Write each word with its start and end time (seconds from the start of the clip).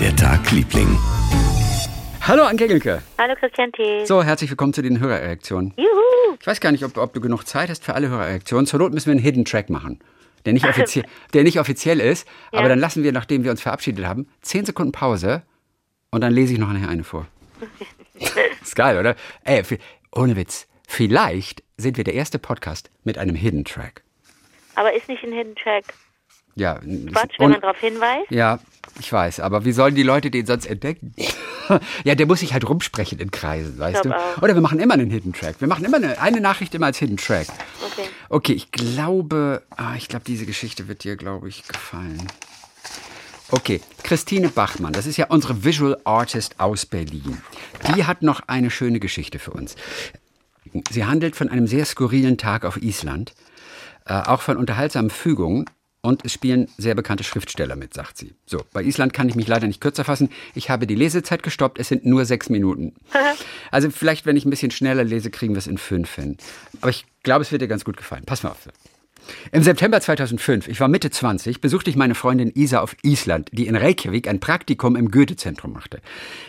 der 0.00 0.16
Tag, 0.16 0.50
Liebling. 0.50 0.98
Hallo 2.22 2.44
Angelike. 2.44 3.02
Hallo 3.18 3.34
Christian 3.38 3.70
T. 3.72 4.06
So, 4.06 4.22
herzlich 4.22 4.48
willkommen 4.48 4.72
zu 4.72 4.80
den 4.80 4.98
Hörerreaktionen. 4.98 5.74
Juhu. 5.76 6.36
Ich 6.40 6.46
weiß 6.46 6.60
gar 6.60 6.72
nicht, 6.72 6.84
ob, 6.84 6.96
ob 6.96 7.12
du 7.12 7.20
genug 7.20 7.46
Zeit 7.46 7.68
hast 7.68 7.84
für 7.84 7.94
alle 7.94 8.08
Hörerreaktionen. 8.08 8.66
Zur 8.66 8.78
Not 8.78 8.94
müssen 8.94 9.06
wir 9.06 9.12
einen 9.12 9.20
Hidden 9.20 9.44
Track 9.44 9.68
machen. 9.68 9.98
Der 10.46 10.54
nicht, 10.54 10.66
offizie 10.66 11.04
der 11.34 11.42
nicht 11.42 11.60
offiziell 11.60 12.00
ist, 12.00 12.26
aber 12.50 12.62
Ja. 12.62 12.68
dann 12.68 12.78
lassen 12.78 13.02
wir, 13.02 13.12
nachdem 13.12 13.44
wir 13.44 13.50
uns 13.50 13.60
verabschiedet 13.60 14.06
haben, 14.06 14.26
10 14.40 14.64
Sekunden 14.64 14.92
Pause 14.92 15.42
und 16.10 16.22
dann 16.22 16.32
lese 16.32 16.54
ich 16.54 16.58
noch 16.58 16.72
nachher 16.72 16.88
eine 16.88 17.04
vor. 17.04 17.26
ist 18.62 18.76
geil, 18.76 18.98
oder? 18.98 19.16
Ey, 19.44 19.62
ohne 20.12 20.34
Witz. 20.34 20.66
Vielleicht 20.88 21.62
sind 21.76 21.98
wir 21.98 22.04
der 22.04 22.14
erste 22.14 22.38
Podcast 22.38 22.90
mit 23.04 23.18
einem 23.18 23.36
Hidden 23.36 23.66
Track. 23.66 24.02
Aber 24.76 24.94
ist 24.94 25.08
nicht 25.08 25.22
ein 25.24 25.32
Hidden 25.32 25.56
Track 25.56 25.84
Ja, 26.60 26.74
Quatsch, 26.74 27.38
wenn 27.38 27.52
man 27.52 27.60
darauf 27.62 27.78
hinweist? 27.78 28.30
Ja, 28.30 28.58
ich 28.98 29.10
weiß, 29.10 29.40
aber 29.40 29.64
wie 29.64 29.72
sollen 29.72 29.94
die 29.94 30.02
Leute 30.02 30.30
den 30.30 30.44
sonst 30.44 30.66
entdecken? 30.66 31.14
ja, 32.04 32.14
der 32.14 32.26
muss 32.26 32.40
sich 32.40 32.52
halt 32.52 32.68
rumsprechen 32.68 33.18
in 33.18 33.30
Kreisen, 33.30 33.78
weißt 33.78 34.04
du? 34.04 34.14
auch. 34.14 34.42
Oder 34.42 34.54
wir 34.54 34.60
machen 34.60 34.78
immer 34.78 34.92
einen 34.92 35.08
Hidden 35.08 35.32
Track. 35.32 35.56
Wir 35.60 35.68
machen 35.68 35.86
immer 35.86 35.96
eine, 35.96 36.20
eine 36.20 36.42
Nachricht 36.42 36.74
immer 36.74 36.84
als 36.84 36.98
Hidden 36.98 37.16
Track. 37.16 37.46
Okay. 37.86 38.08
Okay, 38.28 38.52
ich 38.52 38.72
glaube, 38.72 39.62
ah, 39.74 39.94
ich 39.96 40.08
glaube, 40.08 40.26
diese 40.26 40.44
Geschichte 40.44 40.86
wird 40.86 41.02
dir, 41.02 41.16
glaube 41.16 41.48
ich, 41.48 41.66
gefallen. 41.66 42.26
Okay, 43.50 43.80
Christine 44.02 44.50
Bachmann, 44.50 44.92
das 44.92 45.06
ist 45.06 45.16
ja 45.16 45.28
unsere 45.28 45.64
Visual 45.64 45.98
Artist 46.04 46.60
aus 46.60 46.84
Berlin. 46.84 47.40
Die 47.96 48.04
hat 48.04 48.20
noch 48.20 48.42
eine 48.48 48.70
schöne 48.70 49.00
Geschichte 49.00 49.38
für 49.38 49.52
uns. 49.52 49.76
Sie 50.90 51.06
handelt 51.06 51.36
von 51.36 51.48
einem 51.48 51.66
sehr 51.66 51.86
skurrilen 51.86 52.36
Tag 52.36 52.66
auf 52.66 52.76
Island, 52.82 53.32
äh, 54.04 54.12
auch 54.12 54.42
von 54.42 54.58
unterhaltsamen 54.58 55.08
Fügungen 55.08 55.64
und 56.02 56.24
es 56.24 56.32
spielen 56.32 56.68
sehr 56.78 56.94
bekannte 56.94 57.24
Schriftsteller 57.24 57.76
mit, 57.76 57.94
sagt 57.94 58.16
sie. 58.16 58.34
So, 58.46 58.62
bei 58.72 58.82
Island 58.82 59.12
kann 59.12 59.28
ich 59.28 59.34
mich 59.34 59.46
leider 59.46 59.66
nicht 59.66 59.80
kürzer 59.80 60.04
fassen. 60.04 60.30
Ich 60.54 60.70
habe 60.70 60.86
die 60.86 60.94
Lesezeit 60.94 61.42
gestoppt, 61.42 61.78
es 61.78 61.88
sind 61.88 62.04
nur 62.04 62.24
sechs 62.24 62.48
Minuten. 62.48 62.94
Also 63.72 63.88
vielleicht, 63.90 64.26
wenn 64.26 64.36
ich 64.36 64.44
ein 64.44 64.50
bisschen 64.50 64.72
schneller 64.72 65.04
lese, 65.04 65.30
kriegen 65.30 65.54
wir 65.54 65.58
es 65.58 65.68
in 65.68 65.78
fünf 65.78 66.16
hin. 66.16 66.36
Aber 66.80 66.90
ich 66.90 67.06
glaube, 67.22 67.42
es 67.42 67.52
wird 67.52 67.62
dir 67.62 67.68
ganz 67.68 67.84
gut 67.84 67.96
gefallen. 67.96 68.24
Pass 68.26 68.42
mal 68.42 68.50
auf. 68.50 68.68
Im 69.52 69.62
September 69.62 70.00
2005, 70.00 70.68
ich 70.68 70.80
war 70.80 70.88
Mitte 70.88 71.10
20, 71.10 71.60
besuchte 71.60 71.90
ich 71.90 71.96
meine 71.96 72.14
Freundin 72.14 72.52
Isa 72.54 72.80
auf 72.80 72.96
Island, 73.02 73.48
die 73.52 73.66
in 73.66 73.76
Reykjavik 73.76 74.28
ein 74.28 74.40
Praktikum 74.40 74.96
im 74.96 75.10
Goethe-Zentrum 75.10 75.72
machte. 75.72 76.00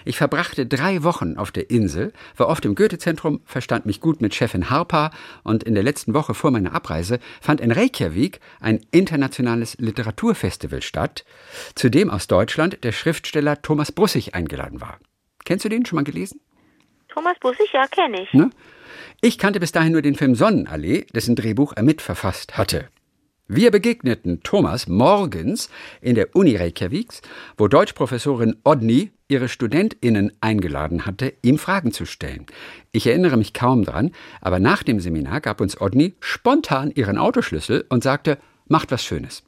Ich 0.05 0.17
verbrachte 0.17 0.65
drei 0.65 1.03
Wochen 1.03 1.37
auf 1.37 1.51
der 1.51 1.69
Insel, 1.69 2.13
war 2.37 2.47
oft 2.47 2.65
im 2.65 2.75
Goethe-Zentrum, 2.75 3.41
verstand 3.45 3.85
mich 3.85 4.01
gut 4.01 4.21
mit 4.21 4.35
Chefin 4.35 4.69
Harper 4.69 5.11
und 5.43 5.63
in 5.63 5.73
der 5.73 5.83
letzten 5.83 6.13
Woche 6.13 6.33
vor 6.33 6.51
meiner 6.51 6.73
Abreise 6.73 7.19
fand 7.41 7.61
in 7.61 7.71
Reykjavik 7.71 8.39
ein 8.59 8.85
internationales 8.91 9.77
Literaturfestival 9.77 10.81
statt, 10.81 11.25
zu 11.75 11.89
dem 11.89 12.09
aus 12.09 12.27
Deutschland 12.27 12.83
der 12.83 12.91
Schriftsteller 12.91 13.61
Thomas 13.61 13.91
Brussig 13.91 14.35
eingeladen 14.35 14.81
war. 14.81 14.99
Kennst 15.45 15.65
du 15.65 15.69
den 15.69 15.85
schon 15.85 15.97
mal 15.97 16.03
gelesen? 16.03 16.39
Thomas 17.09 17.37
Bussig, 17.39 17.71
ja, 17.73 17.87
kenne 17.87 18.23
ich. 18.23 18.33
Ne? 18.33 18.49
Ich 19.23 19.37
kannte 19.37 19.59
bis 19.59 19.71
dahin 19.71 19.91
nur 19.91 20.01
den 20.01 20.15
Film 20.15 20.33
Sonnenallee, 20.33 21.05
dessen 21.13 21.35
Drehbuch 21.35 21.73
er 21.75 21.83
mitverfasst 21.83 22.57
hatte. 22.57 22.87
Wir 23.47 23.69
begegneten 23.69 24.41
Thomas 24.41 24.87
morgens 24.87 25.69
in 26.01 26.15
der 26.15 26.35
Uni 26.35 26.55
Reykjaviks, 26.55 27.21
wo 27.55 27.67
Deutschprofessorin 27.67 28.55
Odni 28.63 29.11
ihre 29.27 29.47
StudentInnen 29.47 30.31
eingeladen 30.41 31.05
hatte, 31.05 31.33
ihm 31.43 31.59
Fragen 31.59 31.91
zu 31.91 32.07
stellen. 32.07 32.47
Ich 32.91 33.05
erinnere 33.05 33.37
mich 33.37 33.53
kaum 33.53 33.85
dran, 33.85 34.09
aber 34.41 34.59
nach 34.59 34.81
dem 34.81 34.99
Seminar 34.99 35.39
gab 35.39 35.61
uns 35.61 35.79
Odni 35.79 36.15
spontan 36.19 36.89
ihren 36.89 37.19
Autoschlüssel 37.19 37.85
und 37.89 38.01
sagte, 38.01 38.39
macht 38.65 38.89
was 38.89 39.05
Schönes. 39.05 39.43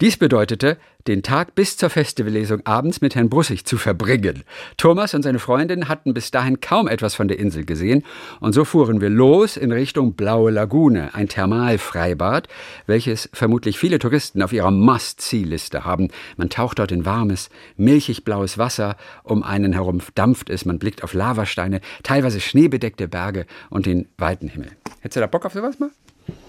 Dies 0.00 0.16
bedeutete, 0.16 0.76
den 1.06 1.22
Tag 1.22 1.54
bis 1.54 1.76
zur 1.76 1.88
Festivallesung 1.88 2.66
abends 2.66 3.00
mit 3.00 3.14
Herrn 3.14 3.28
Brussig 3.28 3.64
zu 3.64 3.76
verbringen. 3.76 4.42
Thomas 4.76 5.14
und 5.14 5.22
seine 5.22 5.38
Freundin 5.38 5.86
hatten 5.88 6.14
bis 6.14 6.32
dahin 6.32 6.58
kaum 6.58 6.88
etwas 6.88 7.14
von 7.14 7.28
der 7.28 7.38
Insel 7.38 7.64
gesehen 7.64 8.02
und 8.40 8.54
so 8.54 8.64
fuhren 8.64 9.00
wir 9.00 9.08
los 9.08 9.56
in 9.56 9.70
Richtung 9.70 10.14
Blaue 10.14 10.50
Lagune, 10.50 11.14
ein 11.14 11.28
Thermalfreibad, 11.28 12.48
welches 12.86 13.30
vermutlich 13.32 13.78
viele 13.78 14.00
Touristen 14.00 14.42
auf 14.42 14.52
ihrer 14.52 14.72
Must-See-Liste 14.72 15.84
haben. 15.84 16.08
Man 16.36 16.50
taucht 16.50 16.80
dort 16.80 16.90
in 16.90 17.04
warmes, 17.04 17.48
milchig 17.76 18.24
blaues 18.24 18.58
Wasser, 18.58 18.96
um 19.22 19.44
einen 19.44 19.74
herum 19.74 20.00
dampft 20.16 20.50
es, 20.50 20.64
man 20.64 20.80
blickt 20.80 21.04
auf 21.04 21.14
Lavasteine, 21.14 21.80
teilweise 22.02 22.40
schneebedeckte 22.40 23.06
Berge 23.06 23.46
und 23.70 23.86
den 23.86 24.08
weiten 24.18 24.48
Himmel. 24.48 24.72
Hättest 25.02 25.18
du 25.18 25.20
da 25.20 25.28
Bock 25.28 25.46
auf 25.46 25.52
sowas 25.52 25.78
mal? 25.78 25.90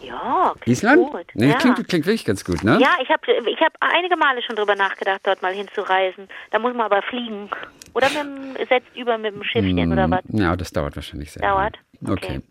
Ja, 0.02 0.54
klingt 0.60 0.78
Island? 0.78 1.12
gut. 1.12 1.26
Nee, 1.34 1.50
ja. 1.50 1.56
klingt, 1.56 1.88
klingt 1.88 2.06
wirklich 2.06 2.26
ganz 2.26 2.46
gut, 2.46 2.64
ne? 2.64 2.78
ja, 2.80 2.96
ich 3.02 3.10
habe 3.10 3.50
ich 3.50 3.60
hab 3.60 3.74
einige 3.80 4.16
Male 4.16 4.42
schon 4.44 4.56
drüber 4.56 4.76
nachgedacht, 4.76 5.22
dort 5.24 5.42
mal 5.42 5.54
hinzureisen. 5.54 6.28
Da 6.52 6.60
muss 6.60 6.74
man 6.74 6.86
aber 6.86 7.02
fliegen. 7.02 7.50
Oder 7.94 8.10
mit 8.10 8.18
dem, 8.18 8.68
setzt 8.68 8.96
über 8.96 9.18
mit 9.18 9.34
dem 9.34 9.44
Schiffchen 9.44 9.92
oder 9.92 10.10
was? 10.10 10.22
Ja, 10.30 10.56
das 10.56 10.72
dauert 10.72 10.96
wahrscheinlich 10.96 11.32
sehr. 11.32 11.42
Dauert? 11.42 11.78
lange. 12.02 12.18
Okay. 12.18 12.38
Okay. 12.38 12.42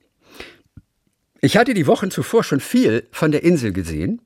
Ich 1.41 1.59
hatte 1.59 1.75
die 1.75 1.87
Wochen 1.87 2.11
zuvor 2.11 2.43
schon 2.43 2.61
viel 2.61 3.07
von 3.13 3.31
der 3.31 3.43
Insel 3.43 3.73
gesehen. 3.73 4.23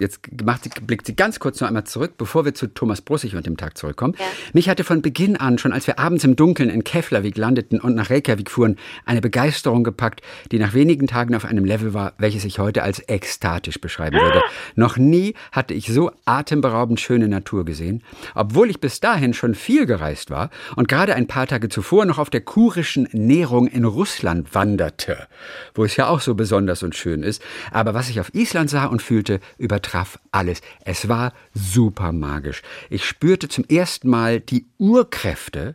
Jetzt 0.00 0.20
macht 0.42 0.86
blickt 0.86 1.06
sie 1.06 1.14
ganz 1.14 1.38
kurz 1.38 1.60
noch 1.60 1.68
einmal 1.68 1.84
zurück, 1.84 2.14
bevor 2.16 2.46
wir 2.46 2.54
zu 2.54 2.66
Thomas 2.66 3.02
Brussig 3.02 3.36
und 3.36 3.44
dem 3.44 3.58
Tag 3.58 3.76
zurückkommen. 3.76 4.14
Ja. 4.18 4.24
Mich 4.54 4.70
hatte 4.70 4.84
von 4.84 5.02
Beginn 5.02 5.36
an, 5.36 5.58
schon 5.58 5.72
als 5.72 5.86
wir 5.86 5.98
abends 5.98 6.24
im 6.24 6.34
Dunkeln 6.34 6.70
in 6.70 6.82
Keflavik 6.82 7.36
landeten 7.36 7.78
und 7.78 7.94
nach 7.94 8.08
Reykjavik 8.08 8.50
fuhren, 8.50 8.78
eine 9.04 9.20
Begeisterung 9.20 9.84
gepackt, 9.84 10.22
die 10.50 10.58
nach 10.58 10.72
wenigen 10.72 11.08
Tagen 11.08 11.34
auf 11.34 11.44
einem 11.44 11.66
Level 11.66 11.92
war, 11.92 12.14
welches 12.16 12.46
ich 12.46 12.58
heute 12.58 12.82
als 12.82 13.06
ekstatisch 13.06 13.82
beschreiben 13.82 14.18
würde. 14.18 14.40
Noch 14.76 14.96
nie 14.96 15.34
hatte 15.52 15.74
ich 15.74 15.88
so 15.88 16.10
atemberaubend 16.24 16.98
schöne 16.98 17.28
Natur 17.28 17.66
gesehen, 17.66 18.02
obwohl 18.34 18.70
ich 18.70 18.80
bis 18.80 19.00
dahin 19.00 19.34
schon 19.34 19.54
viel 19.54 19.84
gereist 19.84 20.30
war 20.30 20.48
und 20.74 20.88
gerade 20.88 21.14
ein 21.14 21.26
paar 21.26 21.46
Tage 21.46 21.68
zuvor 21.68 22.06
noch 22.06 22.18
auf 22.18 22.30
der 22.30 22.40
kurischen 22.40 23.08
Nährung 23.12 23.66
in 23.66 23.84
Russland 23.84 24.54
wanderte, 24.54 25.28
wo 25.74 25.84
es 25.84 25.96
ja 25.96 26.08
auch 26.08 26.22
so 26.22 26.34
besonders 26.34 26.82
und 26.82 26.96
schön 26.96 27.22
ist. 27.22 27.42
Aber 27.72 27.92
was 27.92 28.08
ich 28.08 28.20
auf 28.20 28.34
Island 28.34 28.70
sah 28.70 28.86
und 28.86 29.02
fühlte, 29.02 29.38
übertraf 29.82 30.18
alles. 30.30 30.60
Es 30.84 31.08
war 31.08 31.32
super 31.54 32.12
magisch. 32.12 32.62
Ich 32.90 33.04
spürte 33.04 33.48
zum 33.48 33.64
ersten 33.64 34.08
Mal 34.08 34.40
die 34.40 34.66
Urkräfte, 34.78 35.74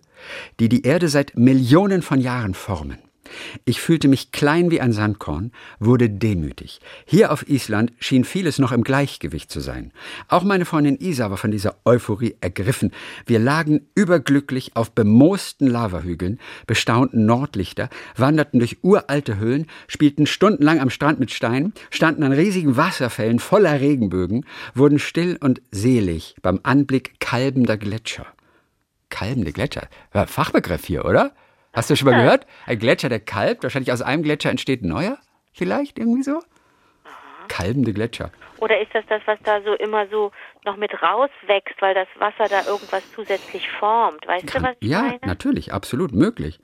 die 0.60 0.70
die 0.70 0.84
Erde 0.84 1.10
seit 1.10 1.38
Millionen 1.38 2.02
von 2.02 2.22
Jahren 2.22 2.54
formen. 2.54 3.07
Ich 3.66 3.82
fühlte 3.82 4.08
mich 4.08 4.32
klein 4.32 4.72
wie 4.72 4.82
ein 4.82 4.94
Sandkorn, 4.94 5.52
wurde 5.80 6.10
demütig. 6.10 6.80
Hier 7.06 7.32
auf 7.32 7.48
Island 7.50 7.94
schien 8.00 8.24
vieles 8.24 8.60
noch 8.60 8.72
im 8.72 8.84
Gleichgewicht 8.84 9.52
zu 9.52 9.60
sein. 9.60 9.92
Auch 10.28 10.44
meine 10.44 10.66
Freundin 10.66 10.98
Isa 11.00 11.30
war 11.30 11.38
von 11.38 11.52
dieser 11.52 11.76
Euphorie 11.86 12.36
ergriffen. 12.42 12.92
Wir 13.26 13.40
lagen 13.40 13.88
überglücklich 13.96 14.76
auf 14.76 14.92
bemoosten 14.92 15.68
Lavahügeln, 15.68 16.40
bestaunten 16.66 17.26
Nordlichter, 17.26 17.90
wanderten 18.16 18.60
durch 18.60 18.78
uralte 18.84 19.38
Höhlen, 19.38 19.68
spielten 19.88 20.26
stundenlang 20.26 20.80
am 20.80 20.90
Strand 20.90 21.20
mit 21.20 21.32
Steinen, 21.32 21.74
standen 21.90 22.24
an 22.24 22.32
riesigen 22.32 22.78
Wasserfällen 22.78 23.40
voller 23.40 23.80
Regenbögen, 23.80 24.46
wurden 24.74 25.00
still 25.00 25.38
und 25.40 25.62
selig 25.72 26.36
beim 26.42 26.60
Anblick 26.64 27.20
kalbender 27.20 27.78
Gletscher. 27.78 28.26
Kalbende 29.10 29.54
Gletscher. 29.54 29.88
Fachbegriff 30.12 30.86
hier, 30.86 31.06
oder? 31.06 31.34
Hast 31.78 31.92
du 31.92 31.96
schon 31.96 32.10
mal 32.10 32.18
gehört? 32.18 32.48
Ein 32.66 32.80
Gletscher, 32.80 33.08
der 33.08 33.20
kalbt. 33.20 33.62
Wahrscheinlich 33.62 33.92
aus 33.92 34.02
einem 34.02 34.24
Gletscher 34.24 34.50
entsteht 34.50 34.82
ein 34.82 34.88
neuer. 34.88 35.20
Vielleicht 35.54 36.00
irgendwie 36.00 36.24
so? 36.24 36.42
Kalbende 37.50 37.94
Gletscher. 37.94 38.32
Oder 38.58 38.82
ist 38.82 38.96
das 38.96 39.06
das, 39.08 39.22
was 39.28 39.38
da 39.44 39.62
so 39.62 39.74
immer 39.76 40.08
so 40.08 40.32
noch 40.66 40.76
mit 40.76 40.92
rauswächst, 41.04 41.80
weil 41.80 41.94
das 41.94 42.08
Wasser 42.18 42.50
da 42.50 42.68
irgendwas 42.68 43.04
zusätzlich 43.14 43.70
formt? 43.70 44.26
Weißt 44.26 44.56
du, 44.56 44.64
was 44.64 44.76
ich 44.80 44.90
ja, 44.90 45.04
meine? 45.04 45.20
natürlich, 45.22 45.72
absolut 45.72 46.14
möglich. 46.14 46.60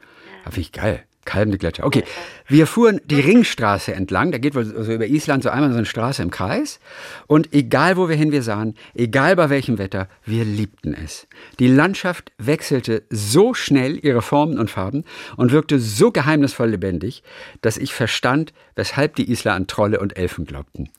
Ja. 0.46 0.50
Finde 0.50 0.62
ich 0.62 0.72
geil. 0.72 1.06
Kalbende 1.26 1.58
Gletscher. 1.58 1.86
Okay, 1.86 2.04
wir 2.48 2.68
fuhren 2.68 3.00
die 3.06 3.20
Ringstraße 3.20 3.94
entlang. 3.94 4.32
Da 4.32 4.38
geht 4.38 4.56
wohl 4.56 4.66
so 4.66 4.92
über 4.92 5.06
Island 5.06 5.44
so 5.44 5.50
einmal 5.50 5.72
so 5.72 5.78
eine 5.78 5.86
Straße 5.86 6.22
im 6.22 6.32
Kreis. 6.32 6.80
Und 7.28 7.54
egal, 7.54 7.98
wo 7.98 8.10
wir 8.10 8.16
hin 8.16 8.32
wir 8.32 8.44
sahen, 8.44 8.76
egal 8.94 9.36
bei 9.36 9.50
welchem 9.50 9.78
Wetter, 9.78 10.08
wir 10.26 10.46
liebten 10.46 10.94
es. 10.94 11.28
Die 11.60 11.68
Landschaft 11.68 12.32
wechselte 12.38 13.04
so 13.10 13.54
schnell 13.54 14.00
ihre 14.04 14.22
Formen 14.22 14.60
und 14.60 14.70
Farben 14.70 15.04
und 15.38 15.52
wirkte 15.52 15.80
so 15.80 16.12
geheimnisvoll 16.12 16.70
lebendig, 16.70 17.24
dass 17.62 17.78
ich 17.78 17.94
verstand, 17.94 18.54
weshalb 18.76 19.16
die 19.16 19.32
Isler 19.32 19.54
an 19.54 19.68
Trolle 19.68 20.00
und 20.00 20.18
Elfen 20.18 20.46
glaubten. 20.46 20.90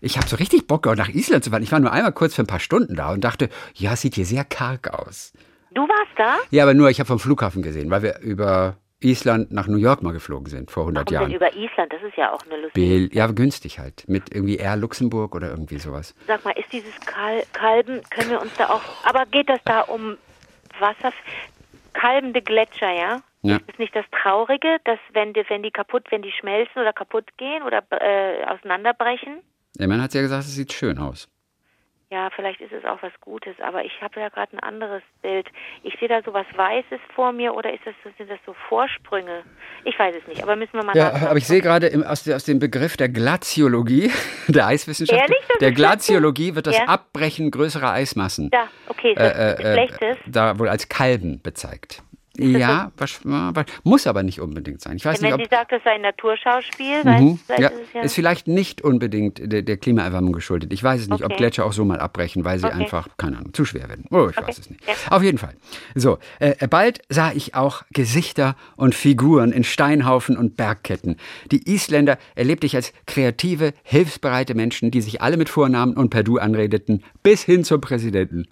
Ich 0.00 0.18
habe 0.18 0.28
so 0.28 0.36
richtig 0.36 0.66
Bock, 0.66 0.84
nach 0.84 1.08
Island 1.08 1.44
zu 1.44 1.50
fahren. 1.50 1.62
Ich 1.62 1.72
war 1.72 1.80
nur 1.80 1.92
einmal 1.92 2.12
kurz 2.12 2.34
für 2.34 2.42
ein 2.42 2.46
paar 2.46 2.60
Stunden 2.60 2.94
da 2.94 3.12
und 3.12 3.24
dachte, 3.24 3.48
ja, 3.74 3.94
es 3.94 4.02
sieht 4.02 4.16
hier 4.16 4.26
sehr 4.26 4.44
karg 4.44 4.92
aus. 4.92 5.32
Du 5.72 5.80
warst 5.82 6.12
da? 6.16 6.36
Ja, 6.50 6.62
aber 6.62 6.74
nur, 6.74 6.90
ich 6.90 7.00
habe 7.00 7.08
vom 7.08 7.18
Flughafen 7.18 7.62
gesehen, 7.62 7.90
weil 7.90 8.02
wir 8.02 8.18
über 8.20 8.76
Island 9.04 9.52
nach 9.52 9.66
New 9.66 9.76
York 9.76 10.02
mal 10.02 10.12
geflogen 10.12 10.46
sind, 10.46 10.70
vor 10.70 10.84
100 10.84 11.10
Warum 11.12 11.30
Jahren. 11.30 11.32
über 11.34 11.54
Island? 11.54 11.92
Das 11.92 12.02
ist 12.02 12.16
ja 12.16 12.32
auch 12.32 12.42
eine 12.46 12.62
lustige. 12.62 12.72
Bill, 12.72 13.10
ja, 13.12 13.26
günstig 13.26 13.78
halt. 13.78 14.04
Mit 14.08 14.34
irgendwie 14.34 14.56
Air 14.56 14.76
Luxemburg 14.76 15.34
oder 15.34 15.50
irgendwie 15.50 15.78
sowas. 15.78 16.14
Sag 16.26 16.44
mal, 16.44 16.52
ist 16.52 16.72
dieses 16.72 16.98
Kal 17.00 17.42
Kalben, 17.52 18.00
können 18.10 18.30
wir 18.30 18.40
uns 18.40 18.52
da 18.56 18.70
auch, 18.70 18.82
aber 19.04 19.26
geht 19.26 19.48
das 19.48 19.60
da 19.64 19.82
um 19.82 20.16
Wasser, 20.78 21.12
kalbende 21.92 22.42
Gletscher, 22.42 22.92
ja? 22.92 23.22
Ja. 23.42 23.56
Ist 23.66 23.78
nicht 23.78 23.94
das 23.94 24.06
Traurige, 24.10 24.78
dass 24.84 24.98
wenn 25.12 25.34
die, 25.34 25.44
wenn 25.48 25.62
die 25.62 25.70
kaputt, 25.70 26.06
wenn 26.10 26.22
die 26.22 26.32
schmelzen 26.32 26.80
oder 26.80 26.94
kaputt 26.94 27.26
gehen 27.36 27.62
oder 27.62 27.82
äh, 27.90 28.42
auseinanderbrechen? 28.46 29.40
Der 29.78 29.86
Mann 29.86 30.00
hat 30.00 30.14
ja 30.14 30.22
gesagt, 30.22 30.44
es 30.44 30.54
sieht 30.54 30.72
schön 30.72 30.98
aus. 30.98 31.28
Ja, 32.10 32.28
vielleicht 32.34 32.60
ist 32.60 32.72
es 32.72 32.84
auch 32.84 33.02
was 33.02 33.12
Gutes, 33.20 33.54
aber 33.60 33.84
ich 33.84 34.00
habe 34.00 34.20
ja 34.20 34.28
gerade 34.28 34.56
ein 34.56 34.60
anderes 34.60 35.02
Bild. 35.22 35.48
Ich 35.82 35.96
sehe 35.98 36.08
da 36.08 36.20
so 36.22 36.32
was 36.32 36.46
Weißes 36.54 37.00
vor 37.14 37.32
mir 37.32 37.54
oder 37.54 37.72
ist 37.72 37.80
das, 37.84 37.94
sind 38.16 38.30
das 38.30 38.38
so 38.46 38.54
Vorsprünge? 38.68 39.42
Ich 39.84 39.98
weiß 39.98 40.14
es 40.20 40.26
nicht, 40.28 40.42
aber 40.42 40.54
müssen 40.54 40.74
wir 40.74 40.84
mal 40.84 40.96
Ja, 40.96 41.12
aber 41.28 41.36
ich 41.36 41.46
sehe 41.46 41.60
gerade 41.60 41.86
im, 41.86 42.02
aus, 42.02 42.28
aus, 42.28 42.44
dem 42.44 42.58
Begriff 42.58 42.96
der 42.96 43.08
Glaziologie, 43.08 44.12
der 44.48 44.66
Eiswissenschaft, 44.66 45.22
Ehrlich, 45.22 45.42
der 45.60 45.72
Glaziologie 45.72 46.54
wird 46.54 46.66
das 46.66 46.78
ja? 46.78 46.84
Abbrechen 46.84 47.50
größerer 47.50 47.90
Eismassen. 47.90 48.50
Da, 48.50 48.68
okay, 48.88 49.14
das 49.14 49.36
äh, 49.36 49.52
äh, 49.52 49.72
Schlechtes. 49.72 50.16
Da 50.26 50.58
wohl 50.58 50.68
als 50.68 50.88
Kalben 50.88 51.40
bezeigt. 51.42 52.02
Ja, 52.64 52.92
was, 52.96 53.20
muss 53.84 54.06
aber 54.06 54.22
nicht 54.22 54.40
unbedingt 54.40 54.80
sein. 54.80 54.96
Ich 54.96 55.04
weiß 55.04 55.20
Wenn 55.20 55.26
nicht, 55.26 55.34
ob, 55.34 55.40
sie 55.42 55.48
sagt, 55.50 55.72
das 55.72 55.82
sei 55.84 55.92
ein 55.92 56.02
Naturschauspiel, 56.02 57.04
mhm, 57.04 57.38
weiß, 57.46 57.58
ja, 57.58 57.70
ja, 57.92 58.02
ist 58.02 58.14
vielleicht 58.14 58.48
nicht 58.48 58.82
unbedingt 58.82 59.40
der, 59.40 59.62
der, 59.62 59.76
Klimaerwärmung 59.76 60.32
geschuldet. 60.32 60.72
Ich 60.72 60.82
weiß 60.82 61.02
es 61.02 61.08
nicht, 61.08 61.22
okay. 61.22 61.32
ob 61.32 61.38
Gletscher 61.38 61.64
auch 61.64 61.72
so 61.72 61.84
mal 61.84 62.00
abbrechen, 62.00 62.44
weil 62.44 62.58
sie 62.58 62.66
okay. 62.66 62.82
einfach, 62.82 63.08
keine 63.18 63.38
Ahnung, 63.38 63.54
zu 63.54 63.64
schwer 63.64 63.88
werden. 63.88 64.06
Oh, 64.10 64.28
ich 64.30 64.36
okay. 64.36 64.48
weiß 64.48 64.58
es 64.58 64.70
nicht. 64.70 64.82
Ja. 64.86 64.94
Auf 65.10 65.22
jeden 65.22 65.38
Fall. 65.38 65.54
So, 65.94 66.18
äh, 66.40 66.66
bald 66.66 67.00
sah 67.08 67.32
ich 67.32 67.54
auch 67.54 67.82
Gesichter 67.92 68.56
und 68.76 68.94
Figuren 68.94 69.52
in 69.52 69.64
Steinhaufen 69.64 70.36
und 70.36 70.56
Bergketten. 70.56 71.16
Die 71.52 71.70
Isländer 71.70 72.18
erlebte 72.34 72.66
ich 72.66 72.74
als 72.74 72.92
kreative, 73.06 73.72
hilfsbereite 73.84 74.54
Menschen, 74.54 74.90
die 74.90 75.02
sich 75.02 75.22
alle 75.22 75.36
mit 75.36 75.48
Vornamen 75.48 75.96
und 75.96 76.10
per 76.10 76.22
Du 76.24 76.38
anredeten, 76.38 77.04
bis 77.22 77.42
hin 77.42 77.64
zum 77.64 77.80
Präsidenten. 77.80 78.46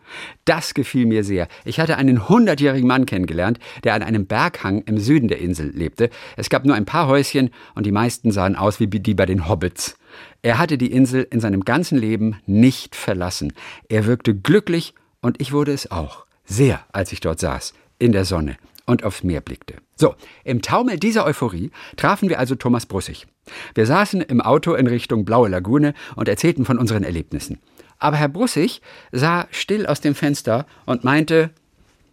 Das 0.44 0.75
gefiel 0.75 1.06
mir 1.06 1.25
sehr. 1.25 1.49
Ich 1.64 1.81
hatte 1.81 1.96
einen 1.96 2.29
hundertjährigen 2.29 2.87
Mann 2.87 3.06
kennengelernt, 3.06 3.58
der 3.84 3.94
an 3.94 4.02
einem 4.02 4.26
Berghang 4.26 4.82
im 4.82 4.98
Süden 4.98 5.28
der 5.28 5.38
Insel 5.38 5.70
lebte. 5.70 6.10
Es 6.36 6.50
gab 6.50 6.64
nur 6.64 6.74
ein 6.74 6.84
paar 6.84 7.08
Häuschen 7.08 7.50
und 7.74 7.86
die 7.86 7.92
meisten 7.92 8.30
sahen 8.30 8.56
aus 8.56 8.80
wie 8.80 8.86
die 8.86 9.14
bei 9.14 9.26
den 9.26 9.48
Hobbits. 9.48 9.96
Er 10.42 10.58
hatte 10.58 10.78
die 10.78 10.92
Insel 10.92 11.26
in 11.30 11.40
seinem 11.40 11.64
ganzen 11.64 11.98
Leben 11.98 12.36
nicht 12.46 12.96
verlassen. 12.96 13.52
Er 13.88 14.06
wirkte 14.06 14.34
glücklich 14.34 14.94
und 15.20 15.40
ich 15.40 15.52
wurde 15.52 15.72
es 15.72 15.90
auch. 15.90 16.26
Sehr, 16.44 16.80
als 16.92 17.12
ich 17.12 17.20
dort 17.20 17.40
saß, 17.40 17.74
in 17.98 18.12
der 18.12 18.24
Sonne 18.24 18.56
und 18.86 19.04
aufs 19.04 19.22
Meer 19.22 19.40
blickte. 19.40 19.74
So, 19.96 20.14
im 20.44 20.62
Taumel 20.62 20.98
dieser 20.98 21.24
Euphorie 21.24 21.70
trafen 21.96 22.28
wir 22.28 22.38
also 22.38 22.56
Thomas 22.56 22.86
Brussig. 22.86 23.26
Wir 23.74 23.86
saßen 23.86 24.20
im 24.20 24.40
Auto 24.40 24.74
in 24.74 24.86
Richtung 24.86 25.24
Blaue 25.24 25.48
Lagune 25.48 25.94
und 26.16 26.28
erzählten 26.28 26.64
von 26.64 26.78
unseren 26.78 27.04
Erlebnissen. 27.04 27.60
Aber 27.98 28.16
Herr 28.16 28.28
Brussig 28.28 28.82
sah 29.12 29.46
still 29.52 29.86
aus 29.86 30.00
dem 30.00 30.16
Fenster 30.16 30.66
und 30.86 31.04
meinte, 31.04 31.50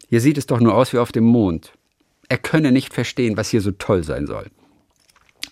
hier 0.10 0.22
sieht 0.22 0.38
es 0.38 0.48
doch 0.48 0.60
nur 0.60 0.76
aus 0.76 0.92
wie 0.94 0.98
auf 0.98 1.12
dem 1.12 1.24
Mond. 1.24 1.74
Er 2.28 2.38
könne 2.38 2.72
nicht 2.72 2.94
verstehen, 2.94 3.38
was 3.38 3.50
hier 3.50 3.62
so 3.62 3.72
toll 3.72 4.04
sein 4.04 4.26
soll. 4.28 4.48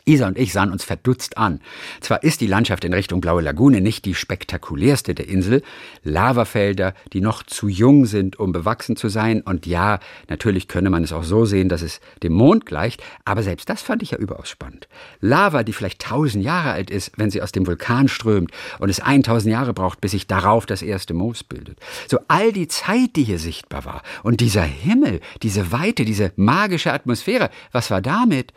Isa 0.07 0.27
und 0.27 0.38
ich 0.38 0.54
sahen 0.54 0.71
uns 0.71 0.83
verdutzt 0.83 1.38
an. 1.38 1.59
Zwar 2.00 2.24
ist 2.24 2.42
die 2.42 2.48
Landschaft 2.48 2.86
in 2.86 2.94
Richtung 2.94 3.21
Blaue 3.21 3.42
Lagune 3.42 3.81
nicht 3.81 4.06
die 4.06 4.15
spektakulärste 4.15 5.13
der 5.13 5.27
Insel, 5.27 5.63
Lavafelder, 6.04 6.94
die 7.13 7.21
noch 7.21 7.44
zu 7.44 7.68
jung 7.68 8.06
sind, 8.06 8.39
um 8.39 8.51
bewachsen 8.51 8.95
zu 8.95 9.09
sein, 9.09 9.42
und 9.42 9.65
ja, 9.65 10.00
natürlich 10.30 10.68
könne 10.68 10.89
man 10.89 11.04
es 11.04 11.13
auch 11.13 11.24
so 11.24 11.45
sehen, 11.45 11.69
dass 11.69 11.81
es 11.81 12.00
dem 12.24 12.33
Mond 12.33 12.65
gleicht, 12.65 13.04
aber 13.25 13.44
selbst 13.44 13.69
das 13.69 13.81
fand 13.81 14.01
ich 14.01 14.12
ja 14.12 14.18
überaus 14.18 14.50
spannend. 14.50 14.88
Lava, 15.19 15.63
die 15.63 15.74
vielleicht 15.74 16.01
tausend 16.01 16.44
Jahre 16.44 16.71
alt 16.71 16.89
ist, 16.89 17.12
wenn 17.18 17.30
sie 17.30 17.42
aus 17.42 17.51
dem 17.51 17.68
Vulkan 17.68 18.07
strömt 18.07 18.51
und 18.80 18.89
es 18.89 19.00
1000 19.00 19.51
Jahre 19.51 19.74
braucht, 19.74 20.01
bis 20.01 20.12
sich 20.12 20.27
darauf 20.27 20.65
das 20.65 20.81
erste 20.81 21.13
Moos 21.13 21.44
bildet. 21.44 21.80
So 22.09 22.19
all 22.27 22.54
die 22.54 22.68
Zeit, 22.68 23.15
die 23.15 23.24
hier 23.24 23.39
sichtbar 23.39 23.86
war 23.86 24.04
und 24.24 24.39
dieser 24.39 24.63
Himmel, 24.63 25.19
diese 25.44 25.71
Weite, 25.71 26.06
diese 26.06 26.31
magische 26.36 26.94
Atmosphäre, 26.94 27.50
was 27.71 27.92
war 27.92 28.01
damit? 28.01 28.54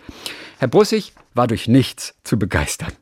Herr 0.60 0.68
Brussig 0.68 1.14
war 1.32 1.46
durch 1.46 1.68
nichts 1.68 2.14
zu 2.22 2.38
begeistern. 2.38 2.92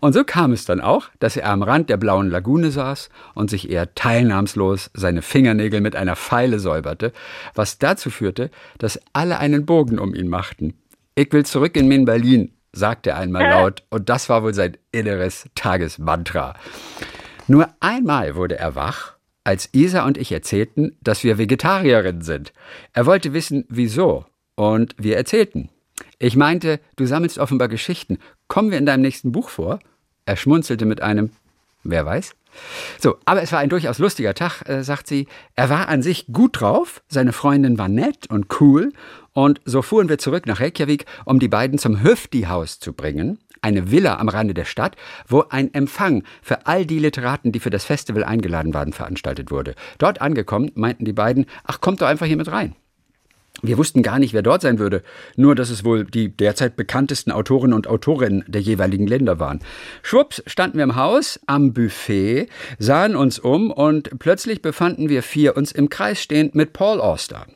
Und 0.00 0.14
so 0.14 0.24
kam 0.24 0.50
es 0.50 0.64
dann 0.64 0.80
auch, 0.80 1.10
dass 1.18 1.36
er 1.36 1.50
am 1.50 1.62
Rand 1.62 1.90
der 1.90 1.98
blauen 1.98 2.30
Lagune 2.30 2.70
saß 2.70 3.10
und 3.34 3.50
sich 3.50 3.68
eher 3.68 3.94
teilnahmslos 3.94 4.90
seine 4.94 5.20
Fingernägel 5.20 5.82
mit 5.82 5.94
einer 5.94 6.16
Feile 6.16 6.58
säuberte, 6.58 7.12
was 7.54 7.76
dazu 7.76 8.08
führte, 8.08 8.50
dass 8.78 8.98
alle 9.12 9.38
einen 9.40 9.66
Bogen 9.66 9.98
um 9.98 10.14
ihn 10.14 10.28
machten. 10.28 10.72
Ich 11.14 11.30
will 11.34 11.44
zurück 11.44 11.76
in 11.76 11.86
min 11.86 12.06
Berlin, 12.06 12.50
sagte 12.72 13.10
er 13.10 13.18
einmal 13.18 13.46
laut, 13.46 13.82
und 13.90 14.08
das 14.08 14.30
war 14.30 14.42
wohl 14.42 14.54
sein 14.54 14.78
inneres 14.90 15.50
Tagesmantra. 15.54 16.54
Nur 17.46 17.68
einmal 17.80 18.36
wurde 18.36 18.58
er 18.58 18.74
wach, 18.74 19.16
als 19.44 19.68
Isa 19.72 20.06
und 20.06 20.16
ich 20.16 20.32
erzählten, 20.32 20.96
dass 21.02 21.24
wir 21.24 21.36
Vegetarierinnen 21.36 22.22
sind. 22.22 22.54
Er 22.94 23.04
wollte 23.04 23.34
wissen, 23.34 23.66
wieso, 23.68 24.24
und 24.54 24.94
wir 24.96 25.18
erzählten. 25.18 25.68
Ich 26.22 26.36
meinte, 26.36 26.78
du 26.94 27.04
sammelst 27.04 27.38
offenbar 27.38 27.66
Geschichten. 27.66 28.18
Kommen 28.46 28.70
wir 28.70 28.78
in 28.78 28.86
deinem 28.86 29.02
nächsten 29.02 29.32
Buch 29.32 29.48
vor? 29.48 29.80
Er 30.24 30.36
schmunzelte 30.36 30.84
mit 30.84 31.02
einem, 31.02 31.30
wer 31.82 32.06
weiß? 32.06 32.36
So, 33.00 33.16
aber 33.24 33.42
es 33.42 33.50
war 33.50 33.58
ein 33.58 33.70
durchaus 33.70 33.98
lustiger 33.98 34.32
Tag, 34.32 34.62
äh, 34.68 34.84
sagt 34.84 35.08
sie. 35.08 35.26
Er 35.56 35.68
war 35.68 35.88
an 35.88 36.00
sich 36.00 36.26
gut 36.28 36.60
drauf, 36.60 37.02
seine 37.08 37.32
Freundin 37.32 37.76
war 37.76 37.88
nett 37.88 38.30
und 38.30 38.60
cool, 38.60 38.92
und 39.32 39.60
so 39.64 39.82
fuhren 39.82 40.08
wir 40.08 40.18
zurück 40.18 40.46
nach 40.46 40.60
Reykjavik, 40.60 41.06
um 41.24 41.40
die 41.40 41.48
beiden 41.48 41.76
zum 41.76 42.04
Höfti-Haus 42.04 42.78
zu 42.78 42.92
bringen, 42.92 43.40
eine 43.60 43.90
Villa 43.90 44.18
am 44.18 44.28
Rande 44.28 44.54
der 44.54 44.64
Stadt, 44.64 44.94
wo 45.26 45.46
ein 45.48 45.74
Empfang 45.74 46.22
für 46.40 46.68
all 46.68 46.86
die 46.86 47.00
Literaten, 47.00 47.50
die 47.50 47.58
für 47.58 47.70
das 47.70 47.84
Festival 47.84 48.22
eingeladen 48.22 48.74
waren, 48.74 48.92
veranstaltet 48.92 49.50
wurde. 49.50 49.74
Dort 49.98 50.20
angekommen, 50.20 50.70
meinten 50.76 51.04
die 51.04 51.14
beiden, 51.14 51.46
ach, 51.64 51.80
kommt 51.80 52.00
doch 52.00 52.06
einfach 52.06 52.26
hier 52.26 52.36
mit 52.36 52.52
rein. 52.52 52.76
Wir 53.64 53.78
wussten 53.78 54.02
gar 54.02 54.18
nicht, 54.18 54.34
wer 54.34 54.42
dort 54.42 54.62
sein 54.62 54.80
würde, 54.80 55.04
nur 55.36 55.54
dass 55.54 55.70
es 55.70 55.84
wohl 55.84 56.04
die 56.04 56.36
derzeit 56.36 56.74
bekanntesten 56.74 57.30
Autorinnen 57.30 57.74
und 57.74 57.86
Autorinnen 57.86 58.44
der 58.48 58.60
jeweiligen 58.60 59.06
Länder 59.06 59.38
waren. 59.38 59.60
Schwupps 60.02 60.42
standen 60.48 60.78
wir 60.78 60.84
im 60.84 60.96
Haus 60.96 61.38
am 61.46 61.72
Buffet, 61.72 62.48
sahen 62.80 63.14
uns 63.14 63.38
um 63.38 63.70
und 63.70 64.18
plötzlich 64.18 64.62
befanden 64.62 65.08
wir 65.08 65.22
vier 65.22 65.56
uns 65.56 65.70
im 65.70 65.88
Kreis 65.88 66.20
stehend 66.20 66.56
mit 66.56 66.72
Paul 66.72 67.00
Auster. 67.00 67.46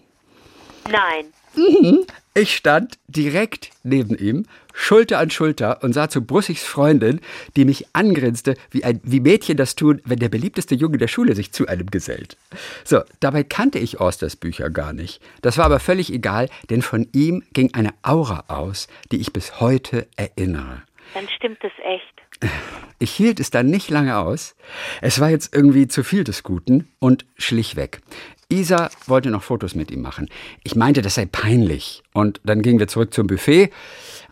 Nein. 0.89 1.27
Mhm. 1.57 2.05
Ich 2.35 2.55
stand 2.55 2.99
direkt 3.09 3.71
neben 3.83 4.17
ihm, 4.17 4.45
Schulter 4.79 5.19
an 5.19 5.31
Schulter 5.31 5.83
und 5.83 5.95
sah 5.95 6.09
zu 6.09 6.25
Brussigs 6.25 6.65
Freundin, 6.65 7.21
die 7.57 7.65
mich 7.65 7.87
angrinste, 7.95 8.55
wie, 8.71 8.85
ein, 8.85 9.01
wie 9.03 9.21
Mädchen 9.21 9.57
das 9.57 9.75
tun, 9.75 10.03
wenn 10.05 10.19
der 10.19 10.29
beliebteste 10.29 10.75
Junge 10.75 10.99
der 10.99 11.09
Schule 11.09 11.35
sich 11.35 11.51
zu 11.51 11.67
einem 11.67 11.91
gesellt. 11.91 12.37
So, 12.85 13.01
dabei 13.21 13.43
kannte 13.43 13.79
ich 13.79 14.01
Austers 14.01 14.37
Bücher 14.37 14.69
gar 14.71 14.93
nicht. 14.93 15.21
Das 15.41 15.57
war 15.57 15.65
aber 15.65 15.81
völlig 15.81 16.13
egal, 16.13 16.51
denn 16.69 16.83
von 16.83 17.09
ihm 17.13 17.43
ging 17.53 17.73
eine 17.75 17.95
Aura 18.03 18.45
aus, 18.49 18.87
die 19.11 19.21
ich 19.21 19.33
bis 19.33 19.61
heute 19.61 20.07
erinnere. 20.17 20.83
Dann 21.15 21.29
stimmt 21.29 21.59
es 21.65 21.73
echt. 21.83 22.53
Ich 22.99 23.13
hielt 23.13 23.41
es 23.41 23.51
dann 23.51 23.67
nicht 23.67 23.91
lange 23.91 24.17
aus. 24.17 24.57
Es 25.03 25.21
war 25.21 25.29
jetzt 25.29 25.55
irgendwie 25.55 25.87
zu 25.87 26.03
viel 26.03 26.25
des 26.25 26.43
Guten 26.43 26.89
und 26.99 27.27
schlich 27.37 27.77
weg. 27.77 28.01
Isa 28.49 28.91
wollte 29.07 29.31
noch 29.31 29.43
Fotos 29.43 29.75
mit 29.75 29.91
ihm 29.91 30.03
machen. 30.03 30.29
Ich 30.63 30.77
meinte, 30.77 31.03
das 31.03 31.17
sei 31.17 31.27
peinlich. 31.27 32.03
Und 32.13 32.41
dann 32.45 32.63
gingen 32.63 32.79
wir 32.79 32.87
zurück 32.87 33.13
zum 33.13 33.27
Buffet, 33.27 33.71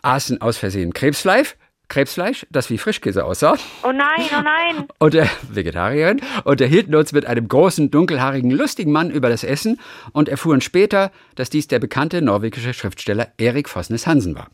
aßen 0.03 0.41
aus 0.41 0.57
Versehen 0.57 0.93
Krebsfleisch, 0.93 1.55
Krebsfleisch, 1.89 2.47
das 2.49 2.69
wie 2.69 2.77
Frischkäse 2.77 3.25
aussah. 3.25 3.55
Oh 3.83 3.91
nein, 3.91 4.21
oh 4.37 4.41
nein. 4.41 4.87
Und 4.99 5.13
der 5.13 5.29
Vegetarierin 5.49 6.21
unterhielten 6.45 6.95
uns 6.95 7.11
mit 7.11 7.25
einem 7.25 7.47
großen, 7.47 7.91
dunkelhaarigen, 7.91 8.51
lustigen 8.51 8.91
Mann 8.91 9.11
über 9.11 9.29
das 9.29 9.43
Essen 9.43 9.79
und 10.13 10.29
erfuhren 10.29 10.61
später, 10.61 11.11
dass 11.35 11.49
dies 11.49 11.67
der 11.67 11.79
bekannte 11.79 12.21
norwegische 12.21 12.73
Schriftsteller 12.73 13.27
Erik 13.37 13.69
Fosnes 13.69 14.07
Hansen 14.07 14.35
war. 14.35 14.49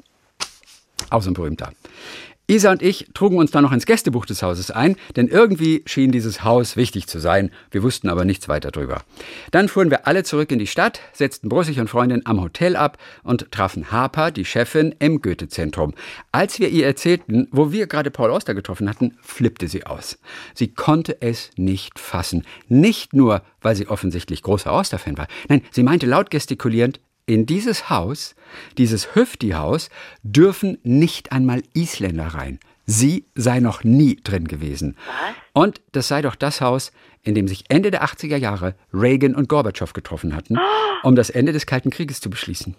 Auch 1.10 1.22
so 1.22 1.30
ein 1.30 1.34
berühmter. 1.34 1.72
Isa 2.51 2.70
und 2.70 2.81
ich 2.81 3.08
trugen 3.13 3.38
uns 3.38 3.51
dann 3.51 3.63
noch 3.63 3.72
ins 3.72 3.86
Gästebuch 3.86 4.25
des 4.25 4.43
Hauses 4.43 4.72
ein, 4.72 4.98
denn 5.15 5.29
irgendwie 5.29 5.84
schien 5.86 6.12
dieses 6.12 6.43
Haus 6.43 6.75
wichtig 6.75 7.08
zu 7.08 7.17
sein. 7.20 7.50
Wir 7.72 7.81
wussten 7.81 8.10
aber 8.10 8.25
nichts 8.25 8.50
weiter 8.50 8.72
drüber. 8.72 9.03
Dann 9.51 9.70
fuhren 9.70 9.89
wir 9.89 10.05
alle 10.05 10.25
zurück 10.25 10.51
in 10.51 10.60
die 10.60 10.67
Stadt, 10.67 11.00
setzten 11.13 11.48
Brussig 11.48 11.79
und 11.79 11.89
Freundin 11.89 12.25
am 12.25 12.41
Hotel 12.41 12.75
ab 12.75 12.98
und 13.24 13.53
trafen 13.53 13.89
Harper, 13.93 14.31
die 14.31 14.43
Chefin, 14.43 14.93
im 15.00 15.22
Goethe-Zentrum. 15.22 15.93
Als 16.34 16.60
wir 16.60 16.67
ihr 16.67 16.86
erzählten, 16.86 17.48
wo 17.51 17.72
wir 17.72 17.88
gerade 17.88 18.12
Paul 18.12 18.31
Auster 18.31 18.53
getroffen 18.53 18.89
hatten, 18.89 19.17
flippte 19.22 19.70
sie 19.70 19.86
aus. 19.86 20.20
Sie 20.53 20.67
konnte 20.67 21.22
es 21.22 21.51
nicht 21.55 22.00
fassen. 22.00 22.43
Nicht 22.67 23.13
nur, 23.13 23.43
weil 23.62 23.77
sie 23.77 23.88
offensichtlich 23.88 24.41
großer 24.41 24.74
Auster-Fan 24.74 25.17
war. 25.17 25.29
Nein, 25.48 25.62
sie 25.72 25.84
meinte 25.84 26.05
laut 26.05 26.29
gestikulierend, 26.29 27.00
in 27.32 27.46
dieses 27.46 27.90
Haus, 27.90 28.36
dieses 28.78 29.16
Höfti-Haus, 29.16 29.90
dürfen 30.22 30.78
nicht 30.84 31.32
einmal 31.32 31.64
Isländer 31.74 32.28
rein. 32.28 32.60
Sie 32.86 33.26
sei 33.36 33.62
noch 33.62 33.86
nie 33.86 34.18
drin 34.22 34.50
gewesen. 34.50 34.98
Was? 35.08 35.36
Und 35.54 35.82
das 35.94 36.10
sei 36.10 36.22
doch 36.22 36.36
das 36.36 36.60
Haus, 36.60 36.92
in 37.24 37.34
dem 37.34 37.48
sich 37.48 37.64
Ende 37.70 37.90
der 37.90 38.04
80er 38.04 38.36
Jahre 38.36 38.76
Reagan 38.94 39.34
und 39.34 39.48
Gorbatschow 39.48 39.94
getroffen 39.94 40.36
hatten, 40.36 40.58
oh. 40.58 40.62
um 41.08 41.16
das 41.16 41.30
Ende 41.30 41.54
des 41.54 41.66
Kalten 41.66 41.90
Krieges 41.90 42.20
zu 42.20 42.30
beschließen. 42.30 42.76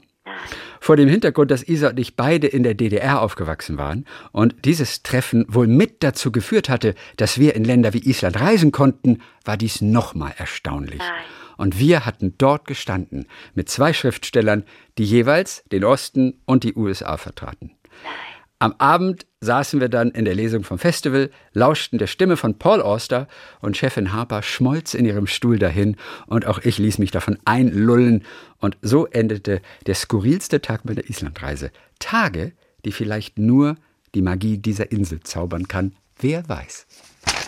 Vor 0.81 0.97
dem 0.97 1.09
Hintergrund, 1.09 1.51
dass 1.51 1.67
Isa 1.67 1.89
und 1.89 1.99
ich 1.99 2.17
beide 2.17 2.47
in 2.47 2.63
der 2.63 2.75
DDR 2.75 3.23
aufgewachsen 3.23 3.79
waren 3.79 4.05
und 4.33 4.67
dieses 4.67 5.03
Treffen 5.03 5.47
wohl 5.49 5.67
mit 5.67 6.03
dazu 6.03 6.31
geführt 6.31 6.69
hatte, 6.69 6.95
dass 7.17 7.39
wir 7.39 7.55
in 7.55 7.65
Länder 7.65 7.95
wie 7.95 8.07
Island 8.07 8.39
reisen 8.39 8.71
konnten, 8.71 9.23
war 9.45 9.57
dies 9.57 9.81
nochmal 9.81 10.35
erstaunlich. 10.37 10.99
Nein. 10.99 11.25
Und 11.62 11.78
wir 11.78 12.04
hatten 12.04 12.35
dort 12.38 12.66
gestanden 12.66 13.26
mit 13.54 13.69
zwei 13.69 13.92
Schriftstellern, 13.92 14.64
die 14.99 15.04
jeweils 15.04 15.62
den 15.71 15.85
Osten 15.85 16.40
und 16.45 16.64
die 16.64 16.75
USA 16.75 17.16
vertraten. 17.16 17.71
Am 18.59 18.75
Abend 18.78 19.26
saßen 19.40 19.78
wir 19.78 19.88
dann 19.88 20.11
in 20.11 20.25
der 20.25 20.35
Lesung 20.35 20.64
vom 20.64 20.81
Festival, 20.81 21.31
lauschten 21.52 22.00
der 22.00 22.09
Stimme 22.09 22.37
von 22.37 22.59
Paul 22.59 22.83
Auster 22.83 23.28
und 23.61 23.76
Chefin 23.76 24.12
Harper 24.12 24.42
schmolz 24.42 24.95
in 24.95 25.04
ihrem 25.04 25.28
Stuhl 25.28 25.61
dahin 25.61 25.95
und 26.26 26.47
auch 26.47 26.59
ich 26.59 26.78
ließ 26.78 26.99
mich 26.99 27.12
davon 27.12 27.38
einlullen 27.45 28.25
und 28.59 28.76
so 28.83 29.07
endete 29.07 29.62
der 29.87 29.95
skurrilste 29.95 30.62
Tag 30.62 30.85
meiner 30.85 31.09
Islandreise. 31.09 31.71
Tage, 32.00 32.54
die 32.85 32.90
vielleicht 32.90 33.38
nur 33.38 33.76
die 34.16 34.23
Magie 34.23 34.59
dieser 34.59 34.90
Insel 34.90 35.21
zaubern 35.21 35.69
kann. 35.69 35.95
Wer 36.19 36.49
weiß. 36.49 36.88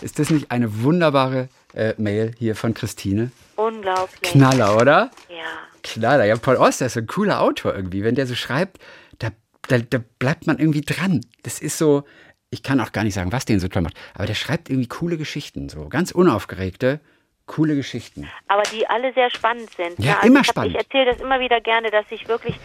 Ist 0.03 0.19
das 0.19 0.29
nicht 0.29 0.51
eine 0.51 0.83
wunderbare 0.83 1.49
äh, 1.75 1.93
Mail 1.97 2.33
hier 2.37 2.55
von 2.55 2.73
Christine? 2.73 3.31
Unglaublich. 3.55 4.21
Knaller, 4.31 4.75
oder? 4.77 5.11
Ja. 5.29 5.43
Knaller. 5.83 6.25
Ja, 6.25 6.35
Paul 6.37 6.57
Auster 6.57 6.85
ist 6.87 6.97
ein 6.97 7.07
cooler 7.07 7.41
Autor 7.41 7.75
irgendwie. 7.75 8.03
Wenn 8.03 8.15
der 8.15 8.27
so 8.27 8.35
schreibt, 8.35 8.79
da, 9.19 9.29
da, 9.67 9.77
da 9.79 9.99
bleibt 10.19 10.47
man 10.47 10.57
irgendwie 10.59 10.81
dran. 10.81 11.21
Das 11.43 11.59
ist 11.59 11.77
so, 11.77 12.03
ich 12.49 12.63
kann 12.63 12.79
auch 12.79 12.91
gar 12.91 13.03
nicht 13.03 13.13
sagen, 13.13 13.31
was 13.31 13.45
den 13.45 13.59
so 13.59 13.67
toll 13.67 13.81
macht, 13.81 13.97
aber 14.13 14.25
der 14.25 14.33
schreibt 14.35 14.69
irgendwie 14.69 14.87
coole 14.87 15.17
Geschichten, 15.17 15.69
so 15.69 15.87
ganz 15.89 16.11
unaufgeregte, 16.11 16.99
coole 17.45 17.75
Geschichten. 17.75 18.29
Aber 18.47 18.63
die 18.73 18.87
alle 18.87 19.13
sehr 19.13 19.29
spannend 19.29 19.69
sind. 19.77 19.99
Ja, 19.99 20.15
also 20.15 20.27
immer 20.27 20.41
ich 20.41 20.47
hab- 20.47 20.53
spannend. 20.53 20.71
Ich 20.75 20.81
erzähle 20.83 21.05
das 21.11 21.21
immer 21.21 21.39
wieder 21.39 21.61
gerne, 21.61 21.91
dass 21.91 22.05
ich 22.09 22.27
wirklich 22.27 22.55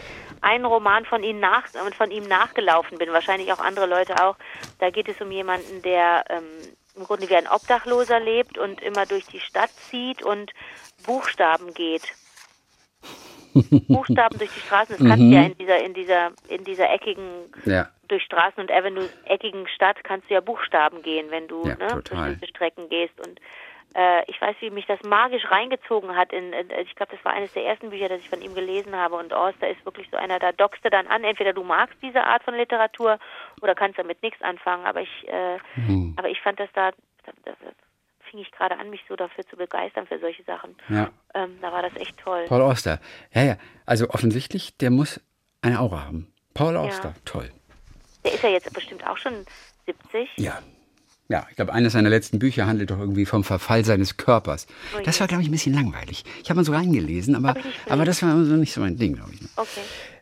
einen 0.41 0.65
Roman 0.65 1.05
von 1.05 1.21
ihm, 1.23 1.39
nach, 1.39 1.67
von 1.95 2.09
ihm 2.09 2.23
nachgelaufen 2.27 2.97
bin, 2.97 3.11
wahrscheinlich 3.11 3.53
auch 3.53 3.59
andere 3.59 3.85
Leute 3.85 4.23
auch. 4.25 4.35
Da 4.79 4.89
geht 4.89 5.07
es 5.07 5.21
um 5.21 5.31
jemanden, 5.31 5.83
der 5.83 6.23
ähm, 6.29 6.43
im 6.95 7.03
Grunde 7.03 7.29
wie 7.29 7.35
ein 7.35 7.47
Obdachloser 7.47 8.19
lebt 8.19 8.57
und 8.57 8.81
immer 8.81 9.05
durch 9.05 9.25
die 9.25 9.39
Stadt 9.39 9.71
zieht 9.89 10.23
und 10.23 10.51
Buchstaben 11.05 11.73
geht. 11.73 12.03
Buchstaben 13.87 14.37
durch 14.37 14.51
die 14.53 14.61
Straßen, 14.61 14.95
das 14.97 15.05
kannst 15.05 15.19
du 15.19 15.29
ja 15.29 15.43
in 15.43 15.57
dieser, 15.57 15.79
in 15.79 15.93
dieser, 15.93 16.31
in 16.47 16.63
dieser 16.63 16.89
eckigen 16.91 17.51
Ja. 17.65 17.89
durch 18.07 18.23
Straßen 18.23 18.61
und 18.61 18.71
Avenues 18.71 19.09
eckigen 19.25 19.67
Stadt 19.67 20.03
kannst 20.03 20.29
du 20.29 20.33
ja 20.35 20.41
Buchstaben 20.41 21.01
gehen, 21.01 21.31
wenn 21.31 21.47
du 21.47 21.67
Ja, 21.67 21.75
ne, 21.75 22.01
bestimmte 22.01 22.47
Strecken 22.47 22.89
gehst. 22.89 23.19
Und 23.19 23.39
äh, 23.95 24.23
ich 24.29 24.39
weiß, 24.41 24.55
wie 24.59 24.69
mich 24.69 24.85
das 24.85 25.01
magisch 25.03 25.49
reingezogen 25.51 26.15
hat. 26.15 26.31
In, 26.33 26.53
in, 26.53 26.69
ich 26.71 26.95
glaube, 26.95 27.15
das 27.15 27.23
war 27.25 27.33
eines 27.33 27.53
der 27.53 27.65
ersten 27.65 27.89
Bücher, 27.89 28.09
das 28.09 28.19
ich 28.21 28.29
von 28.29 28.41
ihm 28.41 28.53
gelesen 28.55 28.95
habe. 28.95 29.15
Und 29.15 29.33
Orster 29.33 29.69
ist 29.69 29.83
wirklich 29.85 30.07
so 30.11 30.17
einer, 30.17 30.39
da 30.39 30.51
dockst 30.51 30.83
du 30.85 30.89
dann 30.89 31.07
an. 31.07 31.23
Entweder 31.23 31.53
du 31.53 31.63
magst 31.63 31.97
diese 32.01 32.23
Art 32.23 32.43
von 32.43 32.55
Literatur 32.55 33.19
oder 33.61 33.75
kannst 33.75 33.99
damit 33.99 34.21
nichts 34.23 34.41
anfangen. 34.41 34.85
Aber 34.85 35.01
ich, 35.01 35.27
äh, 35.27 35.57
Mhm. 35.75 36.15
aber 36.17 36.29
ich 36.29 36.39
fand 36.41 36.59
das 36.59 36.69
da, 36.73 36.91
da, 37.25 37.31
da 37.45 37.51
fing 38.29 38.39
ich 38.39 38.51
gerade 38.51 38.77
an, 38.77 38.89
mich 38.89 39.01
so 39.09 39.15
dafür 39.15 39.45
zu 39.45 39.57
begeistern 39.57 40.07
für 40.07 40.19
solche 40.19 40.43
Sachen. 40.43 40.75
Ja. 40.89 41.09
Ähm, 41.33 41.57
da 41.61 41.71
war 41.71 41.81
das 41.81 41.95
echt 41.97 42.17
toll. 42.17 42.45
Paul 42.47 42.61
Auster. 42.61 42.99
Ja, 43.33 43.43
ja. 43.43 43.55
Also 43.85 44.09
offensichtlich, 44.09 44.77
der 44.77 44.89
muss 44.89 45.19
eine 45.61 45.79
Aura 45.79 46.05
haben. 46.05 46.33
Paul 46.53 46.77
Auster, 46.77 47.13
toll. 47.25 47.51
Der 48.23 48.33
ist 48.33 48.43
ja 48.43 48.49
jetzt 48.49 48.71
bestimmt 48.73 49.05
auch 49.07 49.17
schon 49.17 49.45
70. 49.85 50.29
Ja. 50.37 50.59
Ja, 51.31 51.47
ich 51.49 51.55
glaube, 51.55 51.71
eines 51.71 51.93
seiner 51.93 52.09
letzten 52.09 52.39
Bücher 52.39 52.67
handelt 52.67 52.91
doch 52.91 52.99
irgendwie 52.99 53.25
vom 53.25 53.45
Verfall 53.45 53.85
seines 53.85 54.17
Körpers. 54.17 54.67
Oh 54.93 54.97
je. 54.99 55.05
Das 55.05 55.21
war, 55.21 55.27
glaube 55.27 55.43
ich, 55.43 55.47
ein 55.47 55.53
bisschen 55.53 55.73
langweilig. 55.73 56.25
Ich 56.43 56.49
habe 56.49 56.57
mal 56.57 56.65
so 56.65 56.73
reingelesen, 56.73 57.35
aber, 57.35 57.53
gelesen. 57.53 57.71
aber 57.87 58.03
das 58.03 58.21
war 58.21 58.31
so 58.43 58.57
nicht 58.57 58.73
so 58.73 58.81
mein 58.81 58.97
Ding, 58.97 59.15
glaube 59.15 59.31
ich. 59.33 59.39
Okay. 59.55 59.79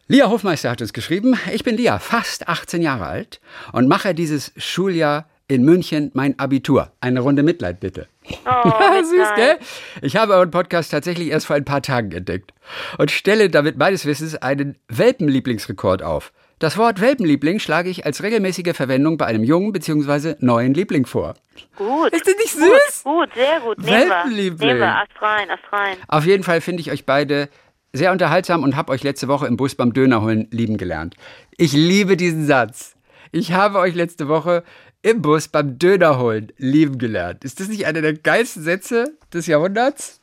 Lia 0.07 0.29
Hofmeister 0.29 0.69
hat 0.69 0.81
uns 0.81 0.93
geschrieben, 0.93 1.35
ich 1.51 1.63
bin 1.63 1.77
Lia, 1.77 1.97
fast 1.97 2.47
18 2.47 2.83
Jahre 2.83 3.07
alt 3.07 3.41
und 3.71 3.87
mache 3.87 4.13
dieses 4.13 4.51
Schuljahr 4.55 5.27
in 5.47 5.63
München 5.63 6.11
mein 6.13 6.37
Abitur. 6.37 6.91
Eine 7.01 7.21
Runde 7.21 7.41
Mitleid 7.41 7.79
bitte. 7.79 8.07
Oh, 8.45 8.69
Süß, 9.03 9.29
gell? 9.35 9.57
Ich 10.03 10.15
habe 10.15 10.33
euren 10.33 10.51
Podcast 10.51 10.91
tatsächlich 10.91 11.29
erst 11.29 11.47
vor 11.47 11.55
ein 11.55 11.65
paar 11.65 11.81
Tagen 11.81 12.11
entdeckt 12.11 12.53
und 12.99 13.09
stelle 13.09 13.49
damit 13.49 13.77
meines 13.77 14.05
Wissens 14.05 14.35
einen 14.35 14.77
Welpenlieblingsrekord 14.89 16.03
auf. 16.03 16.31
Das 16.59 16.77
Wort 16.77 16.99
Welpenliebling 16.99 17.59
schlage 17.59 17.89
ich 17.89 18.05
als 18.05 18.21
regelmäßige 18.21 18.75
Verwendung 18.75 19.17
bei 19.17 19.25
einem 19.25 19.45
jungen 19.45 19.71
bzw. 19.71 20.35
neuen 20.39 20.73
Liebling 20.73 21.05
vor. 21.05 21.35
Gut. 21.77 22.11
Ist 22.11 22.27
das 22.27 22.35
nicht 22.35 22.51
süß? 22.51 23.03
Gut, 23.05 23.13
gut, 23.13 23.29
sehr 23.33 23.61
gut. 23.61 23.77
Nehmen. 23.77 24.09
Welpenliebling. 24.09 24.67
Nehmen 24.67 24.79
wir. 24.81 24.97
Ast 24.97 25.21
rein, 25.21 25.49
Ast 25.49 25.63
rein. 25.71 25.95
Auf 26.09 26.25
jeden 26.25 26.43
Fall 26.43 26.59
finde 26.59 26.81
ich 26.81 26.91
euch 26.91 27.05
beide 27.05 27.47
sehr 27.93 28.11
unterhaltsam 28.11 28.63
und 28.63 28.75
habe 28.75 28.91
euch 28.91 29.03
letzte 29.03 29.29
Woche 29.29 29.47
im 29.47 29.55
Bus 29.55 29.75
beim 29.75 29.93
Döner 29.93 30.21
holen 30.21 30.49
lieben 30.51 30.75
gelernt. 30.75 31.15
Ich 31.55 31.71
liebe 31.71 32.17
diesen 32.17 32.45
Satz. 32.45 32.97
Ich 33.31 33.53
habe 33.53 33.79
euch 33.79 33.95
letzte 33.95 34.27
Woche 34.27 34.65
im 35.01 35.21
Bus 35.21 35.47
beim 35.47 35.79
Döner 35.79 36.19
holen 36.19 36.51
lieben 36.57 36.97
gelernt. 36.97 37.45
Ist 37.45 37.61
das 37.61 37.69
nicht 37.69 37.85
einer 37.85 38.01
der 38.01 38.15
geilsten 38.15 38.63
Sätze 38.63 39.15
des 39.33 39.47
Jahrhunderts? 39.47 40.19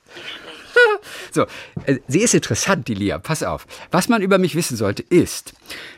So, 1.31 1.47
äh, 1.87 1.99
sie 2.09 2.23
ist 2.23 2.35
interessant, 2.35 2.89
die 2.89 2.95
Lia. 2.95 3.19
Pass 3.19 3.43
auf. 3.43 3.67
Was 3.91 4.09
man 4.09 4.23
über 4.23 4.39
mich 4.39 4.55
wissen 4.55 4.77
sollte, 4.77 5.03
ist, 5.03 5.55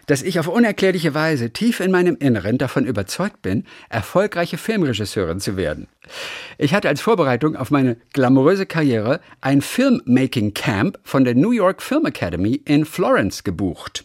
dass 0.07 0.23
ich 0.23 0.39
auf 0.39 0.49
unerklärliche 0.49 1.15
Weise 1.15 1.51
tief 1.53 1.81
in 1.81 1.91
meinem 1.91 2.17
Inneren 2.17 2.59
davon 2.59 2.87
überzeugt 2.87 3.43
bin, 3.43 3.65
erfolgreiche 3.89 4.59
Filmregisseurin 4.59 5.41
zu 5.41 5.57
werden. 5.57 5.89
Ich 6.57 6.75
hatte 6.75 6.89
als 6.89 7.01
Vorbereitung 7.01 7.57
auf 7.57 7.71
meine 7.71 7.97
glamouröse 8.13 8.67
Karriere 8.67 9.21
ein 9.41 9.63
Filmmaking 9.63 10.55
Camp 10.55 10.99
von 11.05 11.25
der 11.25 11.35
New 11.35 11.53
York 11.53 11.83
Film 11.83 12.07
Academy 12.07 12.63
in 12.65 12.85
Florence 12.85 13.45
gebucht. 13.45 14.05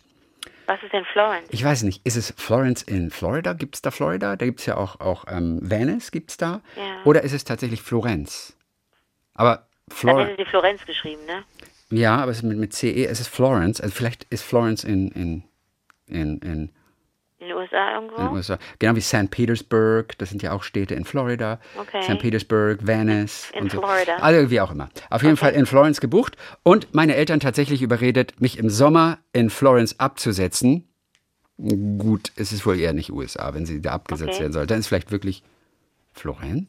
Was 0.66 0.82
ist 0.82 0.94
denn 0.94 1.06
Florence? 1.12 1.48
Ich 1.50 1.64
weiß 1.64 1.84
nicht, 1.84 2.06
ist 2.06 2.16
es 2.16 2.34
Florence 2.38 2.84
in 2.84 3.10
Florida? 3.10 3.54
Gibt 3.54 3.76
es 3.76 3.82
da 3.82 3.92
Florida? 3.92 4.36
Da 4.36 4.46
gibt 4.46 4.62
es 4.62 4.66
ja 4.66 4.78
auch, 4.78 5.00
auch 5.00 5.26
ähm, 5.28 5.60
Venice, 5.62 6.12
gibt 6.12 6.32
es 6.32 6.38
da? 6.38 6.62
Ja. 6.78 7.04
Oder 7.04 7.24
ist 7.24 7.34
es 7.34 7.44
tatsächlich 7.44 7.82
Florenz? 7.82 8.56
Aber 9.34 9.68
Dann 9.88 9.98
Florence. 9.98 10.32
hätte 10.32 10.44
sie 10.44 10.50
Florenz 10.50 10.86
geschrieben, 10.86 11.26
ne? 11.26 11.44
Ja, 11.90 12.18
aber 12.18 12.32
es 12.32 12.38
ist 12.38 12.44
mit, 12.44 12.58
mit 12.58 12.74
CE, 12.74 13.06
es 13.06 13.20
ist 13.20 13.28
Florence. 13.28 13.80
Also 13.82 13.94
vielleicht 13.94 14.24
ist 14.26 14.44
Florence 14.44 14.84
in, 14.84 15.10
in, 15.12 15.44
in, 16.08 16.40
in, 16.40 16.72
In 17.40 17.48
den 17.48 17.52
USA 17.54 17.94
irgendwo? 17.96 18.16
in 18.16 18.24
den 18.26 18.34
USA. 18.34 18.58
Genau 18.80 18.96
wie 18.96 19.02
St. 19.02 19.30
Petersburg, 19.30 20.18
das 20.18 20.30
sind 20.30 20.42
ja 20.42 20.54
auch 20.54 20.64
Städte 20.64 20.96
in 20.96 21.06
Florida. 21.06 21.60
Okay. 21.78 22.02
St. 22.02 22.18
Petersburg, 22.20 22.80
Venice. 22.88 23.52
In 23.54 23.64
und 23.64 23.72
so. 23.72 23.80
Florida. 23.80 24.16
Also 24.18 24.50
wie 24.50 24.60
auch 24.62 24.72
immer. 24.72 24.90
Auf 25.12 25.22
jeden 25.22 25.38
Fall 25.38 25.52
in 25.54 25.66
Florence 25.68 26.02
gebucht 26.02 26.36
und 26.64 26.94
meine 26.96 27.16
Eltern 27.16 27.40
tatsächlich 27.40 27.82
überredet, 27.84 28.40
mich 28.42 28.58
im 28.58 28.70
Sommer 28.70 29.20
in 29.34 29.50
Florence 29.52 30.00
abzusetzen. 30.00 30.88
Gut, 31.58 32.32
es 32.36 32.52
ist 32.52 32.66
wohl 32.66 32.80
eher 32.80 32.94
nicht 32.94 33.12
USA, 33.12 33.54
wenn 33.54 33.68
sie 33.68 33.80
da 33.82 33.92
abgesetzt 33.92 34.30
Okay. 34.32 34.40
werden 34.40 34.54
soll. 34.54 34.66
Dann 34.66 34.80
ist 34.80 34.88
vielleicht 34.88 35.12
wirklich 35.12 35.44
Florence? 36.14 36.64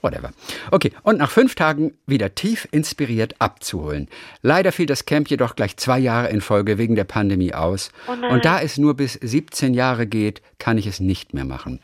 Whatever. 0.00 0.30
Okay, 0.70 0.92
und 1.02 1.18
nach 1.18 1.30
fünf 1.30 1.54
Tagen 1.54 1.94
wieder 2.06 2.34
tief 2.34 2.68
inspiriert 2.70 3.34
abzuholen. 3.38 4.08
Leider 4.42 4.72
fiel 4.72 4.86
das 4.86 5.06
Camp 5.06 5.28
jedoch 5.28 5.56
gleich 5.56 5.76
zwei 5.76 5.98
Jahre 5.98 6.28
in 6.28 6.40
Folge 6.40 6.78
wegen 6.78 6.94
der 6.94 7.04
Pandemie 7.04 7.54
aus. 7.54 7.90
Oh 8.08 8.12
und 8.12 8.44
da 8.44 8.60
es 8.60 8.78
nur 8.78 8.94
bis 8.94 9.14
17 9.14 9.74
Jahre 9.74 10.06
geht, 10.06 10.42
kann 10.58 10.78
ich 10.78 10.86
es 10.86 11.00
nicht 11.00 11.34
mehr 11.34 11.44
machen. 11.44 11.80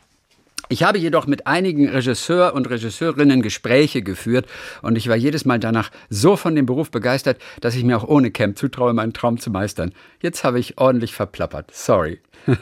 Ich 0.71 0.83
habe 0.83 0.97
jedoch 0.97 1.27
mit 1.27 1.47
einigen 1.47 1.89
Regisseur 1.89 2.53
und 2.53 2.69
Regisseurinnen 2.69 3.41
Gespräche 3.41 4.01
geführt 4.01 4.45
und 4.81 4.95
ich 4.95 5.09
war 5.09 5.17
jedes 5.17 5.43
Mal 5.43 5.59
danach 5.59 5.91
so 6.09 6.37
von 6.37 6.55
dem 6.55 6.65
Beruf 6.65 6.91
begeistert, 6.91 7.41
dass 7.59 7.75
ich 7.75 7.83
mir 7.83 7.97
auch 7.97 8.07
ohne 8.07 8.31
Camp 8.31 8.57
zutraue, 8.57 8.93
meinen 8.93 9.11
Traum 9.11 9.37
zu 9.37 9.49
meistern. 9.49 9.91
Jetzt 10.21 10.45
habe 10.45 10.61
ich 10.61 10.77
ordentlich 10.77 11.13
verplappert. 11.13 11.71
Sorry. 11.73 12.21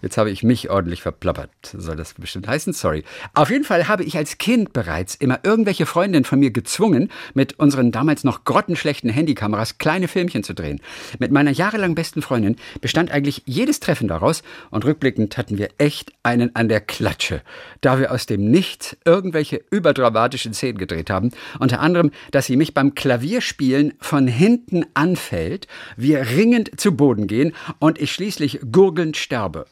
Jetzt 0.00 0.16
habe 0.16 0.30
ich 0.30 0.44
mich 0.44 0.70
ordentlich 0.70 1.02
verplappert, 1.02 1.50
soll 1.76 1.96
das 1.96 2.14
bestimmt 2.14 2.46
heißen, 2.46 2.72
sorry. 2.72 3.02
Auf 3.34 3.50
jeden 3.50 3.64
Fall 3.64 3.88
habe 3.88 4.04
ich 4.04 4.16
als 4.16 4.38
Kind 4.38 4.72
bereits 4.72 5.16
immer 5.16 5.40
irgendwelche 5.42 5.86
Freundinnen 5.86 6.24
von 6.24 6.38
mir 6.38 6.52
gezwungen, 6.52 7.10
mit 7.34 7.58
unseren 7.58 7.90
damals 7.90 8.22
noch 8.22 8.44
grottenschlechten 8.44 9.10
Handykameras 9.10 9.78
kleine 9.78 10.06
Filmchen 10.06 10.44
zu 10.44 10.54
drehen. 10.54 10.80
Mit 11.18 11.32
meiner 11.32 11.50
jahrelang 11.50 11.96
besten 11.96 12.22
Freundin 12.22 12.56
bestand 12.80 13.10
eigentlich 13.10 13.42
jedes 13.44 13.80
Treffen 13.80 14.06
daraus 14.06 14.42
und 14.70 14.84
rückblickend 14.84 15.36
hatten 15.36 15.58
wir 15.58 15.70
echt 15.78 16.12
einen 16.22 16.54
an 16.54 16.68
der 16.68 16.80
Klatsche, 16.80 17.42
da 17.80 17.98
wir 17.98 18.12
aus 18.12 18.26
dem 18.26 18.50
Nichts 18.50 18.96
irgendwelche 19.04 19.62
überdramatischen 19.70 20.54
Szenen 20.54 20.78
gedreht 20.78 21.10
haben. 21.10 21.30
Unter 21.58 21.80
anderem, 21.80 22.12
dass 22.30 22.46
sie 22.46 22.56
mich 22.56 22.72
beim 22.72 22.94
Klavierspielen 22.94 23.94
von 24.00 24.28
hinten 24.28 24.86
anfällt, 24.94 25.66
wir 25.96 26.20
ringend 26.20 26.78
zu 26.80 26.96
Boden 26.96 27.26
gehen 27.26 27.52
und 27.80 28.00
ich 28.00 28.12
schließlich 28.12 28.60
gurgelnd 28.70 29.16
sterbe. 29.16 29.66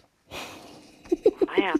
Ah. 1.49 1.75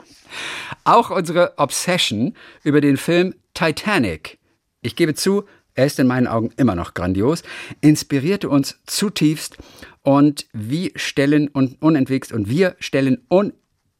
Auch 0.85 1.11
unsere 1.11 1.55
Obsession 1.59 2.35
über 2.63 2.81
den 2.81 2.97
Film 2.97 3.35
Titanic, 3.55 4.39
ich 4.83 4.97
gebe 4.97 5.15
zu, 5.15 5.45
er 5.75 5.87
ist 5.87 5.99
in 5.99 6.07
meinen 6.07 6.27
Augen 6.27 6.51
immer 6.57 6.75
noch 6.75 6.95
grandios, 6.95 7.43
inspirierte 7.81 8.49
uns 8.49 8.81
zutiefst 8.87 9.59
und 10.03 10.47
wie 10.53 10.93
stellen 10.97 11.49
und 11.49 11.81
unentwegt 11.83 12.33
und 12.33 12.49
wir 12.49 12.77
stellen 12.79 13.19
un, 13.31 13.53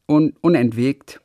un, 0.09 0.35
unentwegt, 0.41 1.21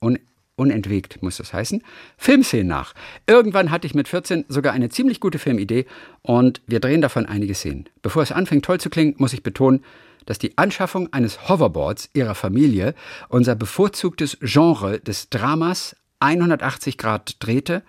un, 0.00 0.18
unentwegt 0.56 1.22
muss 1.22 1.38
das 1.38 1.52
heißen, 1.52 1.82
Filmszenen 2.18 2.66
nach. 2.66 2.94
Irgendwann 3.26 3.70
hatte 3.70 3.86
ich 3.86 3.94
mit 3.94 4.08
14 4.08 4.44
sogar 4.48 4.74
eine 4.74 4.90
ziemlich 4.90 5.20
gute 5.20 5.38
Filmidee 5.38 5.86
und 6.22 6.60
wir 6.66 6.80
drehen 6.80 7.00
davon 7.00 7.24
einige 7.24 7.54
Szenen. 7.54 7.88
Bevor 8.02 8.22
es 8.22 8.32
anfängt 8.32 8.64
toll 8.64 8.80
zu 8.80 8.90
klingen, 8.90 9.14
muss 9.18 9.32
ich 9.32 9.42
betonen, 9.42 9.82
dass 10.26 10.38
die 10.38 10.58
Anschaffung 10.58 11.12
eines 11.12 11.48
Hoverboards 11.48 12.10
ihrer 12.12 12.34
Familie 12.34 12.94
unser 13.28 13.54
bevorzugtes 13.54 14.36
Genre 14.40 15.00
des 15.00 15.30
Dramas 15.30 15.96
180 16.20 16.98
Grad 16.98 17.36
drehte 17.40 17.82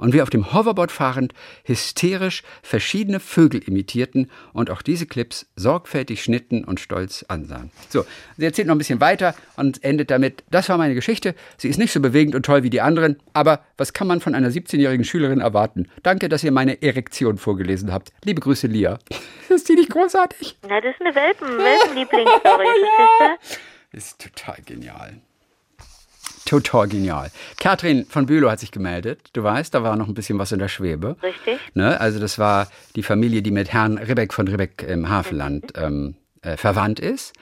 und 0.00 0.12
wir 0.12 0.22
auf 0.22 0.30
dem 0.30 0.52
Hoverboard 0.52 0.90
fahrend 0.90 1.32
hysterisch 1.64 2.42
verschiedene 2.62 3.20
Vögel 3.20 3.62
imitierten 3.62 4.30
und 4.52 4.70
auch 4.70 4.82
diese 4.82 5.06
Clips 5.06 5.46
sorgfältig 5.56 6.22
schnitten 6.22 6.64
und 6.64 6.80
stolz 6.80 7.24
ansahen. 7.28 7.70
So, 7.88 8.04
sie 8.36 8.44
erzählt 8.44 8.66
noch 8.66 8.74
ein 8.74 8.78
bisschen 8.78 9.00
weiter 9.00 9.34
und 9.56 9.84
endet 9.84 10.10
damit, 10.10 10.42
das 10.50 10.68
war 10.68 10.78
meine 10.78 10.94
Geschichte. 10.94 11.34
Sie 11.56 11.68
ist 11.68 11.78
nicht 11.78 11.92
so 11.92 12.00
bewegend 12.00 12.34
und 12.34 12.44
toll 12.44 12.62
wie 12.62 12.70
die 12.70 12.80
anderen, 12.80 13.16
aber 13.32 13.60
was 13.76 13.92
kann 13.92 14.06
man 14.06 14.20
von 14.20 14.34
einer 14.34 14.50
17-jährigen 14.50 15.04
Schülerin 15.04 15.40
erwarten? 15.40 15.88
Danke, 16.02 16.28
dass 16.28 16.42
ihr 16.42 16.52
meine 16.52 16.82
Erektion 16.82 17.38
vorgelesen 17.38 17.92
habt. 17.92 18.12
Liebe 18.24 18.40
Grüße, 18.40 18.66
Lia. 18.66 18.98
Ist 19.48 19.68
die 19.68 19.74
nicht 19.74 19.90
großartig? 19.90 20.56
Na, 20.68 20.80
das 20.80 20.94
ist 20.94 21.00
eine 21.00 21.14
Welpen, 21.14 21.48
Welpenlieblingsstory, 21.48 22.66
ja. 23.20 23.36
Ist 23.92 24.20
total 24.20 24.58
genial. 24.64 25.20
Total 26.50 26.88
genial. 26.88 27.30
Katrin 27.60 28.06
von 28.06 28.26
Bülow 28.26 28.50
hat 28.50 28.58
sich 28.58 28.72
gemeldet. 28.72 29.20
Du 29.34 29.44
weißt, 29.44 29.72
da 29.72 29.84
war 29.84 29.94
noch 29.94 30.08
ein 30.08 30.14
bisschen 30.14 30.36
was 30.40 30.50
in 30.50 30.58
der 30.58 30.66
Schwebe. 30.66 31.16
Richtig. 31.22 31.60
Ne? 31.74 32.00
Also 32.00 32.18
das 32.18 32.40
war 32.40 32.66
die 32.96 33.04
Familie, 33.04 33.40
die 33.40 33.52
mit 33.52 33.72
Herrn 33.72 33.98
Ribbeck 33.98 34.32
von 34.32 34.48
Ribbeck 34.48 34.82
im 34.82 35.08
Havelland 35.08 35.74
ähm, 35.76 36.16
äh, 36.42 36.56
verwandt 36.56 36.98
ist. 36.98 37.34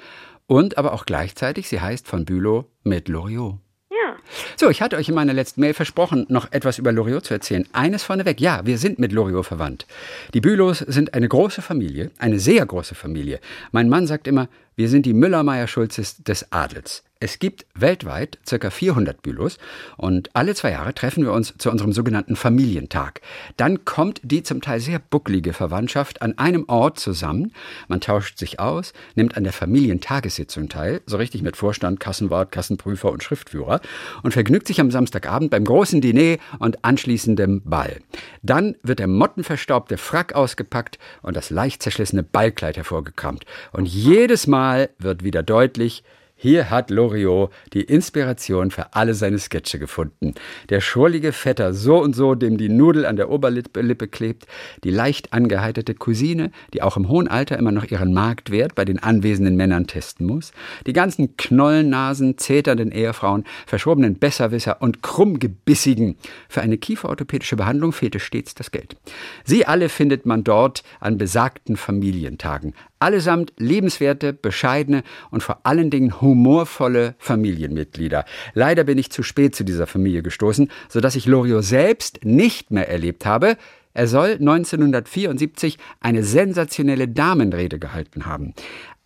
Und 0.47 0.77
aber 0.77 0.93
auch 0.93 1.07
gleichzeitig, 1.07 1.71
sie 1.71 1.81
heißt 1.81 2.07
von 2.07 2.27
Bülow 2.27 2.67
mit 2.83 3.09
Loriot. 3.09 3.55
Ja. 3.91 4.17
So, 4.57 4.69
ich 4.69 4.83
hatte 4.83 4.99
euch 4.99 5.09
in 5.09 5.15
meiner 5.15 5.33
letzten 5.33 5.63
Mail 5.63 5.73
versprochen, 5.73 6.27
noch 6.29 6.53
etwas 6.53 6.77
über 6.77 6.93
Loriot 6.93 7.25
zu 7.25 7.33
erzählen. 7.33 7.67
Eines 7.73 8.03
vorneweg, 8.03 8.43
ja, 8.43 8.67
wir 8.67 8.77
sind 8.77 8.99
mit 8.99 9.13
Loriot 9.13 9.47
verwandt. 9.47 9.87
Die 10.35 10.43
Bülows 10.43 10.81
sind 10.81 11.15
eine 11.15 11.29
große 11.29 11.63
Familie, 11.63 12.11
eine 12.19 12.39
sehr 12.39 12.67
große 12.67 12.95
Familie. 12.95 13.41
Mein 13.73 13.89
Mann 13.89 14.07
sagt 14.07 14.29
immer, 14.29 14.49
wir 14.77 14.91
sind 14.91 15.07
die 15.07 15.15
Müller-Meyer-Schulzes 15.15 16.23
des 16.25 16.53
Adels. 16.53 17.05
Es 17.21 17.41
gibt 17.41 17.67
weltweit 17.75 18.39
ca. 18.49 18.71
400 18.71 19.23
Bülos 19.23 19.59
und 19.97 20.31
alle 20.37 20.55
zwei 20.55 20.71
Jahre 20.71 20.95
treffen 20.95 21.25
wir 21.25 21.33
uns 21.33 21.53
zu 21.59 21.69
unserem 21.69 21.93
sogenannten 21.93 22.37
Familientag. 22.37 23.23
Dann 23.57 23.85
kommt 23.85 24.21
die 24.23 24.45
zum 24.45 24.61
Teil 24.61 24.79
sehr 24.79 25.01
bucklige 25.01 25.53
Verwandtschaft 25.53 26.23
an 26.23 26.39
einem 26.39 26.67
Ort 26.69 27.01
zusammen. 27.01 27.53
Man 27.89 28.01
tauscht 28.01 28.39
sich 28.39 28.61
aus, 28.61 28.93
nimmt 29.17 29.37
an 29.37 29.43
der 29.43 29.53
Familientagessitzung 29.53 30.69
teil, 30.69 31.01
so 31.07 31.17
richtig 31.17 31.43
mit 31.43 31.57
Vorstand, 31.57 31.99
Kassenwart, 31.99 32.53
Kassenprüfer 32.53 33.11
und 33.11 33.25
Schriftführer 33.25 33.81
und 34.23 34.31
vergnügt 34.31 34.69
sich 34.69 34.81
am 34.81 34.93
Samstagabend 34.93 35.51
beim 35.51 35.65
großen 35.65 36.01
Diner 36.01 36.37
und 36.61 36.85
anschließendem 36.85 37.63
Ball. 37.65 37.97
Dann 38.45 38.77
wird 38.85 39.01
der 39.01 39.09
mottenverstaubte 39.09 39.99
Frack 39.99 40.35
ausgepackt 40.35 41.01
und 41.23 41.37
das 41.37 41.51
leicht 41.51 41.83
zerschlissene 41.83 42.23
Ballkleid 42.23 42.77
hervorgekramt. 42.77 43.45
Und 43.73 43.87
jedes 43.87 44.47
Mal 44.47 44.91
wird 45.01 45.25
wieder 45.25 45.43
deutlich, 45.43 46.05
hier 46.41 46.71
hat 46.71 46.91
Loriot 46.91 47.51
die 47.73 47.83
Inspiration 47.83 48.71
für 48.71 48.95
alle 48.95 49.15
seine 49.15 49.41
Sketche 49.41 49.81
gefunden. 49.81 50.35
Der 50.69 50.81
schurlige 50.81 51.33
Vetter 51.33 51.75
so 51.75 52.01
und 52.01 52.15
so, 52.15 52.37
dem 52.37 52.59
die 52.59 52.69
Nudel 52.69 53.07
an 53.07 53.17
der 53.17 53.29
Oberlippe 53.29 54.07
klebt, 54.07 54.47
die 54.85 54.91
leicht 54.91 55.33
angeheiterte 55.33 55.97
Cousine, 55.97 56.53
die 56.73 56.83
auch 56.83 56.97
im 56.97 57.09
hohen 57.09 57.27
Alter 57.27 57.59
immer 57.59 57.73
noch 57.73 57.87
ihren 57.87 58.15
Marktwert 58.15 58.77
bei 58.77 58.85
den 58.85 59.03
anwesenden 59.03 59.57
Männern 59.57 59.89
testen 59.89 60.27
muss, 60.27 60.53
die 60.87 60.93
ganzen 60.93 61.37
Knollennasen, 61.37 62.39
zeternden 62.39 62.93
Ehefrauen, 62.93 63.43
verschobenen 63.67 64.21
Besserwisser 64.21 64.81
und 64.81 65.03
krummgebissigen. 65.03 66.15
Für 66.49 66.61
eine 66.61 66.79
kieferorthopädische 66.79 67.57
Behandlung 67.57 67.91
fehlte 67.91 68.21
stets 68.21 68.55
das 68.55 68.71
Geld. 68.71 68.97
Sie 69.43 69.67
alle 69.67 69.89
findet 69.89 70.25
man 70.25 70.45
dort 70.45 70.85
an 71.01 71.19
besagten 71.19 71.77
Familientagen. 71.77 72.75
Allesamt 73.01 73.53
lebenswerte, 73.59 74.33
bescheidene 74.33 75.03
und 75.31 75.43
vor 75.43 75.61
allen 75.65 75.91
Dingen 75.91 76.21
humorvolle 76.21 77.15
Familienmitglieder. 77.19 78.25
Leider 78.55 78.85
bin 78.85 78.99
ich 78.99 79.11
zu 79.11 79.23
spät 79.23 79.55
zu 79.55 79.65
dieser 79.65 79.87
Familie 79.87 80.23
gestoßen, 80.23 80.71
sodass 80.89 81.17
ich 81.17 81.27
Loriot 81.27 81.65
selbst 81.65 82.25
nicht 82.25 82.71
mehr 82.71 82.89
erlebt 82.89 83.27
habe. 83.27 83.57
Er 83.95 84.07
soll 84.07 84.33
1974 84.33 85.79
eine 86.01 86.23
sensationelle 86.23 87.09
Damenrede 87.09 87.79
gehalten 87.79 88.27
haben. 88.27 88.55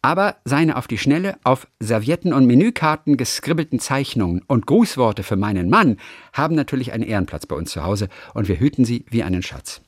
Aber 0.05 0.37
seine 0.45 0.77
auf 0.77 0.89
die 0.89 0.99
Schnelle 0.99 1.37
auf 1.45 1.69
Servietten 1.79 2.33
und 2.33 2.47
Menükarten 2.47 3.17
geskribbelten 3.17 3.79
Zeichnungen 3.79 4.43
und 4.49 4.67
Grußworte 4.67 5.23
für 5.23 5.37
meinen 5.37 5.71
Mann 5.71 5.97
haben 6.33 6.57
natürlich 6.57 6.93
einen 6.93 7.05
Ehrenplatz 7.05 7.47
bei 7.47 7.55
uns 7.55 7.71
zu 7.71 7.85
Hause 7.85 8.09
und 8.35 8.49
wir 8.49 8.59
hüten 8.59 8.85
sie 8.85 9.07
wie 9.09 9.23
einen 9.23 9.43
Schatz. 9.43 9.81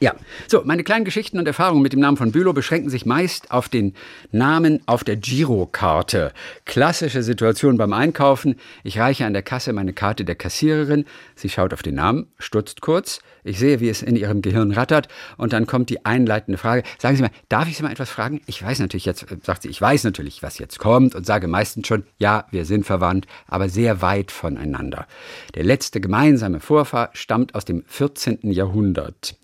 Ja, 0.00 0.14
so, 0.48 0.62
meine 0.64 0.84
kleinen 0.84 1.04
Geschichten 1.04 1.38
und 1.38 1.46
Erfahrungen 1.46 1.82
mit 1.82 1.92
dem 1.92 2.00
Namen 2.00 2.16
von 2.16 2.32
Bülow 2.32 2.52
beschränken 2.52 2.90
sich 2.90 3.06
meist 3.06 3.50
auf 3.50 3.68
den 3.68 3.94
Namen 4.30 4.80
auf 4.86 5.04
der 5.04 5.16
Girokarte. 5.16 6.32
Klassische 6.64 7.22
Situation 7.22 7.76
beim 7.76 7.92
Einkaufen. 7.92 8.56
Ich 8.84 8.98
reiche 8.98 9.26
an 9.26 9.32
der 9.32 9.42
Kasse 9.42 9.72
meine 9.72 9.92
Karte 9.92 10.24
der 10.24 10.34
Kassiererin. 10.34 11.04
Sie 11.34 11.48
schaut 11.48 11.72
auf 11.72 11.82
den 11.82 11.94
Namen, 11.94 12.26
stutzt 12.38 12.80
kurz. 12.80 13.20
Ich 13.44 13.58
sehe, 13.58 13.80
wie 13.80 13.88
es 13.88 14.02
in 14.02 14.16
ihrem 14.16 14.42
Gehirn 14.42 14.72
rattert. 14.72 15.08
Und 15.36 15.52
dann 15.52 15.66
kommt 15.66 15.90
die 15.90 16.04
einleitende 16.04 16.58
Frage. 16.58 16.82
Sagen 16.98 17.16
Sie 17.16 17.22
mal, 17.22 17.30
darf 17.48 17.68
ich 17.68 17.76
Sie 17.76 17.82
mal 17.82 17.90
etwas 17.90 18.10
fragen? 18.10 18.40
Ich 18.46 18.62
weiß 18.62 18.78
natürlich 18.78 19.04
jetzt, 19.04 19.30
äh, 19.30 19.36
sagt 19.42 19.62
sie, 19.62 19.68
ich 19.68 19.80
weiß 19.80 20.04
natürlich, 20.04 20.42
was 20.42 20.58
jetzt 20.58 20.78
kommt 20.78 21.14
und 21.14 21.26
sage 21.26 21.48
meistens 21.48 21.86
schon, 21.86 22.04
ja, 22.18 22.46
wir 22.50 22.64
sind 22.64 22.86
verwandt, 22.86 23.26
aber 23.46 23.68
sehr 23.68 24.02
weit 24.02 24.30
voneinander. 24.30 25.06
Der 25.54 25.64
letzte 25.64 26.00
gemeinsame 26.00 26.60
Vorfahr 26.60 27.10
stammt 27.12 27.54
aus 27.54 27.64
dem 27.64 27.84
14. 27.86 28.38
Jahrhundert. 28.42 29.36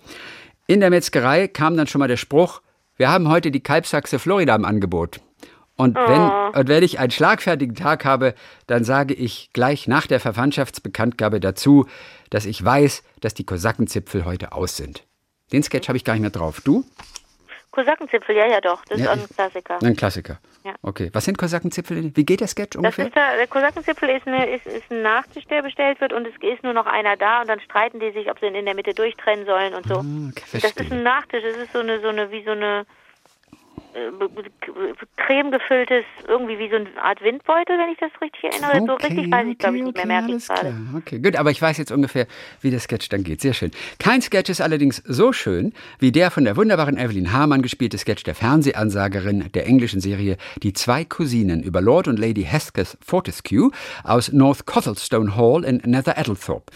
In 0.66 0.80
der 0.80 0.90
Metzgerei 0.90 1.48
kam 1.48 1.76
dann 1.76 1.86
schon 1.86 1.98
mal 1.98 2.08
der 2.08 2.16
Spruch, 2.16 2.60
wir 2.96 3.10
haben 3.10 3.28
heute 3.28 3.52
die 3.52 3.62
Kalbsachse 3.62 4.18
Florida 4.18 4.56
im 4.56 4.64
Angebot. 4.64 5.20
Und 5.78 5.96
wenn, 5.96 6.20
Oh. 6.20 6.50
und 6.58 6.68
wenn 6.68 6.82
ich 6.82 6.98
einen 6.98 7.10
schlagfertigen 7.12 7.74
Tag 7.76 8.04
habe, 8.04 8.34
dann 8.66 8.84
sage 8.84 9.14
ich 9.14 9.50
gleich 9.52 9.86
nach 9.88 10.06
der 10.06 10.20
Verwandtschaftsbekanntgabe 10.20 11.40
dazu, 11.40 11.86
dass 12.30 12.44
ich 12.46 12.62
weiß, 12.62 13.02
dass 13.20 13.32
die 13.32 13.46
Kosakenzipfel 13.46 14.24
heute 14.26 14.52
aus 14.52 14.76
sind. 14.76 15.04
Den 15.52 15.62
Sketch 15.62 15.88
habe 15.88 15.96
ich 15.96 16.04
gar 16.04 16.12
nicht 16.14 16.22
mehr 16.22 16.30
drauf. 16.30 16.60
Du? 16.62 16.84
Kosakenzipfel, 17.70 18.34
ja, 18.34 18.46
ja, 18.46 18.60
doch. 18.60 18.84
Das 18.86 18.98
Ja, 18.98 19.12
ist 19.12 19.20
auch 19.20 19.22
ein 19.24 19.28
Klassiker. 19.34 19.78
Ein 19.82 19.96
Klassiker. 19.96 20.38
Ja. 20.64 20.74
Okay. 20.82 21.10
Was 21.12 21.24
sind 21.26 21.38
Kosakenzipfel? 21.38 22.10
Wie 22.16 22.24
geht 22.24 22.40
der 22.40 22.48
Sketch 22.48 22.70
Das 22.74 22.76
ungefähr? 22.76 23.06
ist 23.06 23.14
der, 23.14 23.36
der 23.36 23.46
Kosakenzipfel 23.46 24.08
ist, 24.08 24.26
eine, 24.26 24.50
ist, 24.50 24.66
ist 24.66 24.90
ein 24.90 25.02
Nachtisch, 25.02 25.44
der 25.44 25.62
bestellt 25.62 26.00
wird 26.00 26.12
und 26.12 26.26
es 26.26 26.34
ist 26.40 26.64
nur 26.64 26.72
noch 26.72 26.86
einer 26.86 27.16
da 27.16 27.42
und 27.42 27.48
dann 27.48 27.60
streiten 27.60 28.00
die 28.00 28.10
sich, 28.12 28.30
ob 28.30 28.40
sie 28.40 28.46
ihn 28.46 28.54
in 28.56 28.64
der 28.64 28.74
Mitte 28.74 28.94
durchtrennen 28.94 29.46
sollen 29.46 29.74
und 29.74 29.86
so. 29.86 29.96
Ah, 29.96 30.04
okay, 30.30 30.58
das 30.60 30.72
ist 30.72 30.90
ein 30.92 31.02
Nachtisch, 31.04 31.44
es 31.44 31.56
ist 31.56 31.72
so 31.72 31.78
eine, 31.80 32.00
so 32.00 32.08
eine, 32.08 32.30
wie 32.32 32.42
so 32.42 32.50
eine 32.50 32.80
äh, 32.80 32.84
creme 35.16 35.50
gefülltes, 35.50 36.04
irgendwie 36.26 36.58
wie 36.58 36.68
so 36.68 36.76
eine 36.76 36.88
Art 37.02 37.20
Windbeutel, 37.22 37.78
wenn 37.78 37.90
ich 37.90 37.98
das 37.98 38.10
richtig 38.20 38.44
erinnere. 38.44 38.86
so 38.86 38.94
richtig 38.94 39.30
weiß 39.30 39.46
ich, 39.46 39.58
glaube 39.58 39.76
ich, 39.76 39.82
nicht 39.82 39.96
mehr, 39.96 40.06
merke 40.06 40.34
ich 40.34 40.46
gerade. 40.46 40.60
klar. 40.60 40.74
Okay, 40.96 41.18
gut, 41.18 41.36
aber 41.36 41.50
ich 41.50 41.60
weiß 41.60 41.78
jetzt 41.78 41.92
ungefähr, 41.92 42.26
wie 42.60 42.70
der 42.70 42.80
Sketch 42.80 43.08
dann 43.08 43.24
geht. 43.24 43.40
Sehr 43.40 43.54
schön. 43.54 43.70
Kein 43.98 44.22
Sketch 44.22 44.50
ist 44.50 44.60
allerdings 44.60 45.02
so 45.06 45.32
schön 45.32 45.72
wie 45.98 46.12
der 46.12 46.30
von 46.30 46.44
der 46.44 46.56
wunderbaren 46.56 46.96
Evelyn 46.96 47.32
Hamann 47.32 47.62
gespielte 47.62 47.98
Sketch 47.98 48.22
der 48.24 48.34
Fernsehansagerin 48.34 49.50
der 49.52 49.66
englischen 49.66 50.00
Serie 50.00 50.36
Die 50.62 50.72
zwei 50.72 51.04
Cousinen 51.04 51.62
über 51.62 51.80
Lord 51.80 52.08
und 52.08 52.18
Lady 52.18 52.44
Hesketh 52.44 52.96
Fortescue 53.04 53.70
aus 54.04 54.32
North 54.32 54.66
Cothelstone 54.66 55.36
Hall 55.36 55.64
in 55.64 55.82
Nether 55.84 56.16
Eddlethorpe. 56.16 56.72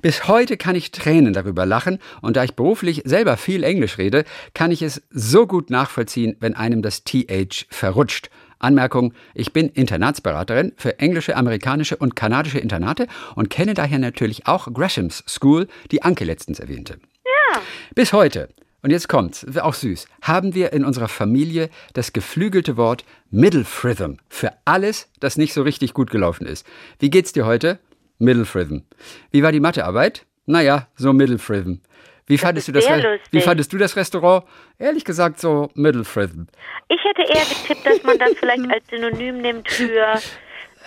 Bis 0.00 0.28
heute 0.28 0.56
kann 0.56 0.74
ich 0.74 0.90
Tränen 0.90 1.32
darüber 1.32 1.66
lachen 1.66 1.98
und 2.20 2.36
da 2.36 2.44
ich 2.44 2.54
beruflich 2.54 3.02
selber 3.04 3.36
viel 3.36 3.64
Englisch 3.64 3.98
rede, 3.98 4.24
kann 4.54 4.70
ich 4.70 4.82
es 4.82 5.02
so 5.10 5.46
gut 5.46 5.70
nachvollziehen, 5.70 6.36
wenn 6.40 6.51
einem 6.54 6.82
das 6.82 7.04
TH 7.04 7.66
verrutscht. 7.70 8.30
Anmerkung, 8.58 9.12
ich 9.34 9.52
bin 9.52 9.68
Internatsberaterin 9.68 10.72
für 10.76 10.98
englische, 11.00 11.36
amerikanische 11.36 11.96
und 11.96 12.14
kanadische 12.14 12.58
Internate 12.58 13.08
und 13.34 13.50
kenne 13.50 13.74
daher 13.74 13.98
natürlich 13.98 14.46
auch 14.46 14.72
Gresham's 14.72 15.24
School, 15.26 15.66
die 15.90 16.02
Anke 16.02 16.24
letztens 16.24 16.60
erwähnte. 16.60 16.98
Ja. 17.24 17.60
Bis 17.94 18.12
heute, 18.12 18.48
und 18.82 18.90
jetzt 18.90 19.08
kommt's, 19.08 19.44
auch 19.58 19.74
süß, 19.74 20.06
haben 20.22 20.54
wir 20.54 20.72
in 20.72 20.84
unserer 20.84 21.08
Familie 21.08 21.70
das 21.92 22.12
geflügelte 22.12 22.76
Wort 22.76 23.04
Middlefritham 23.30 24.18
für 24.28 24.52
alles, 24.64 25.08
das 25.20 25.36
nicht 25.36 25.52
so 25.52 25.62
richtig 25.62 25.94
gut 25.94 26.10
gelaufen 26.10 26.46
ist. 26.46 26.66
Wie 26.98 27.10
geht's 27.10 27.32
dir 27.32 27.46
heute? 27.46 27.78
Middlefritham. 28.18 28.82
Wie 29.30 29.42
war 29.42 29.52
die 29.52 29.60
Mathearbeit? 29.60 30.26
Naja, 30.46 30.88
so 30.96 31.12
Middlefritham. 31.12 31.80
Wie 32.32 32.38
fandest, 32.38 32.66
du 32.68 32.72
das 32.72 32.88
Re-. 32.88 33.18
Wie 33.30 33.40
fandest 33.42 33.70
du 33.74 33.76
das 33.76 33.94
Restaurant? 33.94 34.44
Ehrlich 34.78 35.04
gesagt, 35.04 35.38
so 35.38 35.68
Middlefritham. 35.74 36.46
Ich 36.88 36.98
hätte 37.04 37.20
eher 37.30 37.44
getippt, 37.44 37.86
dass 37.86 38.02
man 38.04 38.18
das 38.18 38.30
vielleicht 38.38 38.70
als 38.72 38.84
Synonym 38.88 39.42
nimmt 39.42 39.70
für, 39.70 40.14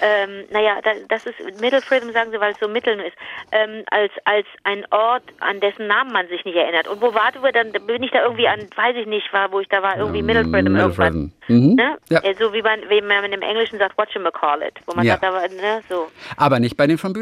ähm, 0.02 0.44
naja, 0.50 0.80
da, 0.84 0.92
das 1.08 1.26
ist 1.28 1.36
Middle 1.62 1.82
Freedom, 1.84 2.12
sagen 2.14 2.32
sie, 2.32 2.40
weil 2.40 2.54
es 2.54 2.60
so 2.60 2.68
Mitteln 2.68 3.00
ist, 3.00 3.16
ähm, 3.52 3.84
als, 3.92 4.12
als 4.24 4.48
ein 4.64 4.86
Ort, 4.92 5.22
an 5.40 5.60
dessen 5.60 5.86
Namen 5.86 6.12
man 6.12 6.28
sich 6.30 6.44
nicht 6.46 6.56
erinnert. 6.56 6.88
Und 6.88 7.00
wo 7.00 7.14
warten 7.14 7.44
wir 7.44 7.52
dann? 7.52 7.72
Bin 7.72 8.02
ich 8.02 8.10
da 8.10 8.24
irgendwie 8.24 8.48
an, 8.48 8.62
weiß 8.76 8.96
ich 8.98 9.06
nicht, 9.06 9.32
war, 9.32 9.52
wo 9.52 9.60
ich 9.60 9.68
da 9.68 9.84
war, 9.84 9.98
irgendwie 9.98 10.20
Ähm, 10.20 10.26
Middle 10.26 10.44
Freedom 10.46 10.76
irgendwas. 10.76 11.14
Middlefritham. 11.14 11.32
Mhm. 11.48 11.76
Ne? 11.76 11.98
Ja. 12.10 12.24
Äh, 12.24 12.34
So 12.40 12.54
wie 12.54 12.64
man, 12.64 12.80
wie 12.90 13.02
man 13.02 13.32
im 13.32 13.42
Englischen 13.44 13.78
sagt, 13.78 13.98
whatchamacallit, 14.00 14.74
wo 14.88 14.96
man 14.96 15.06
Ja. 15.06 15.14
sagt, 15.14 15.24
da 15.26 15.32
war, 15.32 15.48
ne, 15.48 15.82
so. 15.88 16.08
Aber 16.38 16.60
nicht 16.60 16.76
bei 16.76 16.88
den 16.88 16.98
von. 16.98 17.14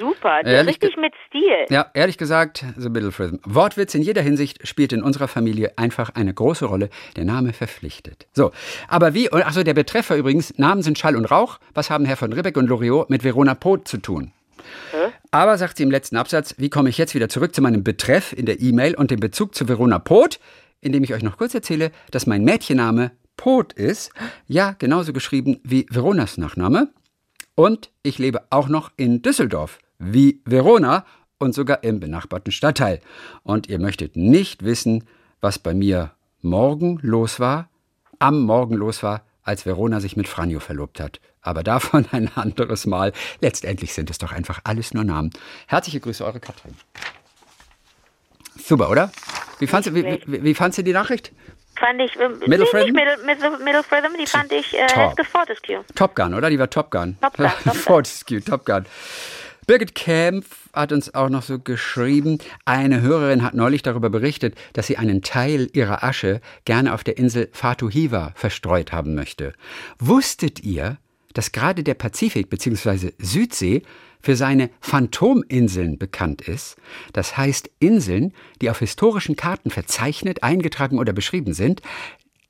Super, 0.00 0.40
Ehrlich 0.44 0.76
richtig 0.82 0.96
mit 0.96 1.12
Stil. 1.26 1.66
Ja, 1.68 1.90
ehrlich 1.92 2.16
gesagt, 2.16 2.64
The 2.76 2.88
Middlefritham. 2.88 3.38
Wortwitz 3.44 3.94
in 3.94 4.00
jeder 4.00 4.22
Hinsicht 4.22 4.66
spielt 4.66 4.94
in 4.94 5.02
unserer 5.02 5.28
Familie 5.28 5.76
einfach 5.76 6.14
eine 6.14 6.32
große 6.32 6.64
Rolle. 6.64 6.88
Der 7.16 7.26
Name 7.26 7.52
verpflichtet. 7.52 8.26
So, 8.32 8.50
aber 8.88 9.12
wie, 9.12 9.30
achso, 9.30 9.62
der 9.62 9.74
Betreffer 9.74 10.16
übrigens, 10.16 10.56
Namen 10.58 10.82
sind 10.82 10.98
Schall 10.98 11.16
und 11.16 11.26
Rauch. 11.26 11.58
Was 11.74 11.90
haben 11.90 12.06
Herr 12.06 12.16
von 12.16 12.32
Ribbeck 12.32 12.56
und 12.56 12.66
Loriot 12.66 13.10
mit 13.10 13.24
Verona 13.24 13.54
Poth 13.54 13.86
zu 13.86 13.98
tun? 13.98 14.32
Aber, 15.30 15.58
sagt 15.58 15.76
sie 15.76 15.82
im 15.82 15.90
letzten 15.90 16.16
Absatz, 16.16 16.54
wie 16.58 16.70
komme 16.70 16.88
ich 16.88 16.98
jetzt 16.98 17.14
wieder 17.14 17.28
zurück 17.28 17.54
zu 17.54 17.62
meinem 17.62 17.84
Betreff 17.84 18.32
in 18.32 18.46
der 18.46 18.60
E-Mail 18.60 18.94
und 18.94 19.10
dem 19.10 19.20
Bezug 19.20 19.54
zu 19.54 19.68
Verona 19.68 19.98
Poth, 19.98 20.40
indem 20.80 21.04
ich 21.04 21.12
euch 21.12 21.22
noch 21.22 21.36
kurz 21.36 21.54
erzähle, 21.54 21.92
dass 22.10 22.26
mein 22.26 22.44
Mädchenname 22.44 23.12
Poth 23.36 23.72
ist, 23.72 24.12
ja, 24.46 24.74
genauso 24.78 25.12
geschrieben 25.12 25.60
wie 25.62 25.86
Veronas 25.90 26.38
Nachname. 26.38 26.88
Und 27.54 27.90
ich 28.02 28.18
lebe 28.18 28.42
auch 28.50 28.68
noch 28.68 28.90
in 28.96 29.22
Düsseldorf, 29.22 29.78
wie 30.00 30.40
Verona 30.44 31.04
und 31.38 31.54
sogar 31.54 31.84
im 31.84 32.00
benachbarten 32.00 32.52
Stadtteil. 32.52 33.00
Und 33.44 33.68
ihr 33.68 33.78
möchtet 33.78 34.16
nicht 34.16 34.64
wissen, 34.64 35.04
was 35.40 35.58
bei 35.58 35.74
mir 35.74 36.12
morgen 36.42 36.98
los 37.02 37.38
war, 37.38 37.68
am 38.18 38.42
Morgen 38.42 38.74
los 38.74 39.02
war, 39.02 39.22
als 39.42 39.64
Verona 39.64 40.00
sich 40.00 40.16
mit 40.16 40.28
Franjo 40.28 40.60
verlobt 40.60 41.00
hat. 41.00 41.20
Aber 41.42 41.62
davon 41.62 42.06
ein 42.12 42.30
anderes 42.34 42.86
Mal. 42.86 43.12
Letztendlich 43.40 43.94
sind 43.94 44.10
es 44.10 44.18
doch 44.18 44.32
einfach 44.32 44.60
alles 44.64 44.92
nur 44.92 45.04
Namen. 45.04 45.30
Herzliche 45.66 46.00
Grüße, 46.00 46.24
eure 46.24 46.40
Katrin. 46.40 46.74
Super, 48.56 48.90
oder? 48.90 49.10
Wie 49.58 49.66
fandst, 49.66 49.94
wie, 49.94 50.04
wie, 50.04 50.44
wie 50.44 50.54
fandst 50.54 50.78
du 50.78 50.82
die 50.82 50.92
Nachricht? 50.92 51.32
Fand 51.76 52.00
ich, 52.00 52.14
ähm, 52.16 52.38
Middle 52.46 52.66
nee, 52.72 52.84
nicht 52.84 52.92
Middle, 52.92 53.16
Middle, 53.24 53.58
Middle 53.64 53.82
Freedom, 53.82 54.12
die 54.18 54.26
fand 54.26 54.52
ich 54.52 54.78
äh, 54.78 54.86
Top. 54.86 55.24
Fortescue. 55.24 55.82
Top 55.94 56.14
Gun, 56.14 56.34
oder? 56.34 56.50
Die 56.50 56.58
war 56.58 56.68
Top 56.68 56.90
Gun. 56.90 57.16
Top 57.22 57.36
Gun, 57.38 57.46
Top 57.64 57.64
Gun. 57.64 57.74
Fortescue, 57.74 58.44
Top 58.44 58.66
Gun. 58.66 58.84
Birgit 59.70 59.94
Kempf 59.94 60.68
hat 60.72 60.90
uns 60.90 61.14
auch 61.14 61.28
noch 61.28 61.42
so 61.44 61.60
geschrieben, 61.60 62.38
eine 62.64 63.02
Hörerin 63.02 63.44
hat 63.44 63.54
neulich 63.54 63.82
darüber 63.82 64.10
berichtet, 64.10 64.56
dass 64.72 64.88
sie 64.88 64.96
einen 64.96 65.22
Teil 65.22 65.68
ihrer 65.72 66.02
Asche 66.02 66.40
gerne 66.64 66.92
auf 66.92 67.04
der 67.04 67.18
Insel 67.18 67.48
Fatuhiva 67.52 68.32
verstreut 68.34 68.90
haben 68.90 69.14
möchte. 69.14 69.52
Wusstet 70.00 70.64
ihr, 70.64 70.98
dass 71.34 71.52
gerade 71.52 71.84
der 71.84 71.94
Pazifik 71.94 72.50
bzw. 72.50 73.12
Südsee 73.18 73.82
für 74.20 74.34
seine 74.34 74.70
Phantominseln 74.80 75.98
bekannt 75.98 76.42
ist? 76.42 76.76
Das 77.12 77.36
heißt 77.36 77.70
Inseln, 77.78 78.34
die 78.60 78.70
auf 78.70 78.80
historischen 78.80 79.36
Karten 79.36 79.70
verzeichnet, 79.70 80.42
eingetragen 80.42 80.98
oder 80.98 81.12
beschrieben 81.12 81.54
sind, 81.54 81.80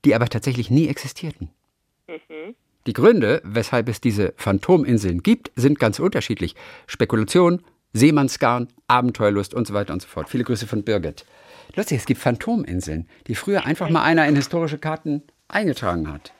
die 0.05 0.15
aber 0.15 0.27
tatsächlich 0.27 0.71
nie 0.71 0.87
existierten. 0.87 1.51
Die 2.87 2.93
Gründe, 2.93 3.41
weshalb 3.43 3.89
es 3.89 4.01
diese 4.01 4.33
Phantominseln 4.37 5.21
gibt, 5.21 5.51
sind 5.55 5.79
ganz 5.79 5.99
unterschiedlich. 5.99 6.55
Spekulation, 6.87 7.61
Seemannsgarn, 7.93 8.69
Abenteuerlust 8.87 9.53
und 9.53 9.67
so 9.67 9.73
weiter 9.73 9.93
und 9.93 10.01
so 10.01 10.07
fort. 10.07 10.29
Viele 10.29 10.43
Grüße 10.43 10.65
von 10.65 10.83
Birgit. 10.83 11.25
Lustig, 11.75 11.99
es 11.99 12.05
gibt 12.05 12.19
Phantominseln, 12.19 13.07
die 13.27 13.35
früher 13.35 13.65
einfach 13.65 13.89
mal 13.89 14.03
einer 14.03 14.27
in 14.27 14.35
historische 14.35 14.77
Karten 14.77 15.21
eingetragen 15.47 16.11
hat. 16.11 16.33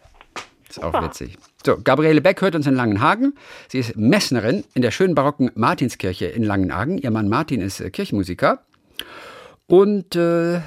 Ist 0.68 0.82
auch 0.82 1.04
witzig. 1.04 1.38
So, 1.66 1.78
Gabriele 1.84 2.22
Beck 2.22 2.42
hört 2.42 2.56
uns 2.56 2.66
in 2.66 2.76
Langenhagen. 2.76 3.34
Sie 3.68 3.80
ist 3.80 3.98
Messnerin 3.98 4.64
in 4.74 4.82
der 4.82 4.92
schönen 4.92 5.16
barocken 5.16 5.52
Martinskirche 5.54 6.26
in 6.26 6.44
Langenhagen. 6.44 6.98
Ihr 6.98 7.12
Mann 7.12 7.28
Martin 7.28 7.62
ist 7.62 7.82
äh, 7.82 7.90
Kirchenmusiker. 7.90 8.64
Und 9.68 10.16
äh, 10.16 10.62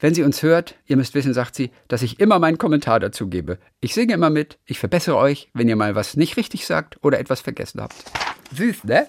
wenn 0.00 0.14
sie 0.14 0.22
uns 0.22 0.42
hört, 0.42 0.74
ihr 0.86 0.96
müsst 0.96 1.14
wissen, 1.14 1.34
sagt 1.34 1.54
sie, 1.54 1.70
dass 1.88 2.02
ich 2.02 2.20
immer 2.20 2.38
meinen 2.38 2.58
Kommentar 2.58 3.00
dazu 3.00 3.28
gebe. 3.28 3.58
Ich 3.80 3.94
singe 3.94 4.14
immer 4.14 4.30
mit, 4.30 4.58
ich 4.66 4.78
verbessere 4.78 5.16
euch, 5.16 5.48
wenn 5.54 5.68
ihr 5.68 5.76
mal 5.76 5.94
was 5.94 6.16
nicht 6.16 6.36
richtig 6.36 6.66
sagt 6.66 6.98
oder 7.02 7.18
etwas 7.18 7.40
vergessen 7.40 7.80
habt. 7.80 7.94
Süß, 8.52 8.84
ne? 8.84 9.08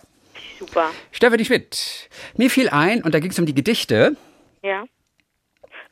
Super. 0.59 0.89
Stefanie 1.11 1.45
Schmidt. 1.45 2.09
Mir 2.37 2.49
fiel 2.49 2.69
ein, 2.69 3.03
und 3.03 3.13
da 3.13 3.19
ging 3.19 3.31
es 3.31 3.39
um 3.39 3.45
die 3.45 3.55
Gedichte. 3.55 4.15
Ja. 4.63 4.83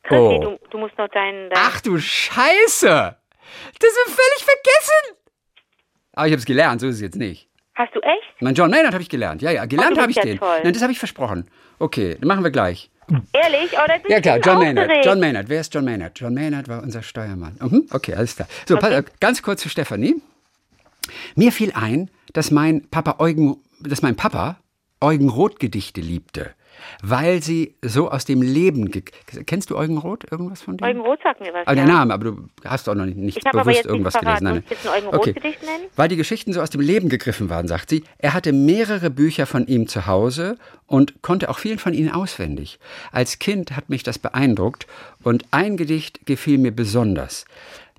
Christi, 0.02 0.16
Oh. 0.16 0.40
du, 0.40 0.58
du 0.70 0.78
musst 0.78 0.96
noch 0.98 1.08
deinen. 1.08 1.50
deinen 1.50 1.62
Ach 1.62 1.80
du 1.80 1.98
Scheiße! 1.98 3.16
Das 3.78 3.90
ist 3.90 4.14
völlig 4.14 4.44
vergessen! 4.44 5.16
Aber 6.12 6.26
ich 6.26 6.32
habe 6.32 6.40
es 6.40 6.46
gelernt, 6.46 6.80
so 6.80 6.88
ist 6.88 6.96
es 6.96 7.00
jetzt 7.00 7.16
nicht. 7.16 7.48
Hast 7.74 7.94
du 7.94 8.00
echt? 8.00 8.40
Mein 8.42 8.54
John 8.54 8.70
Maynard 8.70 8.92
habe 8.92 9.02
ich 9.02 9.08
gelernt. 9.08 9.42
Ja, 9.42 9.50
ja, 9.50 9.64
gelernt 9.64 9.98
habe 9.98 10.10
ich 10.10 10.16
ja 10.16 10.22
den. 10.22 10.38
toll. 10.38 10.60
Nein, 10.62 10.72
das 10.72 10.82
habe 10.82 10.92
ich 10.92 10.98
versprochen. 10.98 11.48
Okay, 11.78 12.16
dann 12.18 12.28
machen 12.28 12.44
wir 12.44 12.50
gleich. 12.50 12.90
Ehrlich? 13.32 13.70
Da 13.72 13.86
bin 14.02 14.10
Ja 14.10 14.20
klar, 14.20 14.38
John 14.38 14.58
Maynard. 14.58 14.84
aufgeregt. 14.86 15.06
John 15.06 15.20
Maynard. 15.20 15.48
Wer 15.48 15.60
ist 15.60 15.74
John 15.74 15.84
Maynard? 15.84 16.18
John 16.18 16.34
Maynard 16.34 16.68
war 16.68 16.82
unser 16.82 17.02
Steuermann. 17.02 17.56
Mhm, 17.60 17.86
okay, 17.90 18.14
alles 18.14 18.36
klar. 18.36 18.48
So, 18.68 18.76
auf, 18.76 19.04
ganz 19.20 19.42
kurz 19.42 19.62
zu 19.62 19.68
Stefanie. 19.68 20.16
Mir 21.34 21.52
fiel 21.52 21.72
ein, 21.74 22.10
dass 22.32 22.50
mein 22.50 22.88
Papa 22.88 23.16
Eugen, 23.18 23.56
dass 23.80 24.02
mein 24.02 24.16
Papa 24.16 24.58
Eugen 25.00 25.28
Roth 25.28 25.58
Gedichte 25.58 26.00
liebte, 26.00 26.50
weil 27.02 27.42
sie 27.42 27.74
so 27.82 28.10
aus 28.10 28.24
dem 28.24 28.42
Leben. 28.42 28.90
Kennst 29.46 29.70
du 29.70 29.76
Eugen 29.76 29.98
Roth? 29.98 30.30
Irgendwas 30.30 30.62
von 30.62 30.76
dem? 30.76 30.86
Eugen 30.86 31.00
Roth 31.00 31.20
sagt 31.22 31.40
mir 31.40 31.52
was. 31.52 31.66
Aber 31.66 31.76
ja. 31.76 31.84
der 31.84 31.94
Name, 31.94 32.14
aber 32.14 32.24
du 32.24 32.48
hast 32.64 32.88
auch 32.88 32.94
noch 32.94 33.06
nicht, 33.06 33.16
nicht 33.16 33.52
bewusst 33.52 33.86
irgendwas 33.86 34.14
parat. 34.14 34.38
gelesen. 34.38 34.54
Muss 34.54 34.64
ich 34.64 34.70
jetzt 34.70 34.86
ein 34.86 35.04
Eugen 35.04 35.16
Roth-Gedicht 35.16 35.62
nennen? 35.62 35.84
Weil 35.96 36.08
die 36.08 36.16
Geschichten 36.16 36.52
so 36.52 36.60
aus 36.60 36.70
dem 36.70 36.80
Leben 36.80 37.08
gegriffen 37.08 37.50
waren, 37.50 37.68
sagt 37.68 37.90
sie. 37.90 38.04
Er 38.18 38.34
hatte 38.34 38.52
mehrere 38.52 39.10
Bücher 39.10 39.46
von 39.46 39.66
ihm 39.66 39.88
zu 39.88 40.06
Hause 40.06 40.56
und 40.86 41.22
konnte 41.22 41.48
auch 41.48 41.58
vielen 41.58 41.78
von 41.78 41.94
ihnen 41.94 42.10
auswendig. 42.10 42.78
Als 43.12 43.38
Kind 43.38 43.76
hat 43.76 43.90
mich 43.90 44.02
das 44.02 44.18
beeindruckt 44.18 44.86
und 45.22 45.44
ein 45.50 45.76
Gedicht 45.76 46.26
gefiel 46.26 46.58
mir 46.58 46.72
besonders, 46.72 47.44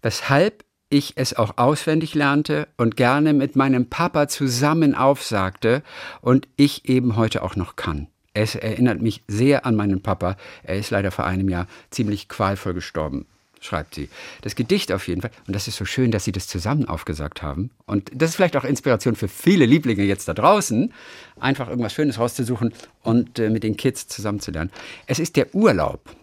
weshalb 0.01 0.63
ich 0.91 1.13
es 1.15 1.33
auch 1.33 1.57
auswendig 1.57 2.13
lernte 2.13 2.67
und 2.77 2.97
gerne 2.97 3.33
mit 3.33 3.55
meinem 3.55 3.87
Papa 3.87 4.27
zusammen 4.27 4.93
aufsagte 4.93 5.83
und 6.21 6.47
ich 6.57 6.87
eben 6.89 7.15
heute 7.15 7.43
auch 7.43 7.55
noch 7.55 7.75
kann. 7.75 8.07
Es 8.33 8.55
erinnert 8.55 9.01
mich 9.01 9.23
sehr 9.27 9.65
an 9.65 9.75
meinen 9.75 10.01
Papa. 10.01 10.37
Er 10.63 10.77
ist 10.77 10.89
leider 10.89 11.11
vor 11.11 11.25
einem 11.25 11.49
Jahr 11.49 11.67
ziemlich 11.89 12.29
qualvoll 12.29 12.73
gestorben, 12.73 13.25
schreibt 13.59 13.95
sie. 13.95 14.09
Das 14.41 14.55
Gedicht 14.55 14.91
auf 14.91 15.07
jeden 15.07 15.21
Fall. 15.21 15.31
Und 15.47 15.55
das 15.55 15.67
ist 15.67 15.75
so 15.75 15.83
schön, 15.83 16.11
dass 16.11 16.23
sie 16.23 16.31
das 16.31 16.47
zusammen 16.47 16.85
aufgesagt 16.85 17.41
haben. 17.41 17.71
Und 17.85 18.09
das 18.13 18.29
ist 18.29 18.35
vielleicht 18.37 18.55
auch 18.55 18.63
Inspiration 18.63 19.15
für 19.15 19.27
viele 19.27 19.65
Lieblinge 19.65 20.03
jetzt 20.03 20.27
da 20.29 20.33
draußen, 20.33 20.93
einfach 21.39 21.67
irgendwas 21.67 21.93
Schönes 21.93 22.19
rauszusuchen 22.19 22.73
und 23.03 23.37
äh, 23.37 23.49
mit 23.49 23.63
den 23.63 23.75
Kids 23.75 24.07
zusammen 24.07 24.39
zu 24.39 24.51
lernen. 24.51 24.71
Es 25.07 25.19
ist 25.19 25.35
der 25.35 25.53
Urlaub. 25.53 26.15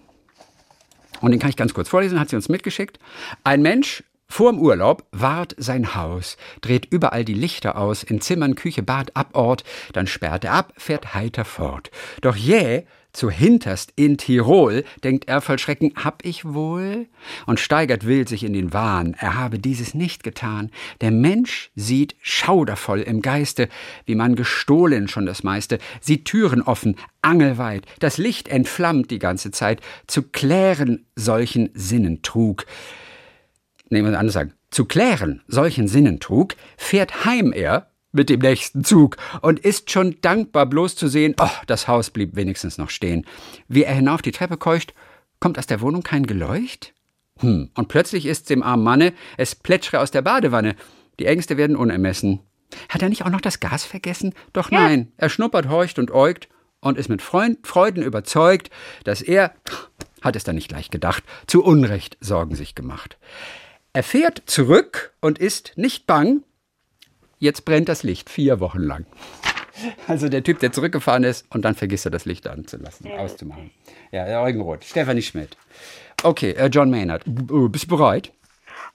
Und 1.20 1.32
den 1.32 1.40
kann 1.40 1.50
ich 1.50 1.56
ganz 1.56 1.74
kurz 1.74 1.88
vorlesen, 1.88 2.18
hat 2.18 2.30
sie 2.30 2.36
uns 2.36 2.48
mitgeschickt. 2.48 2.98
Ein 3.44 3.60
Mensch 3.60 4.02
vorm 4.28 4.58
Urlaub 4.58 5.04
wahrt 5.10 5.54
sein 5.58 5.94
Haus, 5.94 6.36
dreht 6.60 6.86
überall 6.90 7.24
die 7.24 7.34
Lichter 7.34 7.76
aus, 7.76 8.02
in 8.02 8.20
Zimmern, 8.20 8.54
Küche, 8.54 8.82
Bad, 8.82 9.16
Abort, 9.16 9.64
dann 9.92 10.06
sperrt 10.06 10.44
er 10.44 10.52
ab, 10.52 10.72
fährt 10.76 11.14
heiter 11.14 11.44
fort. 11.44 11.90
Doch 12.20 12.36
jäh, 12.36 12.84
zu 13.12 13.30
hinterst 13.30 13.92
in 13.96 14.16
Tirol, 14.16 14.84
denkt 15.02 15.28
er 15.28 15.40
voll 15.40 15.58
Schrecken, 15.58 15.92
hab 15.96 16.24
ich 16.24 16.44
wohl? 16.44 17.08
Und 17.46 17.58
steigert 17.58 18.06
wild 18.06 18.28
sich 18.28 18.44
in 18.44 18.52
den 18.52 18.72
Wahn, 18.72 19.16
er 19.18 19.34
habe 19.34 19.58
dieses 19.58 19.94
nicht 19.94 20.22
getan. 20.22 20.70
Der 21.00 21.10
Mensch 21.10 21.70
sieht 21.74 22.14
schaudervoll 22.20 23.00
im 23.00 23.22
Geiste, 23.22 23.68
wie 24.04 24.14
man 24.14 24.36
gestohlen 24.36 25.08
schon 25.08 25.26
das 25.26 25.42
meiste, 25.42 25.78
sieht 26.00 26.26
Türen 26.26 26.62
offen, 26.62 26.96
angelweit, 27.22 27.86
das 27.98 28.18
Licht 28.18 28.46
entflammt 28.46 29.10
die 29.10 29.18
ganze 29.18 29.50
Zeit, 29.50 29.80
zu 30.06 30.22
klären 30.22 31.06
solchen 31.16 31.70
Sinnen 31.74 32.22
trug 32.22 32.66
nehmen 33.90 34.10
wir 34.10 34.18
anders 34.18 34.34
sagen, 34.34 34.54
zu 34.70 34.84
klären 34.84 35.42
solchen 35.46 35.88
Sinnentrug, 35.88 36.54
fährt 36.76 37.24
heim 37.24 37.52
er 37.52 37.90
mit 38.12 38.30
dem 38.30 38.40
nächsten 38.40 38.84
Zug 38.84 39.16
und 39.42 39.60
ist 39.60 39.90
schon 39.90 40.16
dankbar 40.20 40.66
bloß 40.66 40.96
zu 40.96 41.08
sehen, 41.08 41.34
oh, 41.40 41.48
das 41.66 41.88
Haus 41.88 42.10
blieb 42.10 42.36
wenigstens 42.36 42.78
noch 42.78 42.90
stehen. 42.90 43.26
Wie 43.68 43.84
er 43.84 43.94
hinauf 43.94 44.22
die 44.22 44.32
Treppe 44.32 44.56
keucht, 44.56 44.94
kommt 45.40 45.58
aus 45.58 45.66
der 45.66 45.80
Wohnung 45.80 46.02
kein 46.02 46.26
Geleucht? 46.26 46.94
Hm, 47.38 47.70
und 47.74 47.88
plötzlich 47.88 48.26
ist's 48.26 48.48
dem 48.48 48.62
armen 48.62 48.84
Manne, 48.84 49.12
es 49.36 49.54
plätschere 49.54 50.00
aus 50.00 50.10
der 50.10 50.22
Badewanne. 50.22 50.74
Die 51.18 51.26
Ängste 51.26 51.56
werden 51.56 51.76
unermessen. 51.76 52.40
Hat 52.88 53.02
er 53.02 53.08
nicht 53.08 53.24
auch 53.24 53.30
noch 53.30 53.40
das 53.40 53.60
Gas 53.60 53.84
vergessen? 53.84 54.34
Doch 54.52 54.70
nein, 54.70 55.12
er 55.16 55.28
schnuppert, 55.28 55.68
horcht 55.68 55.98
und 55.98 56.10
äugt 56.10 56.48
und 56.80 56.98
ist 56.98 57.08
mit 57.08 57.22
Freund, 57.22 57.66
Freuden 57.66 58.02
überzeugt, 58.02 58.70
dass 59.04 59.22
er, 59.22 59.52
hat 60.20 60.36
es 60.36 60.44
dann 60.44 60.54
nicht 60.54 60.68
gleich 60.68 60.90
gedacht, 60.90 61.24
zu 61.46 61.64
Unrecht 61.64 62.18
Sorgen 62.20 62.54
sich 62.54 62.74
gemacht. 62.74 63.18
Er 63.92 64.02
fährt 64.02 64.42
zurück 64.46 65.12
und 65.20 65.38
ist 65.38 65.72
nicht 65.76 66.06
bang. 66.06 66.42
Jetzt 67.38 67.64
brennt 67.64 67.88
das 67.88 68.02
Licht 68.02 68.30
vier 68.30 68.60
Wochen 68.60 68.80
lang. 68.80 69.06
Also 70.08 70.28
der 70.28 70.42
Typ, 70.42 70.58
der 70.58 70.72
zurückgefahren 70.72 71.22
ist 71.22 71.46
und 71.54 71.64
dann 71.64 71.74
vergisst 71.76 72.04
er 72.04 72.10
das 72.10 72.24
Licht 72.24 72.48
anzulassen, 72.48 73.10
auszumachen. 73.12 73.70
Ja, 74.10 74.24
der 74.26 74.42
Eugen 74.42 74.60
Roth, 74.60 74.84
Stefanie 74.84 75.22
Schmidt. 75.22 75.56
Okay, 76.24 76.50
äh, 76.50 76.66
John 76.66 76.90
Maynard. 76.90 77.22
B 77.26 77.54
äh, 77.54 77.68
bist 77.68 77.84
du 77.84 77.96
bereit? 77.96 78.32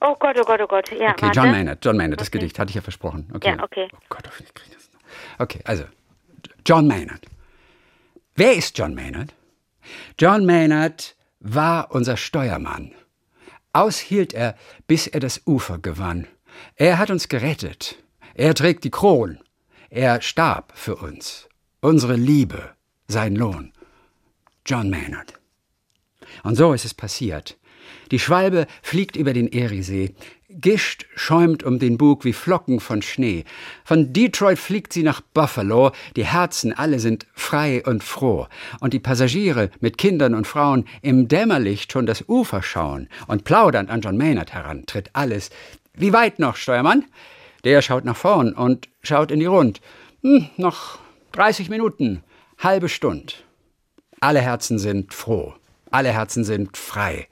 Oh 0.02 0.14
Gott, 0.18 0.36
oh 0.38 0.44
Gott, 0.44 0.60
oh 0.60 0.66
Gott. 0.66 0.90
Ja, 0.90 1.12
Okay, 1.12 1.22
warte. 1.22 1.40
John 1.40 1.50
Maynard, 1.50 1.82
John 1.84 1.96
Maynard, 1.96 2.20
das 2.20 2.28
Okay. 2.28 2.38
Gedicht 2.38 2.58
hatte 2.58 2.68
ich 2.68 2.74
ja 2.74 2.82
versprochen. 2.82 3.30
Okay. 3.34 3.54
Ja, 3.56 3.62
okay. 3.64 3.88
Oh 3.94 3.98
Gott, 4.10 4.26
hoffentlich 4.26 4.52
kriege 4.52 4.70
ich 4.72 4.76
das 4.76 4.90
noch. 4.92 5.00
Okay, 5.38 5.60
also, 5.64 5.84
John 6.66 6.86
Maynard. 6.86 7.22
Wer 8.34 8.52
ist 8.54 8.76
John 8.76 8.94
Maynard? 8.94 9.32
John 10.18 10.44
Maynard 10.44 11.16
war 11.40 11.92
unser 11.94 12.18
Steuermann. 12.18 12.92
Aushielt 13.74 14.32
er, 14.32 14.56
bis 14.86 15.08
er 15.08 15.20
das 15.20 15.42
Ufer 15.46 15.78
gewann. 15.78 16.28
Er 16.76 16.98
hat 16.98 17.10
uns 17.10 17.28
gerettet. 17.28 17.96
Er 18.34 18.54
trägt 18.54 18.84
die 18.84 18.90
Kron. 18.90 19.40
Er 19.90 20.22
starb 20.22 20.72
für 20.76 20.96
uns. 20.96 21.48
Unsere 21.80 22.14
Liebe, 22.14 22.70
sein 23.08 23.34
Lohn. 23.34 23.72
John 24.64 24.90
Maynard. 24.90 25.34
Und 26.44 26.54
so 26.56 26.72
ist 26.72 26.84
es 26.84 26.94
passiert. 26.94 27.58
Die 28.10 28.18
Schwalbe 28.18 28.66
fliegt 28.82 29.16
über 29.16 29.32
den 29.32 29.50
Eriesee. 29.50 30.14
Gischt 30.48 31.06
schäumt 31.16 31.64
um 31.64 31.78
den 31.78 31.98
Bug 31.98 32.24
wie 32.24 32.32
Flocken 32.32 32.78
von 32.78 33.02
Schnee. 33.02 33.44
Von 33.84 34.12
Detroit 34.12 34.58
fliegt 34.58 34.92
sie 34.92 35.02
nach 35.02 35.20
Buffalo. 35.20 35.90
Die 36.14 36.24
Herzen 36.24 36.72
alle 36.72 37.00
sind 37.00 37.26
frei 37.34 37.82
und 37.84 38.04
froh. 38.04 38.46
Und 38.80 38.92
die 38.92 39.00
Passagiere 39.00 39.70
mit 39.80 39.98
Kindern 39.98 40.34
und 40.34 40.46
Frauen 40.46 40.84
im 41.02 41.26
Dämmerlicht 41.26 41.90
schon 41.90 42.06
das 42.06 42.28
Ufer 42.28 42.62
schauen 42.62 43.08
und 43.26 43.44
plaudernd 43.44 43.90
an 43.90 44.00
John 44.00 44.16
Maynard 44.16 44.52
heran, 44.52 44.86
tritt 44.86 45.10
alles. 45.12 45.50
Wie 45.94 46.12
weit 46.12 46.38
noch, 46.38 46.54
Steuermann? 46.54 47.04
Der 47.64 47.82
schaut 47.82 48.04
nach 48.04 48.16
vorn 48.16 48.52
und 48.52 48.88
schaut 49.02 49.32
in 49.32 49.40
die 49.40 49.46
Rund. 49.46 49.80
Hm, 50.22 50.50
noch 50.56 50.98
30 51.32 51.68
Minuten, 51.68 52.22
halbe 52.58 52.88
Stunde. 52.88 53.32
Alle 54.20 54.40
Herzen 54.40 54.78
sind 54.78 55.12
froh. 55.12 55.54
Alle 55.90 56.12
Herzen 56.12 56.44
sind 56.44 56.76
frei. 56.76 57.28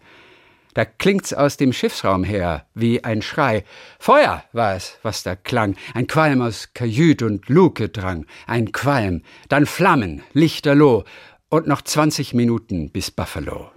Da 0.75 0.85
klingt's 0.85 1.35
aus 1.35 1.57
dem 1.57 1.73
Schiffsraum 1.73 2.25
her 2.25 2.67
wie 2.75 3.05
ein 3.05 3.23
Schrei. 3.23 3.65
Feuer 3.99 4.45
war 4.53 4.75
es, 4.75 4.99
was 5.03 5.23
da 5.23 5.37
klang. 5.37 5.77
Ein 5.95 6.07
Qualm 6.07 6.41
aus 6.41 6.71
Kajüt 6.73 7.23
und 7.23 7.49
Luke 7.49 7.89
drang. 7.89 8.27
Ein 8.47 8.73
Qualm, 8.73 9.23
dann 9.49 9.67
Flammen, 9.67 10.23
Lichterloh 10.33 11.05
und 11.51 11.67
noch 11.67 11.83
20 11.83 12.33
Minuten 12.33 12.91
bis 12.91 13.11
Buffalo. 13.11 13.71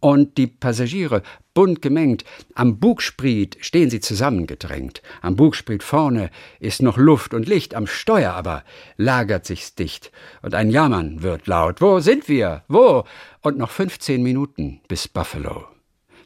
Und 0.00 0.36
die 0.36 0.48
Passagiere, 0.48 1.22
bunt 1.54 1.80
gemengt, 1.80 2.24
am 2.54 2.80
Bugspriet 2.80 3.58
stehen 3.60 3.88
sie 3.88 4.00
zusammengedrängt. 4.00 5.00
Am 5.20 5.36
Bugspriet 5.36 5.84
vorne 5.84 6.30
ist 6.58 6.82
noch 6.82 6.96
Luft 6.96 7.34
und 7.34 7.46
Licht, 7.46 7.74
am 7.74 7.86
Steuer 7.86 8.32
aber 8.32 8.64
lagert 8.96 9.46
sich's 9.46 9.76
dicht. 9.76 10.10
Und 10.40 10.54
ein 10.54 10.70
Jammern 10.70 11.22
wird 11.22 11.46
laut. 11.46 11.80
Wo 11.80 12.00
sind 12.00 12.28
wir? 12.28 12.64
Wo? 12.66 13.04
Und 13.42 13.58
noch 13.58 13.70
15 13.70 14.22
Minuten 14.22 14.80
bis 14.88 15.06
Buffalo. 15.06 15.71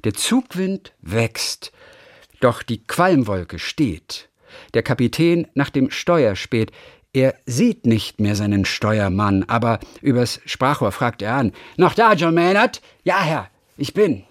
Der 0.06 0.14
Zugwind 0.14 0.92
wächst, 1.02 1.72
doch 2.38 2.62
die 2.62 2.86
Qualmwolke 2.86 3.58
steht. 3.58 4.28
Der 4.72 4.84
Kapitän 4.84 5.48
nach 5.54 5.68
dem 5.68 5.90
Steuer 5.90 6.36
späht. 6.36 6.70
Er 7.12 7.34
sieht 7.44 7.86
nicht 7.86 8.20
mehr 8.20 8.36
seinen 8.36 8.64
Steuermann, 8.66 9.42
aber 9.48 9.80
übers 10.02 10.40
Sprachrohr 10.46 10.92
fragt 10.92 11.22
er 11.22 11.34
an. 11.34 11.52
Noch 11.76 11.94
da, 11.94 12.12
John 12.12 12.34
Maynard? 12.34 12.82
Ja, 13.02 13.20
Herr. 13.20 13.50
Ich 13.76 13.94
bin. 13.94 14.22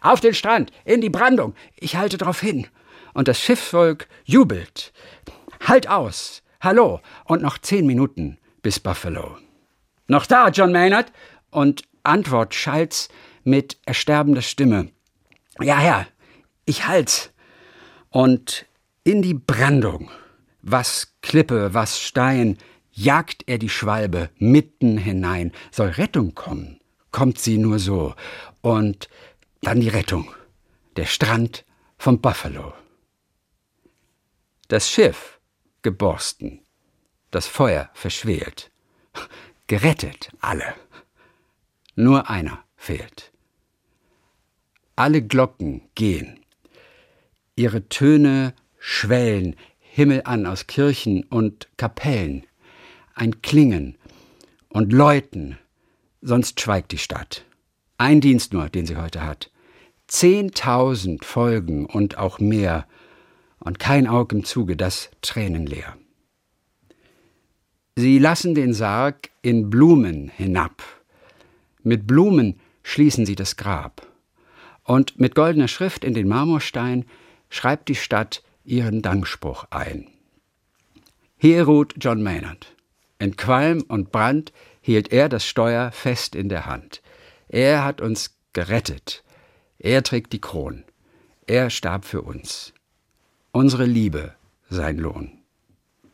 Auf 0.00 0.20
den 0.20 0.34
Strand, 0.34 0.70
in 0.84 1.00
die 1.00 1.10
Brandung. 1.10 1.56
Ich 1.74 1.96
halte 1.96 2.16
drauf 2.16 2.40
hin. 2.40 2.68
Und 3.12 3.26
das 3.26 3.40
Schiffsvolk 3.40 4.06
jubelt. 4.24 4.92
Halt 5.66 5.88
aus. 5.88 6.44
Hallo. 6.60 7.00
Und 7.24 7.42
noch 7.42 7.58
zehn 7.58 7.88
Minuten 7.88 8.38
bis 8.62 8.78
Buffalo. 8.78 9.36
Noch 10.06 10.26
da, 10.26 10.50
John 10.50 10.70
Maynard? 10.70 11.10
Und 11.50 11.82
Antwort 12.04 12.54
schallt's 12.54 13.08
mit 13.42 13.78
ersterbender 13.84 14.40
Stimme. 14.40 14.93
Ja, 15.60 15.78
Herr, 15.78 16.06
ich 16.64 16.86
halt. 16.86 17.32
Und 18.10 18.66
in 19.04 19.22
die 19.22 19.34
Brandung, 19.34 20.10
was 20.62 21.14
Klippe, 21.20 21.74
was 21.74 22.00
Stein, 22.00 22.58
jagt 22.92 23.44
er 23.46 23.58
die 23.58 23.68
Schwalbe 23.68 24.30
mitten 24.38 24.98
hinein. 24.98 25.52
Soll 25.70 25.88
Rettung 25.90 26.34
kommen, 26.34 26.80
kommt 27.10 27.38
sie 27.38 27.58
nur 27.58 27.78
so. 27.78 28.14
Und 28.62 29.08
dann 29.62 29.80
die 29.80 29.88
Rettung. 29.88 30.32
Der 30.96 31.06
Strand 31.06 31.64
vom 31.98 32.20
Buffalo. 32.20 32.72
Das 34.68 34.90
Schiff 34.90 35.40
geborsten. 35.82 36.60
Das 37.30 37.46
Feuer 37.46 37.90
verschwelt. 37.94 38.70
Gerettet 39.66 40.30
alle. 40.40 40.74
Nur 41.96 42.30
einer 42.30 42.64
fehlt. 42.76 43.33
Alle 44.96 45.22
Glocken 45.22 45.82
gehen. 45.94 46.38
Ihre 47.56 47.88
Töne 47.88 48.54
schwellen 48.78 49.56
himmelan 49.80 50.46
aus 50.46 50.66
Kirchen 50.66 51.24
und 51.24 51.68
Kapellen. 51.76 52.46
Ein 53.14 53.42
Klingen 53.42 53.96
und 54.68 54.92
Läuten, 54.92 55.58
sonst 56.20 56.60
schweigt 56.60 56.92
die 56.92 56.98
Stadt. 56.98 57.44
Ein 57.96 58.20
Dienst 58.20 58.52
nur, 58.52 58.68
den 58.68 58.86
sie 58.86 58.96
heute 58.96 59.24
hat. 59.24 59.50
Zehntausend 60.06 61.24
Folgen 61.24 61.86
und 61.86 62.18
auch 62.18 62.38
mehr, 62.38 62.86
und 63.60 63.78
kein 63.78 64.06
Aug 64.06 64.32
im 64.32 64.44
Zuge, 64.44 64.76
das 64.76 65.10
tränenleer. 65.22 65.96
Sie 67.96 68.18
lassen 68.18 68.54
den 68.54 68.74
Sarg 68.74 69.30
in 69.42 69.70
Blumen 69.70 70.28
hinab. 70.28 70.82
Mit 71.82 72.06
Blumen 72.06 72.60
schließen 72.82 73.24
sie 73.24 73.36
das 73.36 73.56
Grab. 73.56 74.06
Und 74.84 75.18
mit 75.18 75.34
goldener 75.34 75.68
Schrift 75.68 76.04
in 76.04 76.14
den 76.14 76.28
Marmorstein 76.28 77.06
schreibt 77.48 77.88
die 77.88 77.94
Stadt 77.94 78.42
ihren 78.64 79.02
Dankspruch 79.02 79.64
ein. 79.70 80.08
Hier 81.36 81.64
ruht 81.64 81.94
John 81.98 82.22
Maynard. 82.22 82.74
In 83.18 83.36
Qualm 83.36 83.82
und 83.88 84.12
Brand 84.12 84.52
hielt 84.80 85.12
er 85.12 85.28
das 85.28 85.46
Steuer 85.46 85.92
fest 85.92 86.34
in 86.34 86.48
der 86.48 86.66
Hand. 86.66 87.02
Er 87.48 87.84
hat 87.84 88.00
uns 88.00 88.36
gerettet. 88.52 89.24
Er 89.78 90.02
trägt 90.02 90.32
die 90.32 90.40
Kron. 90.40 90.84
Er 91.46 91.70
starb 91.70 92.04
für 92.04 92.22
uns. 92.22 92.72
Unsere 93.52 93.84
Liebe 93.84 94.34
sein 94.68 94.98
Lohn. 94.98 95.42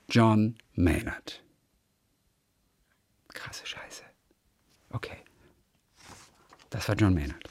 John 0.08 0.56
Maynard. 0.74 1.42
Krasse 3.28 3.66
Scheiße. 3.66 4.02
Okay. 4.90 5.16
Das 6.68 6.88
war 6.88 6.96
John 6.96 7.14
Maynard. 7.14 7.48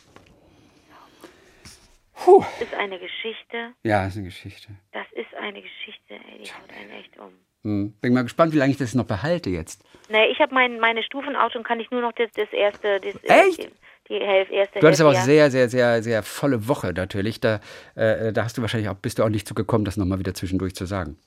Puh. 2.24 2.44
Das 2.60 2.68
ist 2.68 2.74
eine 2.76 3.00
Geschichte. 3.00 3.74
Ja, 3.84 4.06
ist 4.06 4.16
eine 4.18 4.26
Geschichte. 4.26 4.70
Das 4.92 5.06
ist 5.14 5.34
eine 5.40 5.62
Geschichte, 5.62 6.14
ey, 6.14 6.44
die 6.44 6.50
haut 6.52 6.70
einen 6.80 6.92
echt 6.92 7.18
um. 7.20 7.32
Hm. 7.64 7.94
Bin 8.02 8.14
mal 8.14 8.24
gespannt, 8.24 8.54
wie 8.54 8.58
lange 8.58 8.72
ich 8.72 8.78
das 8.78 8.94
noch 8.96 9.06
behalte 9.06 9.50
jetzt. 9.50 9.84
Nee, 10.10 10.28
ich 10.28 10.40
habe 10.40 10.54
mein, 10.54 10.80
meine 10.80 11.04
Stufenauto 11.04 11.58
und 11.58 11.66
kann 11.66 11.80
ich 11.80 11.92
nur 11.92 12.02
noch 12.02 12.14
das, 12.14 12.30
das 12.36 12.52
erste. 12.54 13.00
Das, 13.02 13.16
Echt? 13.24 13.60
Die, 13.60 13.70
die 14.10 14.26
Hälfte, 14.26 14.54
erste 14.54 14.80
Du 14.80 14.88
hattest 14.88 15.02
aber 15.02 15.12
auch 15.12 15.16
sehr, 15.16 15.52
sehr, 15.52 15.70
sehr, 15.70 16.02
sehr 16.02 16.24
volle 16.24 16.68
Woche 16.68 16.94
natürlich. 16.94 17.40
Da, 17.42 17.60
äh, 17.96 18.32
da 18.32 18.44
hast 18.46 18.58
du 18.58 18.62
wahrscheinlich 18.62 18.90
auch, 18.90 18.96
bist 18.96 19.20
du 19.20 19.24
auch 19.24 19.30
nicht 19.30 19.48
zugekommen, 19.48 19.86
das 19.86 19.98
nochmal 19.98 20.20
wieder 20.20 20.34
zwischendurch 20.34 20.74
zu 20.74 20.86
sagen. 20.86 21.18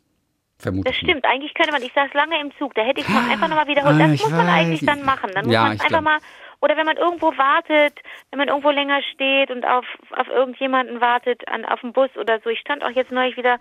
Vermutlich. 0.59 0.95
Das 0.95 1.03
stimmt. 1.03 1.25
Eigentlich 1.25 1.53
könnte 1.55 1.73
man, 1.73 1.83
ich 1.83 1.93
saß 1.93 2.13
lange 2.15 2.41
im 2.41 2.51
Zug, 2.59 2.75
da 2.75 2.83
hätte 2.83 3.01
ich 3.01 3.09
mal 3.09 3.31
einfach 3.31 3.49
nochmal 3.49 3.67
wiederholt. 3.67 3.95
Ah, 4.01 4.07
Das 4.09 4.21
muss 4.21 4.31
man 4.31 4.47
weiß. 4.47 4.55
eigentlich 4.55 4.87
dann 4.87 5.05
machen. 5.05 5.31
Dann 5.35 5.45
muss 5.45 5.53
Ja, 5.55 5.63
man 5.63 5.73
einfach 5.73 5.89
glaub- 5.89 6.03
mal, 6.05 6.19
oder 6.63 6.77
wenn 6.77 6.87
man 6.87 6.97
irgendwo 6.97 7.37
wartet, 7.37 7.99
wenn 8.31 8.39
man 8.39 8.49
irgendwo 8.49 8.71
länger 8.71 9.03
steht 9.13 9.51
und 9.51 9.67
auf, 9.67 9.85
auf 10.13 10.29
irgendjemanden 10.29 11.01
wartet, 11.01 11.47
an, 11.49 11.65
auf 11.65 11.81
dem 11.81 11.93
Bus 11.93 12.11
oder 12.17 12.41
so. 12.41 12.51
Ich 12.51 12.61
stand 12.61 12.85
auch 12.85 12.91
jetzt 12.91 13.11
neulich 13.11 13.37
wieder 13.37 13.59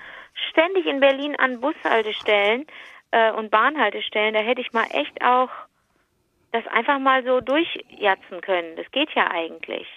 ständig 0.50 0.86
in 0.86 1.00
Berlin 1.00 1.36
an 1.38 1.60
Bushaltestellen 1.60 2.68
äh, 3.10 3.32
und 3.32 3.50
Bahnhaltestellen. 3.50 4.36
Da 4.36 4.42
hätte 4.42 4.62
ich 4.62 4.72
mal 4.72 4.86
echt 4.92 5.20
auch 5.24 5.50
das 6.52 6.66
einfach 6.68 7.00
mal 7.00 7.24
so 7.26 7.42
durchjatzen 7.42 8.42
können. 8.42 8.76
Das 8.76 8.86
geht 8.92 9.10
ja 9.16 9.32
eigentlich. 9.32 9.88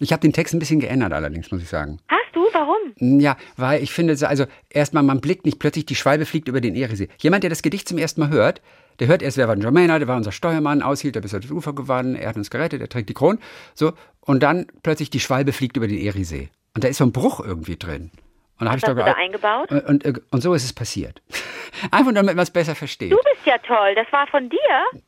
Ich 0.00 0.10
habe 0.10 0.22
den 0.22 0.32
Text 0.32 0.54
ein 0.54 0.58
bisschen 0.58 0.80
geändert 0.80 1.12
allerdings, 1.12 1.50
muss 1.52 1.62
ich 1.62 1.68
sagen. 1.68 2.00
Hast 2.08 2.34
du? 2.34 2.48
Warum? 2.52 3.20
Ja, 3.20 3.36
weil 3.56 3.82
ich 3.82 3.92
finde, 3.92 4.16
also 4.26 4.46
erstmal, 4.70 5.02
man 5.02 5.20
blickt 5.20 5.44
nicht 5.44 5.58
plötzlich, 5.58 5.84
die 5.84 5.94
Schwalbe 5.94 6.24
fliegt 6.24 6.48
über 6.48 6.60
den 6.60 6.74
Eriesee. 6.74 7.08
Jemand, 7.18 7.42
der 7.44 7.50
das 7.50 7.62
Gedicht 7.62 7.86
zum 7.86 7.98
ersten 7.98 8.22
Mal 8.22 8.30
hört, 8.30 8.62
der 9.00 9.08
hört 9.08 9.22
erst, 9.22 9.36
wer 9.36 9.48
war 9.48 9.56
Maynard, 9.56 10.00
der 10.00 10.08
war 10.08 10.16
unser 10.16 10.32
Steuermann, 10.32 10.82
aushielt 10.82 11.16
er 11.16 11.22
bis 11.22 11.32
das 11.32 11.50
Ufer 11.50 11.72
gewann, 11.74 12.14
er 12.14 12.28
hat 12.28 12.36
uns 12.36 12.50
gerettet, 12.50 12.80
er 12.80 12.88
trägt 12.88 13.08
die 13.08 13.14
Kron, 13.14 13.38
so. 13.74 13.92
Und 14.20 14.42
dann 14.42 14.66
plötzlich 14.82 15.10
die 15.10 15.20
Schwalbe 15.20 15.52
fliegt 15.52 15.76
über 15.76 15.86
den 15.86 15.98
Eriesee. 15.98 16.48
Und 16.74 16.82
da 16.84 16.88
ist 16.88 16.98
so 16.98 17.04
ein 17.04 17.12
Bruch 17.12 17.40
irgendwie 17.40 17.76
drin. 17.76 18.10
Und 18.58 18.66
da 18.66 18.70
habe 18.70 18.78
ich 18.78 18.84
doch 18.84 18.94
da 18.94 19.04
ge- 19.04 19.14
eingebaut? 19.14 19.70
Und, 19.70 19.84
und, 19.84 20.04
äh, 20.04 20.12
und 20.30 20.40
so 20.42 20.54
ist 20.54 20.64
es 20.64 20.72
passiert. 20.72 21.20
Einfach 21.90 22.12
nur, 22.12 22.14
damit 22.14 22.36
man 22.36 22.44
es 22.44 22.50
besser 22.50 22.74
versteht. 22.76 23.10
Du 23.12 23.16
bist 23.16 23.44
ja 23.44 23.58
toll. 23.58 23.94
Das 23.96 24.06
war 24.12 24.26
von 24.28 24.48
dir? 24.48 24.58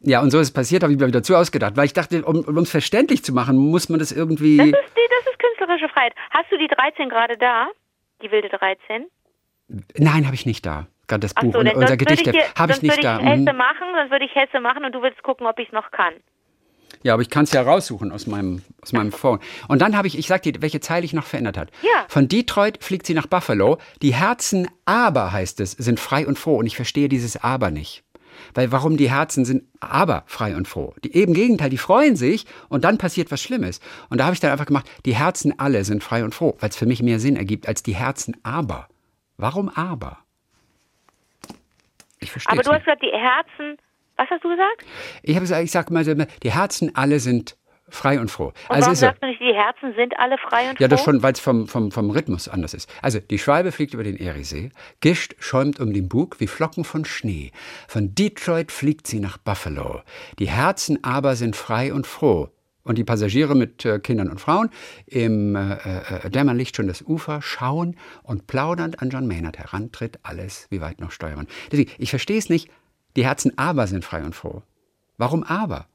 Ja, 0.01 0.21
und 0.21 0.31
so 0.33 0.39
ist 0.41 0.49
es 0.49 0.53
passiert, 0.53 0.83
habe 0.83 0.93
ich 0.93 0.99
mir 0.99 1.07
wieder 1.07 1.21
dazu 1.21 1.37
ausgedacht. 1.37 1.77
Weil 1.77 1.87
ich 1.87 1.93
dachte, 1.93 2.25
um 2.25 2.41
um 2.41 2.59
es 2.59 2.71
verständlich 2.71 3.23
zu 3.25 3.33
machen, 3.33 3.57
muss 3.57 3.89
man 3.89 4.01
das 4.01 4.11
irgendwie. 4.13 4.57
Das 4.59 4.67
ist, 4.67 4.75
die, 4.75 5.09
das 5.09 5.33
ist 5.33 5.39
künstlerische 5.39 5.89
Freiheit. 5.89 6.13
Hast 6.31 6.51
du 6.51 6.59
die 6.59 6.67
13 6.67 7.09
gerade 7.09 7.37
da? 7.39 7.69
Die 8.23 8.31
wilde 8.33 8.49
13? 8.49 9.07
Nein, 9.97 10.27
habe 10.27 10.35
ich 10.35 10.45
nicht 10.45 10.67
da. 10.67 10.87
Gerade 11.09 11.21
das 11.21 11.35
Buch 11.35 11.53
so, 11.53 11.59
und 11.59 11.67
unser 11.69 11.73
sonst 11.73 11.91
würde 11.91 11.97
Gedicht 12.05 12.27
ich, 12.27 12.35
habe 12.59 12.73
ich 12.73 12.77
sonst 12.79 12.83
nicht 12.83 12.93
würde 12.97 13.03
da. 13.03 13.19
ich 13.21 13.27
Hesse 13.27 13.53
Mhm. 13.53 13.59
machen, 13.59 13.87
sonst 13.95 14.11
würde 14.11 14.25
ich 14.25 14.35
Hesse 14.35 14.61
machen 14.61 14.85
und 14.85 14.93
du 14.95 15.03
willst 15.03 15.23
gucken, 15.23 15.47
ob 15.47 15.59
ich 15.59 15.69
es 15.69 15.73
noch 15.73 15.91
kann. 15.91 16.15
Ja, 17.03 17.13
aber 17.13 17.23
ich 17.23 17.31
kann 17.31 17.45
es 17.45 17.53
ja 17.53 17.63
raussuchen 17.63 18.11
aus 18.11 18.27
meinem, 18.27 18.63
aus 18.83 18.93
meinem 18.93 19.13
Phone. 19.13 19.39
Und 19.69 19.83
dann 19.83 19.97
habe 19.97 20.09
ich, 20.09 20.19
ich 20.19 20.27
sag 20.27 20.43
dir, 20.43 20.55
welche 20.61 20.81
Zeile 20.81 21.05
ich 21.05 21.13
noch 21.13 21.25
verändert 21.27 21.57
hat. 21.57 21.71
Ja. 21.83 22.05
Von 22.09 22.27
Detroit 22.29 22.83
fliegt 22.83 23.07
sie 23.07 23.15
nach 23.15 23.27
Buffalo. 23.27 23.79
Die 24.03 24.15
Herzen 24.15 24.69
aber, 24.87 25.31
heißt 25.33 25.61
es, 25.61 25.73
sind 25.73 26.01
frei 26.01 26.27
und 26.27 26.39
froh. 26.39 26.57
Und 26.57 26.67
ich 26.67 26.77
verstehe 26.77 27.09
dieses 27.09 27.37
aber 27.43 27.71
nicht. 27.71 28.03
Weil 28.55 28.73
warum 28.73 28.97
die 28.97 29.11
Herzen 29.11 29.45
sind 29.45 29.65
aber 29.81 30.25
frei 30.27 30.57
und 30.57 30.69
froh? 30.69 30.95
Die 31.05 31.15
eben 31.17 31.33
Gegenteil, 31.35 31.71
die 31.71 31.79
freuen 31.79 32.17
sich 32.17 32.45
und 32.69 32.85
dann 32.85 32.99
passiert 32.99 33.31
was 33.31 33.43
Schlimmes. 33.43 33.81
Und 34.09 34.19
da 34.19 34.25
habe 34.25 34.35
ich 34.35 34.41
dann 34.41 34.51
einfach 34.53 34.67
gemacht, 34.67 34.89
die 35.05 35.15
Herzen 35.15 35.59
alle 35.59 35.85
sind 35.85 36.03
frei 36.05 36.25
und 36.25 36.35
froh, 36.35 36.57
weil 36.61 36.71
es 36.71 36.77
für 36.77 36.87
mich 36.87 37.03
mehr 37.03 37.19
Sinn 37.21 37.37
ergibt 37.37 37.67
als 37.69 37.83
die 37.83 37.95
Herzen 37.95 38.37
aber. 38.43 38.89
Warum 39.37 39.69
aber? 39.69 40.19
Ich 42.21 42.31
verstehe 42.31 42.53
Aber 42.53 42.63
du 42.63 42.71
hast 42.71 42.87
nicht. 42.87 42.87
gesagt, 42.87 43.03
die 43.03 43.13
Herzen. 43.19 43.79
Was 44.17 44.31
hast 44.31 44.43
du 44.45 44.49
gesagt? 44.49 44.85
Ich 45.23 45.35
habe 45.35 45.43
gesagt, 45.43 45.63
ich 45.65 45.71
sag 45.71 45.91
mal, 45.91 46.05
die 46.43 46.51
Herzen 46.51 46.95
alle 46.97 47.21
sind 47.21 47.57
frei 47.89 48.19
und 48.19 48.31
froh. 48.31 48.47
Und 48.47 48.55
also 48.71 48.81
warum 48.87 48.95
sagst 48.97 49.23
du 49.23 49.27
nicht, 49.29 49.41
die 49.41 49.55
Herzen 49.55 49.95
sind 49.95 50.19
alle 50.19 50.39
frei 50.39 50.71
und 50.71 50.81
Ja, 50.81 50.89
das 50.89 51.03
froh? 51.03 51.13
schon, 51.13 51.23
weil 51.23 51.35
es 51.35 51.41
vom, 51.41 51.69
vom, 51.69 51.93
vom 51.93 52.11
Rhythmus 52.11 52.49
anders 52.49 52.75
ist. 52.75 52.91
Also, 53.03 53.21
die 53.21 53.39
Schwalbe 53.39 53.71
fliegt 53.73 53.95
über 53.95 54.03
den 54.03 54.17
Eriesee, 54.17 54.71
Gischt 55.01 55.37
schäumt 55.39 55.79
um 55.79 55.93
den 55.93 56.09
Bug 56.09 56.41
wie 56.41 56.47
Flocken 56.49 56.83
von 56.85 57.05
Schnee. 57.05 57.53
Von 57.87 58.15
Detroit 58.15 58.73
fliegt 58.73 59.07
sie 59.07 59.21
nach 59.21 59.37
Buffalo. 59.39 60.01
Die 60.39 60.49
Herzen 60.49 61.05
aber 61.05 61.37
sind 61.37 61.55
frei 61.55 61.93
und 61.93 62.07
froh. 62.07 62.49
Und 62.87 62.99
die 62.99 63.05
Passagiere 63.05 63.57
mit 63.57 63.85
äh, 63.85 63.99
Kindern 63.99 64.31
und 64.31 64.41
Frauen 64.41 64.71
im 65.07 65.57
äh, 65.57 65.75
äh, 65.75 66.31
Dämmerlicht 66.31 66.77
schon 66.77 66.87
das 66.87 67.03
Ufer 67.03 67.43
schauen 67.43 67.97
und 68.23 68.47
plaudernd 68.47 69.03
an 69.03 69.11
John 69.11 69.27
Maynard 69.27 69.59
herantritt 69.59 70.21
alles, 70.23 70.69
wie 70.71 70.81
weit 70.81 71.01
noch 71.01 71.11
Steuermann. 71.11 71.49
Deswegen, 71.73 71.91
ich 71.99 72.11
verstehe 72.11 72.39
es 72.39 72.49
nicht. 72.49 72.71
Die 73.17 73.25
Herzen 73.25 73.59
aber 73.59 73.89
sind 73.89 74.05
frei 74.05 74.23
und 74.23 74.37
froh. 74.37 74.63
Warum 75.19 75.43
aber? 75.43 75.89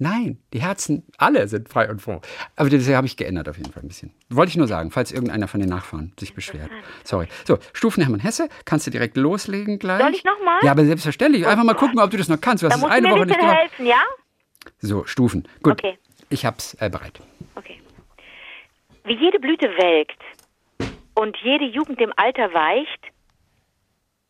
Nein, 0.00 0.38
die 0.52 0.60
Herzen, 0.60 1.04
alle 1.18 1.46
sind 1.46 1.68
frei 1.68 1.88
und 1.88 2.02
froh. 2.02 2.20
Aber 2.56 2.68
das 2.68 2.88
habe 2.88 3.06
ich 3.06 3.16
geändert 3.16 3.48
auf 3.48 3.56
jeden 3.56 3.72
Fall 3.72 3.82
ein 3.84 3.88
bisschen. 3.88 4.12
Wollte 4.28 4.50
ich 4.50 4.56
nur 4.56 4.66
sagen, 4.66 4.90
falls 4.90 5.12
irgendeiner 5.12 5.46
von 5.46 5.60
den 5.60 5.68
Nachfahren 5.68 6.14
sich 6.18 6.34
beschwert. 6.34 6.70
Sorry. 7.04 7.28
So, 7.46 7.58
Stufen 7.72 8.02
Hermann 8.02 8.20
Hesse, 8.20 8.48
kannst 8.64 8.86
du 8.86 8.90
direkt 8.90 9.16
loslegen 9.16 9.78
gleich? 9.78 10.00
Soll 10.00 10.14
ich 10.14 10.24
noch 10.24 10.42
mal? 10.44 10.58
Ja, 10.62 10.72
aber 10.72 10.84
selbstverständlich. 10.84 11.46
Einfach 11.46 11.64
mal 11.64 11.74
gucken, 11.74 12.00
ob 12.00 12.10
du 12.10 12.16
das 12.16 12.28
noch 12.28 12.40
kannst. 12.40 12.62
Du 12.62 12.68
da 12.68 12.74
hast 12.74 12.78
es 12.78 12.82
musst 12.82 12.92
du 12.92 12.96
eine 12.96 13.08
mir 13.08 13.14
Woche 13.14 13.26
nicht 13.26 13.40
helfen, 13.40 13.86
ja? 13.86 14.02
So, 14.80 15.04
Stufen. 15.04 15.48
Gut. 15.62 15.72
Okay. 15.72 15.98
Ich 16.30 16.44
hab's 16.44 16.74
äh, 16.74 16.90
bereit. 16.90 17.20
Okay. 17.54 17.80
Wie 19.04 19.14
jede 19.14 19.38
Blüte 19.38 19.68
welkt 19.78 20.20
und 21.14 21.36
jede 21.38 21.64
Jugend 21.64 22.00
dem 22.00 22.12
Alter 22.16 22.52
weicht, 22.52 23.06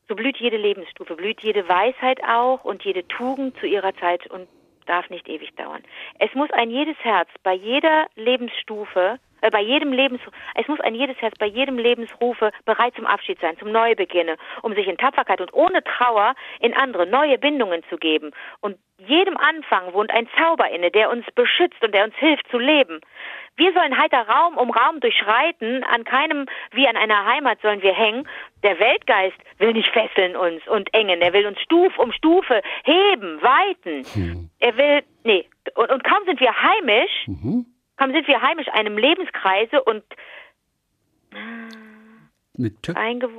so 0.08 0.14
blüht 0.14 0.38
jede 0.38 0.56
Lebensstufe, 0.56 1.16
blüht 1.16 1.42
jede 1.42 1.68
Weisheit 1.68 2.22
auch 2.24 2.64
und 2.64 2.82
jede 2.84 3.06
Tugend 3.08 3.58
zu 3.58 3.66
ihrer 3.66 3.94
Zeit 3.96 4.26
und 4.28 4.48
darf 4.86 5.10
nicht 5.10 5.28
ewig 5.28 5.54
dauern. 5.56 5.82
Es 6.18 6.32
muss 6.34 6.50
ein 6.52 6.70
jedes 6.70 6.96
Herz 7.00 7.28
bei 7.42 7.52
jeder 7.52 8.06
Lebensstufe, 8.16 9.18
äh, 9.40 9.50
bei 9.50 9.60
jedem 9.60 9.92
Lebens, 9.92 10.20
es 10.54 10.68
muss 10.68 10.80
ein 10.80 10.94
jedes 10.94 11.16
Herz 11.20 11.34
bei 11.38 11.46
jedem 11.46 11.78
Lebensrufe 11.78 12.50
bereit 12.64 12.94
zum 12.96 13.06
Abschied 13.06 13.40
sein, 13.40 13.58
zum 13.58 13.72
Neubeginne, 13.72 14.36
um 14.62 14.74
sich 14.74 14.86
in 14.86 14.96
Tapferkeit 14.96 15.40
und 15.40 15.52
ohne 15.52 15.82
Trauer 15.84 16.34
in 16.60 16.74
andere 16.74 17.06
neue 17.06 17.38
Bindungen 17.38 17.82
zu 17.88 17.96
geben. 17.96 18.32
Und 18.60 18.78
jedem 18.98 19.36
Anfang 19.36 19.92
wohnt 19.92 20.10
ein 20.10 20.28
Zauber 20.36 20.68
inne, 20.70 20.90
der 20.90 21.10
uns 21.10 21.24
beschützt 21.34 21.82
und 21.82 21.94
der 21.94 22.04
uns 22.04 22.14
hilft 22.16 22.48
zu 22.50 22.58
leben. 22.58 23.00
Wir 23.56 23.72
sollen 23.72 23.96
heiter 23.96 24.28
Raum 24.28 24.56
um 24.56 24.70
Raum 24.70 25.00
durchschreiten, 25.00 25.84
an 25.84 26.04
keinem 26.04 26.46
wie 26.72 26.86
an 26.86 26.96
einer 26.96 27.24
Heimat 27.24 27.60
sollen 27.60 27.82
wir 27.82 27.92
hängen. 27.92 28.28
Der 28.62 28.78
Weltgeist 28.78 29.36
will 29.58 29.72
nicht 29.72 29.88
fesseln 29.90 30.36
uns 30.36 30.66
und 30.68 30.92
engen, 30.94 31.20
er 31.20 31.32
will 31.32 31.46
uns 31.46 31.60
Stuf 31.60 31.96
um 31.98 32.12
Stufe 32.12 32.60
heben, 32.84 33.40
weiten. 33.42 34.04
Er 34.60 34.76
will, 34.76 35.02
nee, 35.24 35.44
und, 35.74 35.90
und 35.90 36.04
kaum 36.04 36.24
sind 36.26 36.40
wir 36.40 36.52
heimisch, 36.60 37.26
kaum 37.98 38.12
sind 38.12 38.26
wir 38.28 38.40
heimisch 38.40 38.68
einem 38.68 38.96
Lebenskreise 38.96 39.82
und 39.82 40.02
Mit 42.56 42.88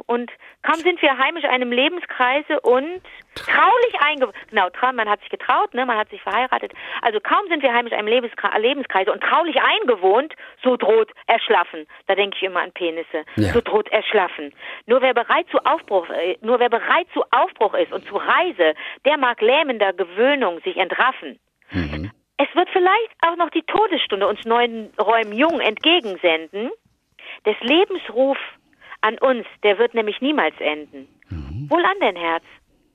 und 0.05 0.31
kaum 0.63 0.75
sind 0.75 1.01
wir 1.01 1.17
heimisch 1.17 1.43
einem 1.43 1.71
Lebenskreise 1.71 2.59
und 2.61 3.01
traulich 3.35 3.95
eingewohnt. 3.99 4.35
Genau, 4.49 4.69
trau 4.69 4.93
man 4.93 5.09
hat 5.09 5.19
sich 5.21 5.29
getraut, 5.29 5.73
ne, 5.73 5.85
man 5.85 5.97
hat 5.97 6.09
sich 6.09 6.21
verheiratet. 6.21 6.73
Also 7.01 7.19
kaum 7.19 7.47
sind 7.49 7.61
wir 7.61 7.73
heimisch 7.73 7.93
einem 7.93 8.07
Lebenskra 8.07 8.55
Lebenskreise 8.57 9.11
und 9.11 9.21
traulich 9.21 9.57
eingewohnt, 9.61 10.33
so 10.63 10.77
droht 10.77 11.11
Erschlaffen. 11.27 11.85
Da 12.07 12.15
denke 12.15 12.37
ich 12.37 12.43
immer 12.43 12.61
an 12.61 12.71
Penisse. 12.71 13.25
Ja. 13.35 13.51
So 13.51 13.61
droht 13.61 13.89
Erschlaffen. 13.91 14.53
Nur 14.85 15.01
wer 15.01 15.13
bereit 15.13 15.47
zu 15.51 15.57
Aufbruch, 15.65 16.09
äh, 16.09 16.37
nur 16.41 16.59
wer 16.59 16.69
bereit 16.69 17.07
zu 17.13 17.23
Aufbruch 17.31 17.73
ist 17.73 17.91
und 17.91 18.05
zu 18.07 18.15
Reise, 18.15 18.73
der 19.05 19.17
mag 19.17 19.41
lähmender 19.41 19.91
Gewöhnung 19.91 20.61
sich 20.61 20.77
entraffen. 20.77 21.39
Es 22.41 22.47
wird 22.55 22.69
vielleicht 22.71 23.11
auch 23.21 23.35
noch 23.35 23.49
die 23.49 23.63
Todesstunde 23.63 24.25
uns 24.27 24.43
neuen 24.45 24.89
Räumen 24.99 25.33
jung 25.33 25.59
entgegensenden. 25.59 26.71
Des 27.45 27.55
Lebensruf 27.61 28.37
an 29.01 29.17
uns, 29.19 29.45
der 29.63 29.77
wird 29.77 29.93
nämlich 29.93 30.21
niemals 30.21 30.55
enden. 30.59 31.07
Wohl 31.69 31.83
an 31.83 31.97
dein 31.99 32.15
Herz, 32.15 32.43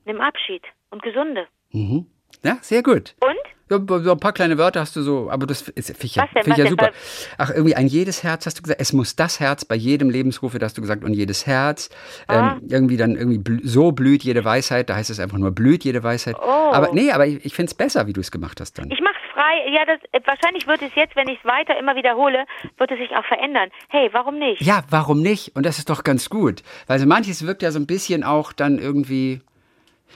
nimm 0.07 0.21
Abschied 0.21 0.63
und 0.91 1.03
gesunde. 1.03 1.47
Mhm. 1.73 2.07
Ja, 2.43 2.57
sehr 2.63 2.83
gut. 2.83 3.15
Und? 3.21 3.37
Ja, 3.71 3.79
so 4.03 4.13
ein 4.13 4.21
paar 4.21 4.33
kleine 4.33 4.59
Wörter 4.59 4.81
hast 4.81 4.97
du 4.97 5.03
so, 5.03 5.31
aber 5.31 5.47
das 5.47 5.69
ist, 5.69 5.89
finde 5.89 6.05
ich, 6.07 6.17
ja- 6.17 6.27
find 6.27 6.49
ich 6.49 6.57
ja 6.57 6.67
super. 6.67 6.91
Ach, 7.39 7.51
irgendwie 7.51 7.75
ein 7.75 7.87
jedes 7.87 8.23
Herz 8.23 8.45
hast 8.47 8.59
du 8.59 8.63
gesagt. 8.63 8.81
Es 8.81 8.93
muss 8.93 9.17
das 9.17 9.41
Herz 9.41 9.65
bei 9.65 9.75
jedem 9.75 10.11
Lebensrufe, 10.11 10.59
das 10.59 10.71
hast 10.71 10.79
du 10.79 10.83
gesagt, 10.83 11.05
und 11.05 11.15
jedes 11.15 11.47
Herz. 11.47 11.89
Ah. 12.29 12.57
Ähm, 12.57 12.69
irgendwie 12.69 12.97
dann 12.97 13.17
irgendwie 13.17 13.39
blü 13.39 13.61
so 13.63 13.93
blüht 13.93 14.23
jede 14.23 14.45
Weisheit. 14.45 14.91
Da 14.91 14.97
heißt 14.97 15.09
es 15.11 15.21
einfach 15.21 15.39
nur 15.39 15.51
blüht 15.53 15.85
jede 15.85 16.03
Weisheit. 16.03 16.37
Oh. 16.39 16.45
Aber 16.73 16.93
nee, 16.93 17.11
aber 17.13 17.27
ich, 17.27 17.45
ich 17.47 17.55
finde 17.55 17.71
es 17.71 17.75
besser, 17.75 18.07
wie 18.07 18.13
du 18.13 18.21
es 18.21 18.31
gemacht 18.31 18.61
hast 18.61 18.79
dann. 18.79 18.91
Ich 18.91 19.01
mach's 19.01 19.17
frei. 19.45 19.69
Ja, 19.71 19.85
das, 19.85 19.99
äh, 20.13 20.21
wahrscheinlich 20.25 20.67
wird 20.67 20.83
es 20.83 20.95
jetzt, 20.95 21.17
wenn 21.17 21.29
ich 21.29 21.39
es 21.39 21.45
weiter 21.45 21.77
immer 21.79 21.95
wiederhole, 21.97 22.45
wird 22.79 22.91
es 22.91 22.99
sich 22.99 23.11
auch 23.17 23.25
verändern. 23.25 23.71
Hey, 23.89 24.09
warum 24.13 24.39
nicht? 24.39 24.63
Ja, 24.63 24.83
warum 24.91 25.21
nicht? 25.23 25.55
Und 25.57 25.67
das 25.67 25.79
ist 25.79 25.91
doch 25.91 26.05
ganz 26.05 26.31
gut. 26.31 26.63
Weil 26.87 26.99
so 26.99 27.07
manches 27.07 27.47
wirkt 27.47 27.63
ja 27.63 27.71
so 27.71 27.79
ein 27.79 27.87
bisschen 27.87 28.25
auch 28.25 28.53
dann 28.53 28.79
irgendwie. 28.79 29.41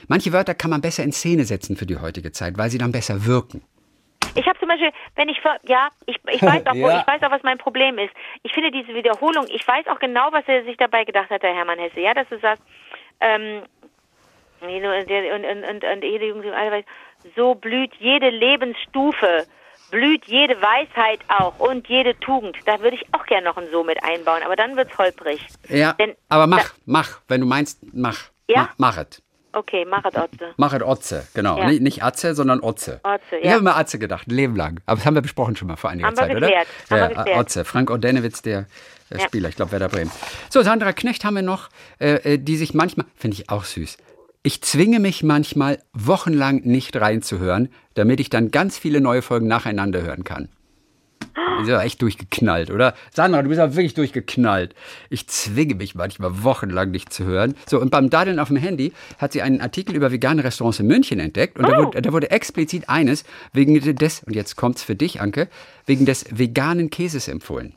Manche 0.07 0.31
Wörter 0.31 0.53
kann 0.55 0.71
man 0.71 0.81
besser 0.81 1.03
in 1.03 1.11
Szene 1.11 1.43
setzen 1.43 1.75
für 1.75 1.85
die 1.85 1.97
heutige 1.97 2.31
Zeit, 2.31 2.57
weil 2.57 2.69
sie 2.69 2.77
dann 2.77 2.91
besser 2.91 3.25
wirken. 3.25 3.61
Ich 4.35 4.45
habe 4.47 4.57
zum 4.59 4.69
Beispiel, 4.69 4.91
wenn 5.15 5.27
ich 5.27 5.41
ver- 5.41 5.59
ja, 5.63 5.89
ich, 6.05 6.15
ich 6.31 6.41
weiß 6.41 6.65
auch, 6.67 6.73
Ja. 6.75 6.99
ich 7.01 7.07
weiß 7.07 7.21
auch, 7.23 7.31
was 7.31 7.43
mein 7.43 7.57
Problem 7.57 7.97
ist. 7.97 8.13
Ich 8.43 8.53
finde 8.53 8.71
diese 8.71 8.93
Wiederholung, 8.93 9.45
ich 9.49 9.67
weiß 9.67 9.87
auch 9.87 9.99
genau, 9.99 10.29
was 10.31 10.43
er 10.47 10.63
sich 10.63 10.77
dabei 10.77 11.03
gedacht 11.03 11.29
hat, 11.31 11.43
der 11.43 11.53
Hermann 11.53 11.79
Hesse. 11.79 11.99
Ja, 11.99 12.13
dass 12.13 12.29
du 12.29 12.39
sagst, 12.39 12.63
ähm, 13.19 13.63
der- 14.61 15.35
und, 15.35 15.45
und, 15.45 15.63
und, 15.69 15.83
und 15.83 16.03
so 17.35 17.55
blüht 17.55 17.91
jede 17.99 18.29
Lebensstufe, 18.29 19.45
blüht 19.91 20.25
jede 20.25 20.55
Weisheit 20.61 21.19
auch 21.27 21.59
und 21.59 21.87
jede 21.87 22.19
Tugend. 22.19 22.57
Da 22.65 22.79
würde 22.81 22.95
ich 22.95 23.05
auch 23.13 23.25
gerne 23.25 23.45
noch 23.45 23.57
ein 23.57 23.67
So 23.71 23.83
mit 23.83 24.03
einbauen, 24.03 24.43
aber 24.43 24.55
dann 24.55 24.75
wird's 24.75 24.97
holprig. 24.97 25.45
Ja, 25.67 25.93
Denn, 25.93 26.15
aber 26.29 26.47
mach, 26.47 26.73
mach. 26.85 27.19
Wenn 27.27 27.41
du 27.41 27.47
meinst, 27.47 27.79
mach. 27.93 28.29
Ja? 28.47 28.69
Mach, 28.77 28.95
mach 28.95 28.97
es. 28.97 29.21
Okay, 29.51 29.83
mach 29.89 30.05
es, 30.05 30.15
Otze. 30.15 30.53
Mach 30.57 30.73
es 30.73 30.83
Otze, 30.83 31.27
genau. 31.33 31.57
Ja. 31.57 31.67
Nicht, 31.67 31.81
nicht 31.81 32.03
Atze, 32.03 32.35
sondern 32.35 32.61
Otze. 32.61 32.99
Otze, 33.03 33.37
Ich 33.39 33.45
ja. 33.45 33.51
habe 33.51 33.61
immer 33.61 33.77
Atze 33.77 33.97
gedacht, 33.97 34.27
ein 34.27 34.31
Leben 34.31 34.55
lang. 34.55 34.79
Aber 34.85 34.97
das 34.97 35.05
haben 35.07 35.15
wir 35.15 35.23
besprochen 35.23 35.55
schon 35.55 35.67
mal 35.67 35.75
vor 35.75 35.89
einiger 35.89 36.07
Haben 36.07 36.17
wir 36.17 36.27
Zeit, 36.27 36.35
oder? 36.35 36.47
haben 36.47 36.65
wir 36.89 36.97
ja, 36.97 37.07
geklärt. 37.07 37.37
Otze. 37.37 37.65
Frank 37.65 37.89
Ordenewitz, 37.89 38.43
der 38.43 38.67
äh. 39.09 39.19
Spieler, 39.19 39.49
ich 39.49 39.55
glaube, 39.55 39.71
Werder 39.71 39.89
Bremen. 39.89 40.11
So, 40.49 40.61
Sandra 40.61 40.93
Knecht 40.93 41.25
haben 41.25 41.35
wir 41.35 41.41
noch, 41.41 41.69
äh, 41.99 42.33
äh, 42.33 42.37
die 42.37 42.57
sich 42.57 42.75
manchmal, 42.75 43.07
finde 43.15 43.37
ich 43.37 43.49
auch 43.49 43.63
süß. 43.63 43.97
Ich 44.41 44.61
zwinge 44.61 44.99
mich 44.99 45.21
manchmal 45.21 45.79
wochenlang 45.93 46.61
nicht 46.63 46.95
reinzuhören, 46.95 47.67
damit 47.95 48.21
ich 48.21 48.29
dann 48.29 48.51
ganz 48.51 48.77
viele 48.77 49.01
neue 49.01 49.21
Folgen 49.21 49.47
nacheinander 49.47 50.01
hören 50.01 50.23
kann. 50.23 50.47
Ist 51.61 51.67
ja 51.67 51.81
echt 51.81 52.01
durchgeknallt, 52.01 52.71
oder? 52.71 52.93
Sandra, 53.13 53.41
du 53.41 53.49
bist 53.49 53.59
ja 53.59 53.75
wirklich 53.75 53.93
durchgeknallt. 53.95 54.75
Ich 55.09 55.27
zwinge 55.27 55.75
mich 55.75 55.93
manchmal 55.93 56.41
wochenlang 56.41 56.89
nicht 56.89 57.11
zu 57.11 57.25
hören. 57.25 57.53
So, 57.67 57.81
und 57.81 57.91
beim 57.91 58.09
Daddeln 58.09 58.39
auf 58.39 58.47
dem 58.47 58.55
Handy 58.55 58.93
hat 59.17 59.33
sie 59.33 59.41
einen 59.41 59.59
Artikel 59.59 59.93
über 59.93 60.09
vegane 60.09 60.41
Restaurants 60.41 60.79
in 60.79 60.87
München 60.87 61.19
entdeckt. 61.19 61.59
Und 61.59 61.67
da, 61.67 61.77
Oh. 61.77 61.85
wurde, 61.87 62.01
da 62.01 62.13
wurde 62.13 62.31
explizit 62.31 62.87
eines 62.87 63.25
wegen 63.51 63.77
des, 63.95 64.23
und 64.23 64.37
jetzt 64.37 64.55
kommt's 64.55 64.83
für 64.83 64.95
dich, 64.95 65.19
Anke, 65.19 65.49
wegen 65.85 66.05
des 66.05 66.25
veganen 66.31 66.89
Käses 66.89 67.27
empfohlen. 67.27 67.75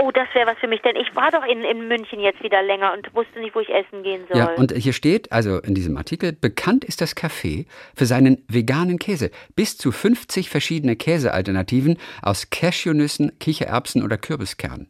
Oh, 0.00 0.10
das 0.12 0.28
wäre 0.32 0.46
was 0.46 0.58
für 0.58 0.68
mich, 0.68 0.80
denn 0.82 0.94
ich 0.94 1.14
war 1.16 1.30
doch 1.30 1.44
in, 1.44 1.64
in 1.64 1.88
München 1.88 2.20
jetzt 2.20 2.42
wieder 2.42 2.62
länger 2.62 2.92
und 2.92 3.12
wusste 3.14 3.40
nicht, 3.40 3.54
wo 3.54 3.60
ich 3.60 3.68
essen 3.68 4.02
gehen 4.04 4.22
soll. 4.28 4.38
Ja, 4.38 4.54
und 4.54 4.72
hier 4.72 4.92
steht, 4.92 5.32
also 5.32 5.58
in 5.58 5.74
diesem 5.74 5.96
Artikel, 5.96 6.32
bekannt 6.32 6.84
ist 6.84 7.00
das 7.00 7.16
Café 7.16 7.66
für 7.96 8.06
seinen 8.06 8.44
veganen 8.46 8.98
Käse. 8.98 9.30
Bis 9.56 9.76
zu 9.76 9.90
50 9.90 10.50
verschiedene 10.50 10.94
Käsealternativen 10.94 11.98
aus 12.22 12.50
Cashewnüssen, 12.50 13.38
Kichererbsen 13.40 14.04
oder 14.04 14.18
Kürbiskernen. 14.18 14.88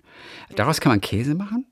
Daraus 0.57 0.81
kann 0.81 0.93
man 0.93 1.01
Käse 1.01 1.35
machen? 1.35 1.65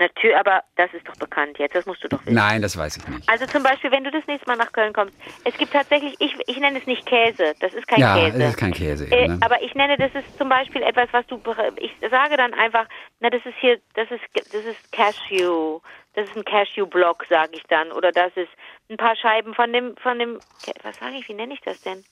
Natürlich, 0.00 0.34
aber 0.36 0.64
das 0.76 0.92
ist 0.94 1.06
doch 1.06 1.14
bekannt 1.16 1.58
jetzt, 1.58 1.74
das 1.74 1.84
musst 1.84 2.02
du 2.02 2.08
doch 2.08 2.20
wissen. 2.24 2.34
Nein, 2.34 2.62
das 2.62 2.74
weiß 2.76 2.96
ich 2.96 3.06
nicht. 3.06 3.28
Also 3.28 3.44
zum 3.46 3.62
Beispiel, 3.62 3.92
wenn 3.92 4.02
du 4.02 4.10
das 4.10 4.26
nächste 4.26 4.48
Mal 4.48 4.56
nach 4.56 4.72
Köln 4.72 4.94
kommst, 4.94 5.14
es 5.44 5.54
gibt 5.58 5.72
tatsächlich, 5.74 6.16
ich, 6.18 6.34
ich 6.46 6.56
nenne 6.58 6.78
es 6.78 6.86
nicht 6.86 7.04
Käse, 7.04 7.54
das 7.60 7.74
ist 7.74 7.86
kein 7.86 8.00
Ja, 8.00 8.14
Käse. 8.14 8.42
es 8.42 8.48
ist 8.50 8.56
kein 8.56 8.72
Käse 8.72 9.04
eben, 9.04 9.12
Äh, 9.12 9.28
ne? 9.28 9.38
Aber 9.42 9.60
ich 9.62 9.74
nenne, 9.74 9.98
das 9.98 10.10
ist 10.14 10.38
zum 10.38 10.48
Beispiel 10.48 10.82
etwas, 10.82 11.08
was 11.12 11.26
du, 11.26 11.38
ich 11.76 11.92
sage 12.10 12.38
dann 12.38 12.54
einfach, 12.54 12.86
na 13.20 13.28
das 13.28 13.44
ist 13.44 13.56
hier, 13.60 13.78
das 13.94 14.10
ist, 14.10 14.22
das 14.34 14.64
ist 14.64 14.90
Cashew, 14.92 15.80
das 16.14 16.26
ist 16.28 16.36
ein 16.36 16.44
Cashew-Block, 16.46 17.26
sage 17.28 17.50
ich 17.56 17.62
dann, 17.64 17.92
oder 17.92 18.10
das 18.10 18.32
ist 18.36 18.48
ein 18.88 18.96
paar 18.96 19.16
Scheiben 19.16 19.54
von 19.54 19.70
dem, 19.72 19.96
von 19.98 20.18
dem, 20.18 20.40
was 20.82 20.96
sage 20.98 21.16
ich, 21.16 21.28
wie 21.28 21.34
nenne 21.34 21.52
ich 21.52 21.60
das 21.60 21.82
denn? 21.82 22.02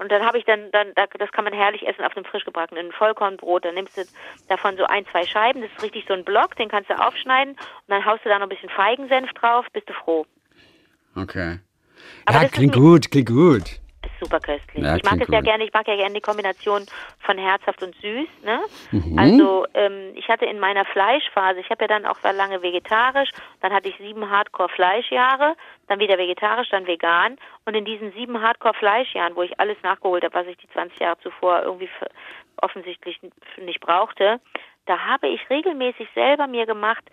Und 0.00 0.10
dann 0.10 0.24
habe 0.24 0.38
ich 0.38 0.44
dann, 0.46 0.70
dann, 0.72 0.94
da- 0.94 1.06
das 1.18 1.30
kann 1.30 1.44
man 1.44 1.52
herrlich 1.52 1.86
essen 1.86 2.04
auf 2.04 2.14
dem 2.14 2.24
frisch 2.24 2.44
gebackenen 2.46 2.90
Vollkornbrot. 2.92 3.64
Dann 3.66 3.74
nimmst 3.74 3.96
du 3.98 4.02
davon 4.48 4.76
so 4.78 4.84
ein, 4.84 5.04
zwei 5.12 5.26
Scheiben. 5.26 5.60
Das 5.60 5.70
ist 5.72 5.82
richtig 5.82 6.06
so 6.08 6.14
ein 6.14 6.24
Block, 6.24 6.56
den 6.56 6.68
kannst 6.70 6.88
du 6.88 6.98
aufschneiden. 6.98 7.52
Und 7.54 7.58
dann 7.88 8.04
haust 8.06 8.24
du 8.24 8.30
da 8.30 8.38
noch 8.38 8.46
ein 8.46 8.48
bisschen 8.48 8.70
Feigensenf 8.70 9.30
drauf, 9.34 9.66
bist 9.74 9.88
du 9.88 9.92
froh. 9.92 10.24
Okay. 11.14 11.58
Aber 12.24 12.42
ja, 12.42 12.48
klingt 12.48 12.74
gut, 12.74 13.10
klingt 13.10 13.28
gut. 13.28 13.79
Super 14.20 14.38
köstlich. 14.38 14.84
Ja, 14.84 14.96
ich 14.96 15.02
mag 15.02 15.14
es 15.14 15.28
ja 15.28 15.38
gut. 15.38 15.44
gerne, 15.44 15.64
ich 15.64 15.72
mag 15.72 15.88
ja 15.88 15.96
gerne 15.96 16.14
die 16.14 16.20
Kombination 16.20 16.84
von 17.20 17.38
herzhaft 17.38 17.82
und 17.82 17.94
süß. 17.96 18.28
Ne? 18.44 18.60
Mhm. 18.90 19.18
Also 19.18 19.66
ähm, 19.72 20.12
ich 20.14 20.28
hatte 20.28 20.44
in 20.44 20.60
meiner 20.60 20.84
Fleischphase, 20.84 21.60
ich 21.60 21.70
habe 21.70 21.84
ja 21.84 21.88
dann 21.88 22.04
auch 22.04 22.22
war 22.22 22.34
lange 22.34 22.62
vegetarisch, 22.62 23.30
dann 23.62 23.72
hatte 23.72 23.88
ich 23.88 23.96
sieben 23.96 24.30
Hardcore-Fleischjahre, 24.30 25.56
dann 25.88 25.98
wieder 25.98 26.18
vegetarisch, 26.18 26.68
dann 26.68 26.86
vegan. 26.86 27.38
Und 27.64 27.74
in 27.74 27.86
diesen 27.86 28.12
sieben 28.12 28.40
Hardcore-Fleischjahren, 28.42 29.34
wo 29.36 29.42
ich 29.42 29.58
alles 29.58 29.78
nachgeholt 29.82 30.22
habe, 30.22 30.34
was 30.34 30.46
ich 30.46 30.58
die 30.58 30.68
20 30.68 31.00
Jahre 31.00 31.18
zuvor 31.20 31.62
irgendwie 31.62 31.88
offensichtlich 32.58 33.18
nicht 33.56 33.80
brauchte, 33.80 34.38
da 34.86 34.98
habe 34.98 35.28
ich 35.28 35.48
regelmäßig 35.48 36.08
selber 36.14 36.46
mir 36.46 36.66
gemacht 36.66 37.04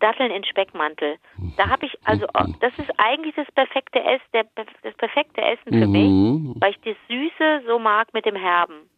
Datteln 0.00 0.30
in 0.30 0.44
Speckmantel. 0.44 1.16
Da 1.56 1.68
habe 1.68 1.86
ich 1.86 1.98
also, 2.04 2.26
das 2.60 2.72
ist 2.78 2.90
eigentlich 2.98 3.34
das 3.34 3.50
perfekte 3.52 4.00
Essen, 4.00 4.24
der, 4.34 4.44
das 4.82 4.94
perfekte 4.94 5.40
Essen 5.40 5.72
für 5.72 5.86
mich, 5.86 6.60
weil 6.60 6.70
ich 6.70 6.80
das 6.80 6.96
Süße 7.08 7.62
so 7.66 7.78
mag 7.78 8.12
mit 8.12 8.26
dem 8.26 8.36
Herben. 8.36 8.88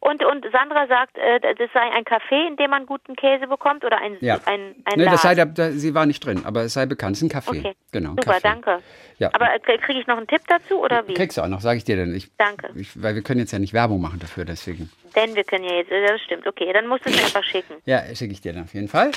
Und, 0.00 0.24
und 0.24 0.44
Sandra 0.52 0.86
sagt, 0.86 1.16
äh, 1.18 1.40
das 1.40 1.70
sei 1.72 1.80
ein 1.80 2.04
Café, 2.04 2.46
in 2.48 2.56
dem 2.56 2.70
man 2.70 2.86
guten 2.86 3.16
Käse 3.16 3.46
bekommt 3.46 3.84
oder 3.84 3.98
ein, 3.98 4.16
Ja. 4.20 4.38
ein, 4.46 4.74
ein 4.84 4.94
Nee, 4.98 5.04
das 5.06 5.22
sei, 5.22 5.34
da, 5.34 5.44
da, 5.44 5.70
sie 5.72 5.94
war 5.94 6.06
nicht 6.06 6.24
drin, 6.24 6.42
aber 6.44 6.62
es 6.62 6.74
sei 6.74 6.86
bekannt, 6.86 7.16
es 7.16 7.22
ist 7.22 7.26
ein 7.26 7.30
Kaffee. 7.30 7.58
Okay, 7.58 7.72
Genau, 7.92 8.10
super, 8.10 8.22
Kaffee. 8.34 8.40
danke. 8.42 8.78
Ja. 9.18 9.30
Aber 9.32 9.54
äh, 9.54 9.58
kriege 9.78 9.98
ich 10.00 10.06
noch 10.06 10.16
einen 10.16 10.26
Tipp 10.26 10.42
dazu 10.46 10.80
oder 10.80 11.06
wie? 11.08 11.14
Kriegst 11.14 11.38
du 11.38 11.42
auch 11.42 11.48
noch, 11.48 11.60
sage 11.60 11.78
ich 11.78 11.84
dir 11.84 11.96
denn. 11.96 12.14
Ich, 12.14 12.30
Danke. 12.36 12.70
Ich, 12.76 13.00
weil 13.02 13.14
wir 13.14 13.22
können 13.22 13.40
jetzt 13.40 13.52
ja 13.52 13.58
nicht 13.58 13.72
Werbung 13.72 14.00
machen 14.00 14.18
dafür, 14.20 14.44
deswegen. 14.44 14.90
Denn 15.16 15.34
wir 15.34 15.44
können 15.44 15.64
ja 15.64 15.74
jetzt, 15.76 15.90
äh, 15.90 16.06
das 16.06 16.20
stimmt, 16.22 16.46
okay, 16.46 16.72
dann 16.72 16.86
musst 16.86 17.06
du 17.06 17.10
es 17.10 17.22
einfach 17.24 17.44
schicken. 17.44 17.74
Ja, 17.84 18.02
schicke 18.14 18.32
ich 18.32 18.40
dir 18.40 18.52
dann 18.52 18.64
auf 18.64 18.74
jeden 18.74 18.88
Fall. 18.88 19.10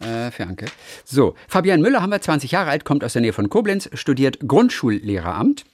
Äh, 0.00 0.30
für 0.30 0.44
Anke. 0.44 0.66
So, 1.04 1.34
Fabian 1.48 1.80
Müller 1.80 2.00
haben 2.02 2.10
wir 2.10 2.20
20 2.20 2.52
Jahre 2.52 2.70
alt, 2.70 2.84
kommt 2.84 3.02
aus 3.02 3.14
der 3.14 3.22
Nähe 3.22 3.32
von 3.32 3.48
Koblenz, 3.48 3.90
studiert 3.94 4.38
Grundschullehramt, 4.46 5.64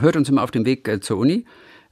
hört 0.00 0.16
uns 0.16 0.28
immer 0.28 0.42
auf 0.42 0.50
dem 0.50 0.64
Weg 0.66 0.88
äh, 0.88 0.98
zur 1.00 1.18
Uni 1.18 1.44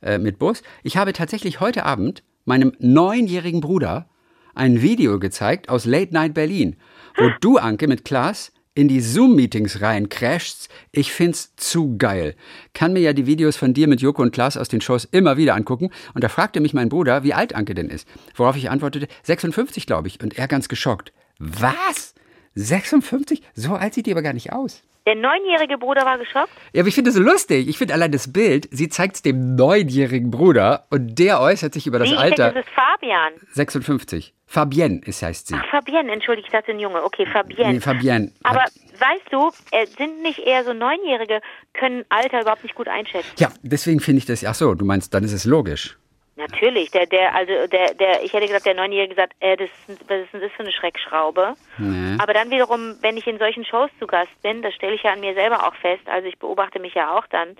äh, 0.04 0.18
mit 0.18 0.38
Bus. 0.38 0.62
Ich 0.82 0.96
habe 0.96 1.12
tatsächlich 1.12 1.60
heute 1.60 1.84
Abend 1.84 2.22
meinem 2.44 2.72
neunjährigen 2.78 3.60
Bruder 3.60 4.08
ein 4.54 4.82
Video 4.82 5.18
gezeigt 5.18 5.68
aus 5.68 5.84
Late 5.84 6.12
Night 6.12 6.34
Berlin, 6.34 6.76
wo 7.16 7.30
du, 7.40 7.58
Anke, 7.58 7.88
mit 7.88 8.04
Klaas 8.04 8.52
in 8.74 8.88
die 8.88 9.00
Zoom-Meetings 9.00 9.80
rein 9.80 10.08
crashst. 10.08 10.68
Ich 10.90 11.12
find's 11.12 11.54
zu 11.56 11.96
geil. 11.96 12.34
Kann 12.72 12.92
mir 12.92 13.00
ja 13.00 13.12
die 13.12 13.26
Videos 13.26 13.56
von 13.56 13.72
dir 13.72 13.86
mit 13.86 14.00
Joko 14.00 14.22
und 14.22 14.32
Klaas 14.32 14.56
aus 14.56 14.68
den 14.68 14.80
Shows 14.80 15.04
immer 15.04 15.36
wieder 15.36 15.54
angucken. 15.54 15.90
Und 16.12 16.24
da 16.24 16.28
fragte 16.28 16.60
mich 16.60 16.74
mein 16.74 16.88
Bruder, 16.88 17.22
wie 17.22 17.34
alt 17.34 17.54
Anke 17.54 17.74
denn 17.74 17.88
ist. 17.88 18.08
Worauf 18.34 18.56
ich 18.56 18.70
antwortete, 18.70 19.06
56, 19.22 19.86
glaube 19.86 20.08
ich. 20.08 20.20
Und 20.22 20.36
er 20.36 20.48
ganz 20.48 20.68
geschockt. 20.68 21.12
Was? 21.38 22.14
56? 22.56 23.42
So 23.54 23.74
alt 23.74 23.94
sieht 23.94 24.06
die 24.06 24.12
aber 24.12 24.22
gar 24.22 24.32
nicht 24.32 24.52
aus. 24.52 24.82
Der 25.06 25.14
neunjährige 25.14 25.76
Bruder 25.76 26.06
war 26.06 26.16
geschockt? 26.18 26.50
Ja, 26.72 26.80
aber 26.80 26.88
ich 26.88 26.94
finde 26.94 27.10
das 27.10 27.16
so 27.16 27.22
lustig. 27.22 27.68
Ich 27.68 27.76
finde 27.76 27.92
allein 27.94 28.10
das 28.12 28.32
Bild, 28.32 28.68
sie 28.70 28.88
zeigt 28.88 29.16
es 29.16 29.22
dem 29.22 29.54
neunjährigen 29.54 30.30
Bruder 30.30 30.86
und 30.90 31.18
der 31.18 31.40
äußert 31.40 31.74
sich 31.74 31.86
über 31.86 31.98
das 31.98 32.08
ich 32.08 32.16
Alter. 32.18 32.52
denke, 32.52 32.60
das 32.60 32.66
ist 32.66 32.74
Fabian. 32.74 33.32
56. 33.52 34.34
Fabienne 34.46 35.00
ist, 35.04 35.22
heißt 35.22 35.48
sie. 35.48 35.54
Ach, 35.58 35.66
Fabienne, 35.70 36.10
entschuldige, 36.12 36.46
ich 36.46 36.52
dachte 36.52 36.70
ein 36.72 36.78
Junge. 36.78 37.02
Okay, 37.02 37.26
Fabienne. 37.26 37.74
Nee, 37.74 37.80
Fabienne. 37.80 38.32
Aber 38.44 38.60
Hat- 38.62 38.72
weißt 38.98 39.30
du, 39.30 39.50
äh, 39.72 39.86
sind 39.86 40.22
nicht 40.22 40.38
eher 40.38 40.64
so 40.64 40.72
Neunjährige, 40.72 41.40
können 41.74 42.04
Alter 42.08 42.40
überhaupt 42.42 42.62
nicht 42.62 42.74
gut 42.74 42.88
einschätzen. 42.88 43.30
Ja, 43.38 43.50
deswegen 43.62 44.00
finde 44.00 44.18
ich 44.18 44.26
das. 44.26 44.44
Ach 44.44 44.54
so, 44.54 44.74
du 44.74 44.84
meinst, 44.84 45.12
dann 45.12 45.24
ist 45.24 45.32
es 45.32 45.44
logisch. 45.44 45.98
Natürlich, 46.36 46.90
der, 46.90 47.06
der, 47.06 47.32
also 47.34 47.66
der, 47.68 47.94
der, 47.94 48.22
ich 48.24 48.32
hätte 48.32 48.48
gesagt, 48.48 48.66
der 48.66 48.74
Neunjährige 48.74 49.14
gesagt, 49.14 49.34
äh, 49.40 49.56
das, 49.56 49.68
ist- 49.86 50.00
was 50.08 50.18
ist 50.24 50.32
denn 50.32 50.40
das 50.40 50.50
für 50.52 50.62
eine 50.64 50.72
Schreckschraube? 50.72 51.54
Nee. 51.78 52.16
Aber 52.20 52.32
dann 52.34 52.50
wiederum, 52.50 52.96
wenn 53.02 53.16
ich 53.16 53.26
in 53.26 53.38
solchen 53.38 53.64
Shows 53.64 53.90
zu 54.00 54.06
Gast 54.08 54.32
bin, 54.42 54.60
das 54.62 54.74
stelle 54.74 54.94
ich 54.94 55.02
ja 55.04 55.12
an 55.12 55.20
mir 55.20 55.34
selber 55.34 55.66
auch 55.66 55.74
fest, 55.76 56.02
also 56.06 56.26
ich 56.26 56.38
beobachte 56.38 56.80
mich 56.80 56.94
ja 56.94 57.16
auch 57.16 57.26
dann, 57.28 57.56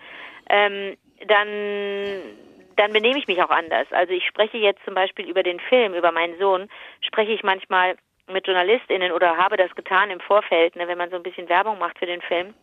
ähm, 0.50 0.96
dann, 1.26 2.22
dann 2.76 2.92
benehme 2.92 3.18
ich 3.18 3.28
mich 3.28 3.40
auch 3.42 3.50
anders. 3.50 3.86
Also 3.92 4.12
ich 4.12 4.26
spreche 4.26 4.58
jetzt 4.58 4.84
zum 4.84 4.94
Beispiel 4.94 5.28
über 5.28 5.42
den 5.44 5.60
Film, 5.60 5.94
über 5.94 6.10
meinen 6.10 6.36
Sohn, 6.38 6.68
spreche 7.00 7.32
ich 7.32 7.42
manchmal 7.44 7.94
mit 8.26 8.46
JournalistInnen 8.46 9.12
oder 9.12 9.36
habe 9.36 9.56
das 9.56 9.72
getan 9.76 10.10
im 10.10 10.18
Vorfeld, 10.20 10.74
ne, 10.76 10.88
wenn 10.88 10.98
man 10.98 11.10
so 11.10 11.16
ein 11.16 11.22
bisschen 11.22 11.48
Werbung 11.48 11.78
macht 11.78 11.98
für 11.98 12.06
den 12.06 12.22
Film 12.22 12.54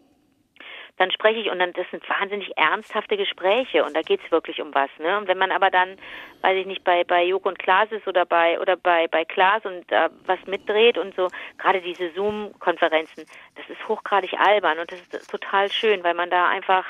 dann 1.02 1.12
spreche 1.12 1.40
ich 1.40 1.50
und 1.50 1.58
dann 1.58 1.74
das 1.74 1.90
sind 1.90 2.08
wahnsinnig 2.08 2.56
ernsthafte 2.58 3.18
Gespräche 3.18 3.84
und 3.84 3.96
da 3.96 4.04
geht's 4.04 4.30
wirklich 4.30 4.62
um 4.62 4.72
was, 4.76 4.92
ne? 5.00 5.18
Und 5.18 5.28
wenn 5.28 5.40
man 5.40 5.52
aber 5.52 5.72
dann, 5.72 5.98
weiß 6.42 6.56
ich 6.56 6.68
nicht, 6.68 6.84
bei 6.84 7.04
bei 7.04 7.24
Joko 7.24 7.50
und 7.50 7.58
Klaas 7.58 7.92
ist 7.92 8.08
oder 8.08 8.24
bei 8.24 8.60
oder 8.60 8.78
bei 8.78 9.08
bei 9.08 9.26
Klaas 9.26 9.66
und 9.66 9.92
äh, 9.92 10.10
was 10.28 10.38
mitdreht 10.46 11.00
und 11.00 11.16
so, 11.16 11.28
gerade 11.58 11.82
diese 11.82 12.12
Zoom-Konferenzen, 12.12 13.26
das 13.56 13.68
ist 13.68 13.88
hochgradig 13.88 14.34
albern 14.40 14.78
und 14.78 14.92
das 14.92 15.00
ist 15.00 15.32
total 15.32 15.72
schön, 15.72 16.04
weil 16.04 16.14
man 16.14 16.30
da 16.30 16.48
einfach 16.50 16.86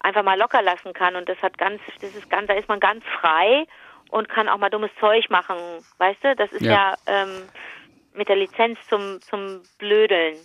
einfach 0.00 0.22
mal 0.22 0.38
locker 0.38 0.60
lassen 0.60 0.92
kann 0.92 1.16
und 1.16 1.26
das 1.26 1.40
hat 1.40 1.56
ganz, 1.56 1.80
das 2.02 2.14
ist 2.14 2.28
ganz, 2.28 2.48
da 2.48 2.52
ist 2.52 2.68
man 2.68 2.80
ganz 2.80 3.02
frei 3.18 3.64
und 4.10 4.28
kann 4.28 4.50
auch 4.50 4.58
mal 4.58 4.68
dummes 4.68 4.90
Zeug 5.00 5.30
machen, 5.30 5.56
weißt 5.96 6.22
du? 6.22 6.36
Das 6.36 6.52
ist 6.52 6.60
Ja. 6.60 6.72
ja, 6.72 6.94
ähm, 7.06 7.48
mit 8.12 8.28
der 8.28 8.36
Lizenz 8.36 8.78
zum 8.90 9.22
zum 9.22 9.62
Blödeln. 9.78 10.36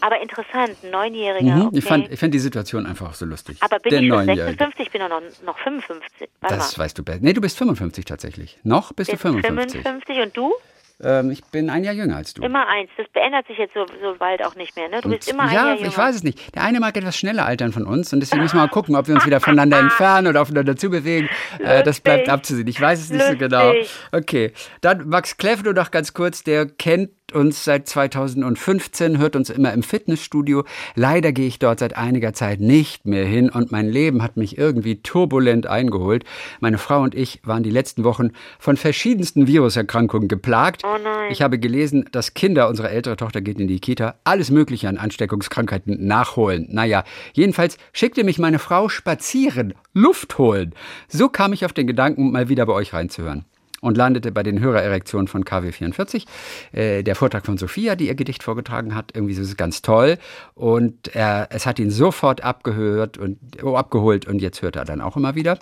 Aber 0.00 0.20
interessant, 0.20 0.76
ein 0.82 0.90
Neunjähriger. 0.90 1.54
Mhm. 1.56 1.66
okay. 1.66 1.78
Ich 1.78 1.84
fand, 1.84 2.12
ich 2.12 2.18
fand 2.20 2.34
die 2.34 2.38
Situation 2.38 2.86
einfach 2.86 3.14
so 3.14 3.24
lustig. 3.26 3.56
Aber 3.60 3.78
bin 3.78 3.90
der 3.90 4.00
ich 4.00 4.08
schon 4.08 4.16
Neunjährige. 4.26 4.56
56? 4.58 4.86
Ich 4.86 4.92
bin 4.92 5.00
doch 5.00 5.08
noch, 5.08 5.20
noch 5.44 5.58
55. 5.58 6.28
Warte 6.40 6.54
Das 6.56 6.76
mal. 6.76 6.84
weißt 6.84 6.98
du 6.98 7.04
besser. 7.04 7.18
Nee, 7.22 7.32
du 7.32 7.40
bist 7.40 7.56
55 7.58 8.04
tatsächlich. 8.04 8.58
Noch 8.62 8.92
bist 8.92 9.10
Jetzt 9.10 9.24
du 9.24 9.28
55. 9.28 9.82
55 9.82 10.18
und 10.22 10.36
du? 10.36 10.54
Ähm, 11.00 11.30
ich 11.30 11.44
bin 11.44 11.70
ein 11.70 11.84
Jahr 11.84 11.94
jünger 11.94 12.16
als 12.16 12.34
du. 12.34 12.42
Immer 12.42 12.66
eins. 12.66 12.90
Das 12.96 13.06
beändert 13.10 13.46
sich 13.46 13.56
jetzt 13.56 13.72
so, 13.72 13.86
so 14.02 14.16
bald 14.18 14.44
auch 14.44 14.56
nicht 14.56 14.74
mehr, 14.74 14.88
ne? 14.88 15.00
Du 15.00 15.08
bist 15.10 15.28
Und- 15.28 15.34
immer 15.34 15.44
ein 15.44 15.54
ja, 15.54 15.66
Jahr 15.68 15.74
jünger. 15.76 15.88
ich 15.88 15.96
weiß 15.96 16.16
es 16.16 16.22
nicht. 16.24 16.56
Der 16.56 16.62
eine 16.64 16.80
mag 16.80 16.96
etwas 16.96 17.16
schneller 17.16 17.46
altern 17.46 17.72
von 17.72 17.84
uns 17.86 18.12
und 18.12 18.18
deswegen 18.18 18.42
müssen 18.42 18.56
wir 18.56 18.62
mal 18.62 18.68
gucken, 18.68 18.96
ob 18.96 19.06
wir 19.06 19.14
uns 19.14 19.24
wieder 19.24 19.38
voneinander 19.38 19.78
entfernen 19.78 20.26
oder 20.26 20.42
aufeinander 20.42 20.74
zubewegen. 20.76 21.28
Äh, 21.60 21.84
das 21.84 22.00
bleibt 22.00 22.28
abzusehen. 22.28 22.66
Ich 22.66 22.80
weiß 22.80 22.98
es 23.00 23.10
nicht 23.10 23.20
so 23.22 23.28
Lustig. 23.30 23.48
genau. 23.48 23.72
Okay, 24.10 24.52
dann 24.80 25.08
Max 25.08 25.36
Kleff 25.36 25.62
nur 25.62 25.72
noch 25.72 25.92
ganz 25.92 26.14
kurz. 26.14 26.42
Der 26.42 26.66
kennt 26.66 27.10
uns 27.32 27.64
seit 27.64 27.88
2015, 27.88 29.18
hört 29.18 29.36
uns 29.36 29.50
immer 29.50 29.72
im 29.72 29.82
Fitnessstudio. 29.82 30.64
Leider 30.94 31.32
gehe 31.32 31.46
ich 31.46 31.58
dort 31.58 31.80
seit 31.80 31.96
einiger 31.96 32.32
Zeit 32.32 32.60
nicht 32.60 33.06
mehr 33.06 33.24
hin 33.24 33.50
und 33.50 33.70
mein 33.70 33.88
Leben 33.88 34.22
hat 34.22 34.36
mich 34.36 34.56
irgendwie 34.56 35.02
turbulent 35.02 35.66
eingeholt. 35.66 36.24
Meine 36.60 36.78
Frau 36.78 37.02
und 37.02 37.14
ich 37.14 37.40
waren 37.44 37.62
die 37.62 37.70
letzten 37.70 38.04
Wochen 38.04 38.30
von 38.58 38.76
verschiedensten 38.76 39.46
Viruserkrankungen 39.46 40.28
geplagt. 40.28 40.82
Oh. 40.84 40.96
Ich 41.30 41.42
habe 41.42 41.58
gelesen, 41.58 42.06
dass 42.12 42.34
Kinder, 42.34 42.68
unsere 42.68 42.90
ältere 42.90 43.16
Tochter 43.16 43.40
geht 43.40 43.60
in 43.60 43.68
die 43.68 43.80
Kita, 43.80 44.14
alles 44.24 44.50
Mögliche 44.50 44.88
an 44.88 44.96
Ansteckungskrankheiten 44.96 46.06
nachholen. 46.06 46.66
Naja, 46.70 47.04
jedenfalls 47.32 47.76
schickte 47.92 48.24
mich 48.24 48.38
meine 48.38 48.58
Frau 48.58 48.88
spazieren, 48.88 49.74
Luft 49.92 50.38
holen. 50.38 50.74
So 51.08 51.28
kam 51.28 51.52
ich 51.52 51.64
auf 51.64 51.72
den 51.72 51.86
Gedanken, 51.86 52.32
mal 52.32 52.48
wieder 52.48 52.66
bei 52.66 52.72
euch 52.72 52.92
reinzuhören. 52.92 53.44
Und 53.80 53.96
landete 53.96 54.32
bei 54.32 54.42
den 54.42 54.60
Hörererektionen 54.60 55.28
von 55.28 55.44
KW44. 55.44 56.26
Äh, 56.72 57.02
der 57.02 57.14
Vortrag 57.14 57.46
von 57.46 57.58
Sophia, 57.58 57.94
die 57.94 58.08
ihr 58.08 58.14
Gedicht 58.14 58.42
vorgetragen 58.42 58.94
hat, 58.94 59.12
irgendwie 59.14 59.34
so 59.34 59.42
ist 59.42 59.48
es 59.48 59.56
ganz 59.56 59.82
toll. 59.82 60.18
Und 60.54 61.14
er, 61.14 61.48
es 61.50 61.66
hat 61.66 61.78
ihn 61.78 61.90
sofort 61.90 62.42
abgehört 62.42 63.18
und 63.18 63.38
oh, 63.62 63.76
abgeholt 63.76 64.26
und 64.26 64.40
jetzt 64.40 64.62
hört 64.62 64.76
er 64.76 64.84
dann 64.84 65.00
auch 65.00 65.16
immer 65.16 65.34
wieder. 65.34 65.58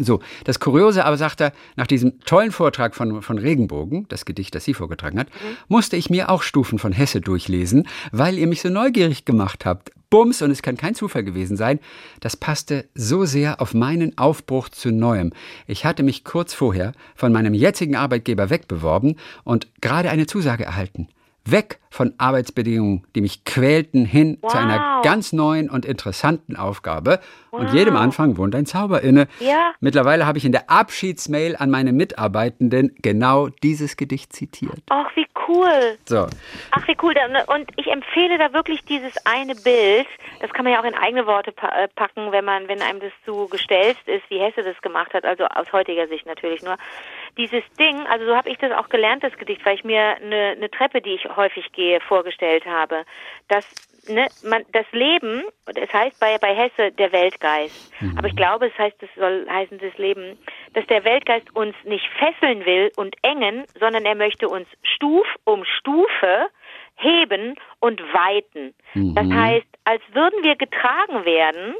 So, 0.00 0.20
das 0.44 0.60
Kuriose 0.60 1.04
aber, 1.04 1.16
sagt 1.16 1.40
er, 1.40 1.52
nach 1.74 1.88
diesem 1.88 2.20
tollen 2.20 2.52
Vortrag 2.52 2.94
von, 2.94 3.20
von 3.20 3.36
Regenbogen, 3.36 4.06
das 4.08 4.24
Gedicht, 4.24 4.54
das 4.54 4.64
sie 4.64 4.74
vorgetragen 4.74 5.18
hat, 5.18 5.26
musste 5.66 5.96
ich 5.96 6.08
mir 6.08 6.30
auch 6.30 6.42
Stufen 6.42 6.78
von 6.78 6.92
Hesse 6.92 7.20
durchlesen, 7.20 7.88
weil 8.12 8.38
ihr 8.38 8.46
mich 8.46 8.62
so 8.62 8.68
neugierig 8.68 9.24
gemacht 9.24 9.66
habt. 9.66 9.90
Bums, 10.08 10.40
und 10.40 10.52
es 10.52 10.62
kann 10.62 10.76
kein 10.76 10.94
Zufall 10.94 11.24
gewesen 11.24 11.56
sein, 11.56 11.80
das 12.20 12.36
passte 12.36 12.86
so 12.94 13.24
sehr 13.24 13.60
auf 13.60 13.74
meinen 13.74 14.16
Aufbruch 14.16 14.68
zu 14.68 14.90
Neuem. 14.90 15.32
Ich 15.66 15.84
hatte 15.84 16.04
mich 16.04 16.24
kurz 16.24 16.54
vorher 16.54 16.92
von 17.16 17.32
meinem 17.32 17.52
jetzigen 17.52 17.96
Arbeitgeber 17.96 18.50
wegbeworben 18.50 19.16
und 19.42 19.66
gerade 19.80 20.10
eine 20.10 20.26
Zusage 20.26 20.64
erhalten. 20.64 21.08
Weg 21.50 21.78
von 21.90 22.14
Arbeitsbedingungen, 22.18 23.06
die 23.14 23.20
mich 23.22 23.44
quälten, 23.44 24.04
hin 24.04 24.38
zu 24.46 24.56
einer 24.56 24.78
Wow. 24.98 25.04
ganz 25.04 25.32
neuen 25.32 25.70
und 25.70 25.84
interessanten 25.86 26.56
Aufgabe. 26.56 27.20
Und 27.50 27.72
jedem 27.72 27.96
Anfang 27.96 28.36
wohnt 28.36 28.54
ein 28.54 28.66
Zauber 28.66 29.00
inne. 29.02 29.26
Ja. 29.40 29.72
Mittlerweile 29.80 30.26
habe 30.26 30.38
ich 30.38 30.44
in 30.44 30.52
der 30.52 30.70
Abschiedsmail 30.70 31.56
an 31.56 31.70
meine 31.70 31.92
Mitarbeitenden 31.92 32.94
genau 33.02 33.48
dieses 33.48 33.96
Gedicht 33.96 34.32
zitiert. 34.32 34.78
Ach, 34.90 35.10
wie 35.16 35.26
cool. 35.48 35.98
So, 36.04 36.26
Ach, 36.72 36.86
wie 36.86 36.96
cool. 37.02 37.14
Und 37.46 37.70
ich 37.76 37.86
empfehle 37.90 38.36
da 38.38 38.52
wirklich 38.52 38.84
dieses 38.84 39.14
eine 39.24 39.54
Bild. 39.54 40.06
Das 40.40 40.52
kann 40.52 40.64
man 40.64 40.74
ja 40.74 40.80
auch 40.80 40.84
in 40.84 40.94
eigene 40.94 41.26
Worte 41.26 41.52
äh, 41.62 41.88
packen, 41.96 42.32
wenn 42.32 42.44
man, 42.44 42.68
wenn 42.68 42.82
einem 42.82 43.00
das 43.00 43.12
so 43.24 43.48
gestellt 43.48 43.96
ist, 44.06 44.28
wie 44.28 44.38
Hesse 44.38 44.62
das 44.62 44.80
gemacht 44.82 45.14
hat. 45.14 45.24
Also 45.24 45.44
aus 45.46 45.72
heutiger 45.72 46.06
Sicht 46.08 46.26
natürlich 46.26 46.62
nur. 46.62 46.76
Dieses 47.36 47.62
Ding, 47.78 48.06
also 48.06 48.26
so 48.26 48.36
habe 48.36 48.50
ich 48.50 48.58
das 48.58 48.72
auch 48.72 48.88
gelernt, 48.88 49.22
das 49.22 49.36
Gedicht, 49.36 49.64
weil 49.64 49.76
ich 49.76 49.84
mir 49.84 50.16
eine, 50.16 50.54
eine 50.56 50.70
Treppe, 50.70 51.00
die 51.00 51.14
ich 51.14 51.24
häufig 51.36 51.70
gehe, 51.72 52.00
vorgestellt 52.00 52.64
habe. 52.66 53.04
Das, 53.48 53.64
ne, 54.08 54.26
man, 54.44 54.64
das 54.72 54.86
Leben, 54.92 55.44
und 55.66 55.78
es 55.78 55.92
heißt 55.92 56.18
bei, 56.20 56.38
bei 56.38 56.54
Hesse 56.54 56.92
der 56.92 57.12
Weltgeist. 57.12 57.92
Aber 58.16 58.28
ich 58.28 58.36
glaube, 58.36 58.66
es 58.66 58.78
heißt, 58.78 59.02
es 59.02 59.08
soll 59.16 59.46
heißen 59.48 59.78
das 59.78 59.96
Leben, 59.98 60.38
dass 60.74 60.86
der 60.86 61.04
Weltgeist 61.04 61.54
uns 61.54 61.74
nicht 61.84 62.06
fesseln 62.18 62.64
will 62.64 62.90
und 62.96 63.16
engen, 63.22 63.64
sondern 63.78 64.04
er 64.04 64.14
möchte 64.14 64.48
uns 64.48 64.66
Stuf 64.82 65.26
um 65.44 65.64
Stufe 65.64 66.48
heben 66.96 67.54
und 67.80 68.00
weiten. 68.12 68.74
Das 69.14 69.30
heißt, 69.30 69.66
als 69.84 70.02
würden 70.12 70.42
wir 70.42 70.56
getragen 70.56 71.24
werden 71.24 71.74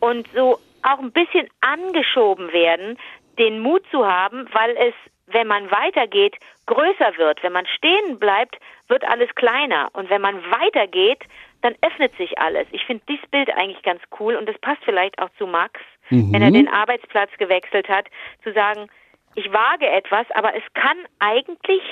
und 0.00 0.26
so 0.34 0.58
auch 0.82 0.98
ein 0.98 1.12
bisschen 1.12 1.48
angeschoben 1.60 2.52
werden, 2.52 2.98
den 3.38 3.60
Mut 3.60 3.84
zu 3.90 4.06
haben, 4.06 4.46
weil 4.52 4.76
es, 4.76 4.94
wenn 5.26 5.46
man 5.46 5.70
weitergeht, 5.70 6.36
größer 6.66 7.16
wird. 7.16 7.42
Wenn 7.42 7.52
man 7.52 7.66
stehen 7.66 8.18
bleibt, 8.18 8.56
wird 8.88 9.04
alles 9.04 9.34
kleiner. 9.34 9.88
Und 9.92 10.10
wenn 10.10 10.20
man 10.20 10.36
weitergeht, 10.50 11.24
dann 11.62 11.74
öffnet 11.80 12.14
sich 12.16 12.38
alles. 12.38 12.66
Ich 12.72 12.84
finde 12.84 13.04
dieses 13.08 13.26
Bild 13.30 13.50
eigentlich 13.50 13.82
ganz 13.82 14.02
cool 14.18 14.36
und 14.36 14.46
das 14.46 14.58
passt 14.58 14.82
vielleicht 14.84 15.18
auch 15.18 15.30
zu 15.38 15.46
Max, 15.46 15.80
mhm. 16.10 16.32
wenn 16.32 16.42
er 16.42 16.50
den 16.50 16.68
Arbeitsplatz 16.68 17.30
gewechselt 17.38 17.88
hat, 17.88 18.06
zu 18.42 18.52
sagen, 18.52 18.88
ich 19.34 19.50
wage 19.52 19.88
etwas, 19.88 20.26
aber 20.34 20.54
es 20.54 20.62
kann 20.74 20.96
eigentlich, 21.18 21.82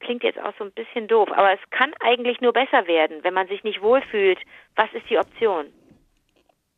klingt 0.00 0.22
jetzt 0.22 0.38
auch 0.38 0.52
so 0.58 0.64
ein 0.64 0.72
bisschen 0.72 1.08
doof, 1.08 1.28
aber 1.32 1.52
es 1.52 1.60
kann 1.70 1.92
eigentlich 2.00 2.40
nur 2.40 2.52
besser 2.52 2.86
werden, 2.86 3.24
wenn 3.24 3.34
man 3.34 3.48
sich 3.48 3.64
nicht 3.64 3.82
wohlfühlt. 3.82 4.38
Was 4.76 4.92
ist 4.92 5.08
die 5.10 5.18
Option? 5.18 5.66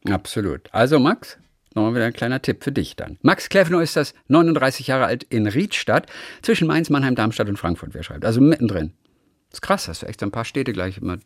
Absolut. 0.08 0.72
Also 0.72 0.98
Max, 0.98 1.38
Nochmal 1.74 1.94
wieder 1.94 2.06
ein 2.06 2.12
kleiner 2.12 2.42
Tipp 2.42 2.64
für 2.64 2.72
dich 2.72 2.96
dann. 2.96 3.18
Max 3.22 3.48
Kleffner 3.48 3.80
ist 3.80 3.96
das, 3.96 4.14
39 4.28 4.88
Jahre 4.88 5.06
alt, 5.06 5.24
in 5.24 5.46
Riedstadt, 5.46 6.06
zwischen 6.42 6.66
Mainz, 6.66 6.90
Mannheim, 6.90 7.14
Darmstadt 7.14 7.48
und 7.48 7.58
Frankfurt, 7.58 7.94
wer 7.94 8.02
schreibt. 8.02 8.24
Also 8.24 8.40
mittendrin. 8.40 8.92
Ist 9.52 9.62
krass, 9.62 9.88
hast 9.88 10.02
du 10.02 10.06
echt 10.06 10.22
ein 10.22 10.30
paar 10.30 10.44
Städte 10.44 10.72
gleich, 10.72 10.98
immer, 10.98 11.18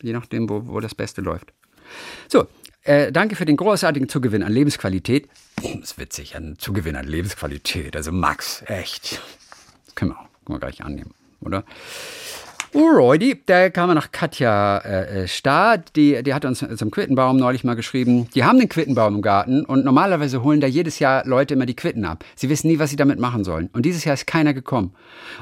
je 0.00 0.12
nachdem, 0.12 0.48
wo, 0.48 0.66
wo 0.66 0.80
das 0.80 0.94
Beste 0.94 1.20
läuft. 1.20 1.52
So, 2.28 2.46
äh, 2.84 3.12
danke 3.12 3.36
für 3.36 3.44
den 3.44 3.56
großartigen 3.56 4.08
Zugewinn 4.08 4.42
an 4.42 4.52
Lebensqualität. 4.52 5.28
Das 5.56 5.92
ist 5.92 5.98
witzig, 5.98 6.36
ein 6.36 6.56
Zugewinn 6.58 6.96
an 6.96 7.06
Lebensqualität. 7.06 7.94
Also 7.94 8.12
Max, 8.12 8.62
echt. 8.66 9.20
Das 9.84 9.94
können 9.94 10.12
wir 10.12 10.18
auch 10.18 10.32
können 10.44 10.56
wir 10.56 10.60
gleich 10.60 10.84
annehmen, 10.84 11.14
oder? 11.40 11.64
Alrighty, 12.74 13.42
da 13.44 13.68
kam 13.68 13.90
wir 13.90 13.94
nach 13.94 14.12
Katja 14.12 14.78
äh, 14.78 15.24
äh, 15.24 15.28
Stahr, 15.28 15.76
die, 15.76 16.22
die 16.22 16.32
hat 16.32 16.46
uns 16.46 16.64
zum 16.76 16.90
Quittenbaum 16.90 17.36
neulich 17.36 17.64
mal 17.64 17.74
geschrieben. 17.74 18.28
Die 18.34 18.44
haben 18.44 18.58
den 18.58 18.70
Quittenbaum 18.70 19.16
im 19.16 19.22
Garten 19.22 19.62
und 19.66 19.84
normalerweise 19.84 20.42
holen 20.42 20.62
da 20.62 20.66
jedes 20.66 20.98
Jahr 20.98 21.26
Leute 21.26 21.52
immer 21.52 21.66
die 21.66 21.76
Quitten 21.76 22.06
ab. 22.06 22.24
Sie 22.34 22.48
wissen 22.48 22.68
nie, 22.68 22.78
was 22.78 22.88
sie 22.88 22.96
damit 22.96 23.18
machen 23.18 23.44
sollen. 23.44 23.68
Und 23.74 23.84
dieses 23.84 24.04
Jahr 24.04 24.14
ist 24.14 24.26
keiner 24.26 24.54
gekommen. 24.54 24.94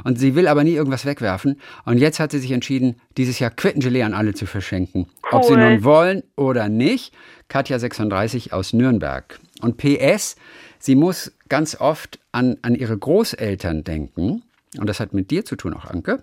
Und 0.03 0.19
sie 0.19 0.35
will 0.35 0.49
aber 0.49 0.65
nie 0.65 0.73
irgendwas 0.73 1.07
wegwerfen. 1.07 1.61
Und 1.85 1.99
jetzt 1.99 2.19
hat 2.19 2.33
sie 2.33 2.41
sich 2.41 2.51
entschieden, 2.51 2.97
dieses 3.17 3.39
Jahr 3.39 3.51
Quittengelee 3.51 4.03
an 4.03 4.13
alle 4.13 4.35
zu 4.35 4.47
verschenken. 4.47 5.07
Cool. 5.23 5.39
Ob 5.39 5.45
sie 5.45 5.57
nun 5.57 5.85
wollen 5.85 6.25
oder 6.35 6.69
nicht. 6.69 7.15
Katja 7.47 7.79
36 7.79 8.53
aus 8.53 8.73
Nürnberg. 8.73 9.39
Und 9.61 9.77
PS, 9.77 10.35
sie 10.81 10.97
muss 10.97 11.33
ganz 11.49 11.81
oft 11.81 12.19
an, 12.33 12.57
an 12.63 12.75
ihre 12.75 12.99
Großeltern 12.99 13.85
denken. 13.85 14.43
Und 14.77 14.89
das 14.89 14.99
hat 14.99 15.15
mit 15.15 15.31
dir 15.31 15.45
zu 15.45 15.55
tun 15.55 15.75
auch, 15.75 15.85
Anke. 15.85 16.21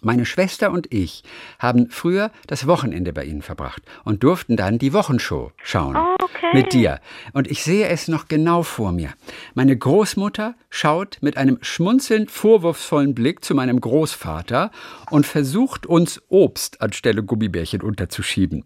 Meine 0.00 0.24
Schwester 0.24 0.70
und 0.70 0.92
ich 0.92 1.24
haben 1.58 1.90
früher 1.90 2.30
das 2.46 2.66
Wochenende 2.66 3.12
bei 3.12 3.24
Ihnen 3.24 3.42
verbracht 3.42 3.82
und 4.04 4.22
durften 4.22 4.56
dann 4.56 4.78
die 4.78 4.92
Wochenshow 4.92 5.50
schauen. 5.62 5.96
Okay. 6.22 6.50
Mit 6.52 6.72
dir. 6.72 7.00
Und 7.32 7.50
ich 7.50 7.64
sehe 7.64 7.88
es 7.88 8.06
noch 8.06 8.28
genau 8.28 8.62
vor 8.62 8.92
mir. 8.92 9.10
Meine 9.54 9.76
Großmutter 9.76 10.54
schaut 10.70 11.18
mit 11.20 11.36
einem 11.36 11.58
schmunzelnd 11.62 12.30
vorwurfsvollen 12.30 13.14
Blick 13.14 13.44
zu 13.44 13.54
meinem 13.54 13.80
Großvater 13.80 14.70
und 15.10 15.26
versucht 15.26 15.86
uns 15.86 16.22
Obst 16.28 16.80
anstelle 16.80 17.24
Gummibärchen 17.24 17.82
unterzuschieben. 17.82 18.64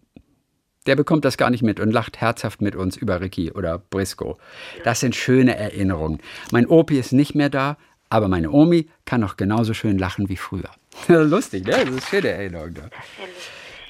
Der 0.85 0.95
bekommt 0.95 1.25
das 1.25 1.37
gar 1.37 1.49
nicht 1.49 1.63
mit 1.63 1.79
und 1.79 1.91
lacht 1.91 2.19
herzhaft 2.19 2.61
mit 2.61 2.75
uns 2.75 2.97
über 2.97 3.21
Ricky 3.21 3.51
oder 3.51 3.79
Briscoe. 3.79 4.35
Das 4.83 4.99
sind 4.99 5.15
schöne 5.15 5.55
Erinnerungen. 5.55 6.19
Mein 6.51 6.67
Opi 6.67 6.99
ist 6.99 7.13
nicht 7.13 7.35
mehr 7.35 7.49
da, 7.49 7.77
aber 8.13 8.27
meine 8.27 8.51
Omi 8.51 8.87
kann 9.05 9.21
noch 9.21 9.37
genauso 9.37 9.73
schön 9.73 9.97
lachen 9.97 10.29
wie 10.29 10.37
früher. 10.37 10.69
Lustig, 11.07 11.65
ne? 11.65 11.83
Das 11.83 11.95
ist 11.95 12.09
schöne 12.09 12.27
Erinnerung. 12.27 12.75
Da. 12.75 12.89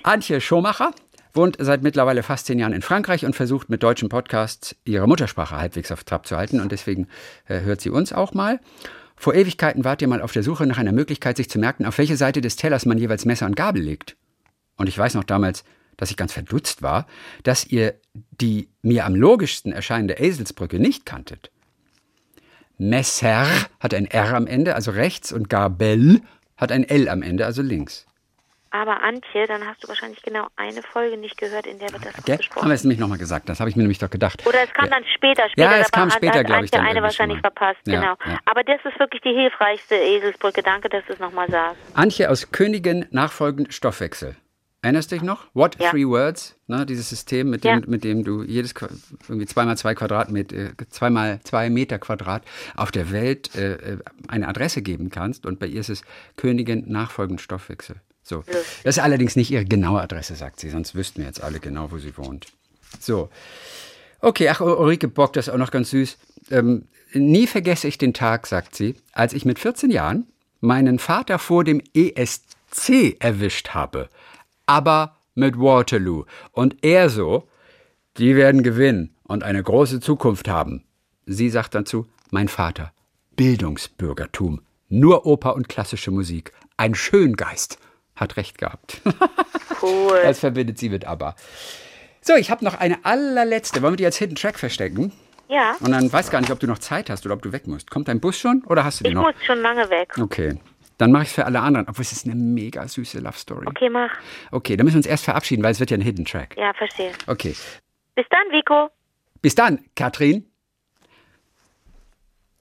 Antje 0.03 0.39
Schomacher 0.39 0.91
wohnt 1.33 1.57
seit 1.59 1.83
mittlerweile 1.83 2.23
fast 2.23 2.45
zehn 2.45 2.57
Jahren 2.57 2.71
in 2.71 2.81
Frankreich 2.81 3.25
und 3.25 3.35
versucht 3.35 3.69
mit 3.69 3.83
deutschen 3.83 4.07
Podcasts 4.07 4.77
ihre 4.85 5.07
Muttersprache 5.07 5.57
halbwegs 5.57 5.91
auf 5.91 6.05
Trab 6.05 6.25
zu 6.25 6.37
halten. 6.37 6.61
Und 6.61 6.71
deswegen 6.71 7.09
äh, 7.47 7.61
hört 7.61 7.81
sie 7.81 7.89
uns 7.89 8.13
auch 8.13 8.33
mal. 8.33 8.61
Vor 9.17 9.35
Ewigkeiten 9.35 9.83
wart 9.83 10.01
ihr 10.01 10.07
mal 10.07 10.21
auf 10.21 10.31
der 10.31 10.43
Suche 10.43 10.65
nach 10.67 10.77
einer 10.77 10.93
Möglichkeit, 10.93 11.35
sich 11.35 11.49
zu 11.49 11.59
merken, 11.59 11.85
auf 11.85 11.97
welche 11.97 12.15
Seite 12.15 12.39
des 12.39 12.55
Tellers 12.55 12.85
man 12.85 12.97
jeweils 12.97 13.25
Messer 13.25 13.45
und 13.45 13.57
Gabel 13.57 13.81
legt. 13.81 14.15
Und 14.77 14.87
ich 14.87 14.97
weiß 14.97 15.15
noch 15.15 15.25
damals, 15.25 15.65
dass 15.97 16.11
ich 16.11 16.17
ganz 16.17 16.31
verdutzt 16.31 16.81
war, 16.81 17.07
dass 17.43 17.65
ihr 17.65 17.95
die 18.13 18.69
mir 18.81 19.05
am 19.05 19.15
logischsten 19.15 19.73
erscheinende 19.73 20.13
Eselsbrücke 20.13 20.79
nicht 20.79 21.05
kanntet. 21.05 21.51
Messer 22.77 23.45
hat 23.79 23.93
ein 23.93 24.05
R 24.05 24.33
am 24.33 24.47
Ende, 24.47 24.75
also 24.75 24.91
rechts, 24.91 25.31
und 25.31 25.49
Gabel 25.49 26.21
hat 26.57 26.71
ein 26.71 26.83
L 26.83 27.09
am 27.09 27.21
Ende, 27.21 27.45
also 27.45 27.61
links. 27.61 28.05
Aber 28.75 29.03
Antje, 29.03 29.45
dann 29.47 29.67
hast 29.67 29.83
du 29.83 29.87
wahrscheinlich 29.87 30.23
genau 30.23 30.47
eine 30.55 30.81
Folge 30.81 31.15
nicht 31.15 31.37
gehört, 31.37 31.67
in 31.67 31.77
der 31.77 31.91
wir 31.91 31.99
das 31.99 32.17
okay. 32.17 32.37
besprochen 32.37 32.63
haben. 32.63 32.69
wir 32.71 32.73
es 32.73 32.83
nämlich 32.83 32.99
nochmal 32.99 33.19
gesagt, 33.19 33.47
das 33.47 33.59
habe 33.59 33.69
ich 33.69 33.75
mir 33.75 33.83
nämlich 33.83 33.99
doch 33.99 34.09
gedacht. 34.09 34.43
Oder 34.47 34.63
es 34.63 34.73
kam 34.73 34.85
ja. 34.85 34.95
dann 34.95 35.05
später, 35.15 35.47
später. 35.47 35.71
Ja, 35.71 35.77
es 35.77 35.91
kam 35.91 36.09
später, 36.09 36.43
glaube 36.43 36.65
ich. 36.65 36.71
Dann 36.71 36.83
eine 36.83 37.03
wahrscheinlich 37.03 37.39
verpasst, 37.39 37.81
ja, 37.85 37.99
genau. 37.99 38.15
Ja. 38.25 38.39
Aber 38.45 38.63
das 38.63 38.79
ist 38.83 38.97
wirklich 38.99 39.21
die 39.21 39.31
hilfreichste 39.31 39.93
Eselsbrücke. 39.93 40.63
Danke, 40.63 40.89
dass 40.89 41.05
du 41.05 41.13
es 41.13 41.19
nochmal 41.19 41.51
sagst. 41.51 41.79
Antje 41.93 42.31
aus 42.31 42.51
Königin 42.51 43.05
nachfolgend 43.11 43.71
Stoffwechsel. 43.71 44.35
Erinnerst 44.83 45.11
du 45.11 45.15
dich 45.15 45.23
noch? 45.23 45.45
What 45.53 45.79
ja. 45.79 45.91
Three 45.91 46.05
Words? 46.05 46.55
Ne, 46.67 46.85
dieses 46.85 47.07
System, 47.07 47.49
mit 47.49 47.63
dem, 47.63 47.79
ja. 47.79 47.87
mit 47.87 48.03
dem 48.03 48.25
du 48.25 48.43
jedes 48.43 48.73
irgendwie 49.29 49.45
zweimal 49.45 49.77
zwei 49.77 49.95
Quadratmeter, 49.95 50.55
äh, 50.57 50.71
zweimal 50.89 51.39
zwei 51.45 51.69
Meter 51.69 51.99
Quadrat 51.99 52.43
auf 52.75 52.91
der 52.91 53.09
Welt 53.13 53.55
äh, 53.55 53.75
äh, 53.75 53.97
eine 54.27 54.45
Adresse 54.49 54.81
geben 54.81 55.09
kannst. 55.09 55.45
Und 55.45 55.59
bei 55.59 55.67
ihr 55.67 55.79
ist 55.79 55.89
es 55.89 56.01
Königin 56.35 56.83
nachfolgend 56.91 57.39
Stoffwechsel. 57.39 57.95
So. 58.23 58.43
Das 58.83 58.97
ist 58.97 58.99
allerdings 59.01 59.37
nicht 59.37 59.51
ihre 59.51 59.63
genaue 59.63 60.01
Adresse, 60.01 60.35
sagt 60.35 60.59
sie, 60.59 60.69
sonst 60.69 60.95
wüssten 60.95 61.21
wir 61.21 61.27
jetzt 61.27 61.41
alle 61.41 61.61
genau, 61.61 61.89
wo 61.91 61.97
sie 61.97 62.17
wohnt. 62.17 62.47
So. 62.99 63.29
Okay, 64.19 64.49
ach, 64.49 64.59
Ulrike 64.59 65.07
Bock, 65.07 65.31
das 65.31 65.47
ist 65.47 65.53
auch 65.53 65.57
noch 65.57 65.71
ganz 65.71 65.91
süß. 65.91 66.17
Ähm, 66.51 66.89
nie 67.13 67.47
vergesse 67.47 67.87
ich 67.87 67.97
den 67.97 68.13
Tag, 68.13 68.47
sagt 68.47 68.75
sie, 68.75 68.95
als 69.13 69.31
ich 69.31 69.45
mit 69.45 69.59
14 69.59 69.91
Jahren 69.91 70.27
meinen 70.59 70.99
Vater 70.99 71.39
vor 71.39 71.63
dem 71.63 71.81
ESC 71.93 73.15
erwischt 73.19 73.69
habe 73.69 74.09
aber 74.65 75.17
mit 75.35 75.57
Waterloo. 75.57 76.25
Und 76.51 76.83
er 76.83 77.09
so, 77.09 77.47
die 78.17 78.35
werden 78.35 78.63
gewinnen 78.63 79.15
und 79.23 79.43
eine 79.43 79.63
große 79.63 79.99
Zukunft 79.99 80.47
haben. 80.47 80.83
Sie 81.25 81.49
sagt 81.49 81.73
dazu, 81.75 82.07
mein 82.31 82.47
Vater, 82.47 82.91
Bildungsbürgertum, 83.35 84.61
nur 84.89 85.25
Oper 85.25 85.55
und 85.55 85.69
klassische 85.69 86.11
Musik, 86.11 86.51
ein 86.77 86.95
Schöngeist, 86.95 87.79
hat 88.15 88.37
recht 88.37 88.57
gehabt. 88.57 89.01
Cool. 89.83 90.21
Das 90.23 90.39
verbindet 90.39 90.77
sie 90.77 90.87
mit 90.87 91.05
ABBA. 91.05 91.35
So, 92.21 92.35
ich 92.35 92.49
habe 92.49 92.63
noch 92.63 92.75
eine 92.75 93.03
allerletzte. 93.03 93.81
Wollen 93.81 93.93
wir 93.93 93.97
die 93.97 94.05
als 94.05 94.15
Hidden 94.15 94.35
Track 94.37 94.57
verstecken? 94.57 95.11
Ja. 95.49 95.75
Und 95.81 95.91
dann 95.91 96.11
weiß 96.11 96.31
gar 96.31 96.39
nicht, 96.39 96.51
ob 96.51 96.59
du 96.61 96.67
noch 96.67 96.79
Zeit 96.79 97.09
hast 97.09 97.25
oder 97.25 97.35
ob 97.35 97.41
du 97.41 97.51
weg 97.51 97.67
musst. 97.67 97.91
Kommt 97.91 98.07
dein 98.07 98.21
Bus 98.21 98.39
schon 98.39 98.63
oder 98.63 98.85
hast 98.85 99.01
du 99.01 99.03
den 99.03 99.11
ich 99.11 99.15
noch? 99.15 99.29
Ich 99.29 99.35
muss 99.35 99.45
schon 99.45 99.59
lange 99.59 99.89
weg. 99.89 100.17
Okay. 100.17 100.57
Dann 100.97 101.11
mache 101.11 101.23
ich 101.23 101.29
es 101.29 101.35
für 101.35 101.45
alle 101.45 101.59
anderen. 101.59 101.87
Obwohl 101.87 102.03
es 102.03 102.11
ist 102.11 102.25
eine 102.25 102.35
mega 102.35 102.87
süße 102.87 103.19
Love 103.19 103.37
Story. 103.37 103.67
Okay, 103.67 103.89
mach. 103.89 104.11
Okay, 104.51 104.77
dann 104.77 104.85
müssen 104.85 104.95
wir 104.95 104.99
uns 104.99 105.07
erst 105.07 105.25
verabschieden, 105.25 105.63
weil 105.63 105.71
es 105.71 105.79
wird 105.79 105.91
ja 105.91 105.97
ein 105.97 106.01
Hidden 106.01 106.25
Track. 106.25 106.55
Ja, 106.57 106.73
verstehe. 106.73 107.11
Okay. 107.27 107.55
Bis 108.15 108.25
dann, 108.29 108.51
Vico. 108.51 108.89
Bis 109.41 109.55
dann, 109.55 109.83
Katrin. 109.95 110.49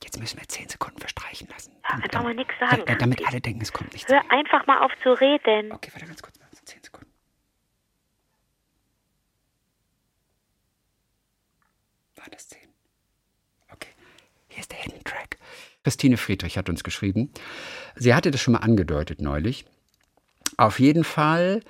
Jetzt 0.03 0.18
müssen 0.18 0.41
wir 0.41 0.49
zehn 0.49 0.68
Sekunden 0.68 0.99
verstreichen 0.99 1.49
lassen. 1.49 1.72
Ja, 1.89 1.99
damit, 2.11 2.14
mal 2.14 2.35
nichts 2.35 2.55
sagen. 2.59 2.83
Da, 2.87 2.95
damit 2.95 3.26
alle 3.26 3.41
denken, 3.41 3.61
es 3.62 3.72
kommt 3.72 3.93
nichts. 3.93 4.11
Hör 4.11 4.22
einfach 4.30 4.66
mal 4.66 4.78
auf 4.80 4.91
zu 5.03 5.12
reden. 5.12 5.72
Okay, 5.72 5.91
warte 5.93 6.07
ganz 6.07 6.22
kurz. 6.22 6.39
Zehn 6.64 6.83
Sekunden. 6.83 7.11
War 12.16 12.26
das 12.30 12.49
zehn? 12.49 12.68
Okay. 13.72 13.91
Hier 14.49 14.61
ist 14.61 14.70
der 14.70 14.78
Hidden 14.78 15.03
Track. 15.03 15.39
Christine 15.85 16.16
Friedrich 16.16 16.59
hat 16.59 16.68
uns 16.68 16.85
geschrieben. 16.85 17.30
Sie 17.97 18.14
hatte 18.14 18.30
das 18.30 18.41
schon 18.41 18.53
mal 18.53 18.61
angedeutet 18.61 19.20
neulich. 19.20 19.64
Auf 20.57 20.78
jeden 20.80 21.05
Fall 21.05 21.62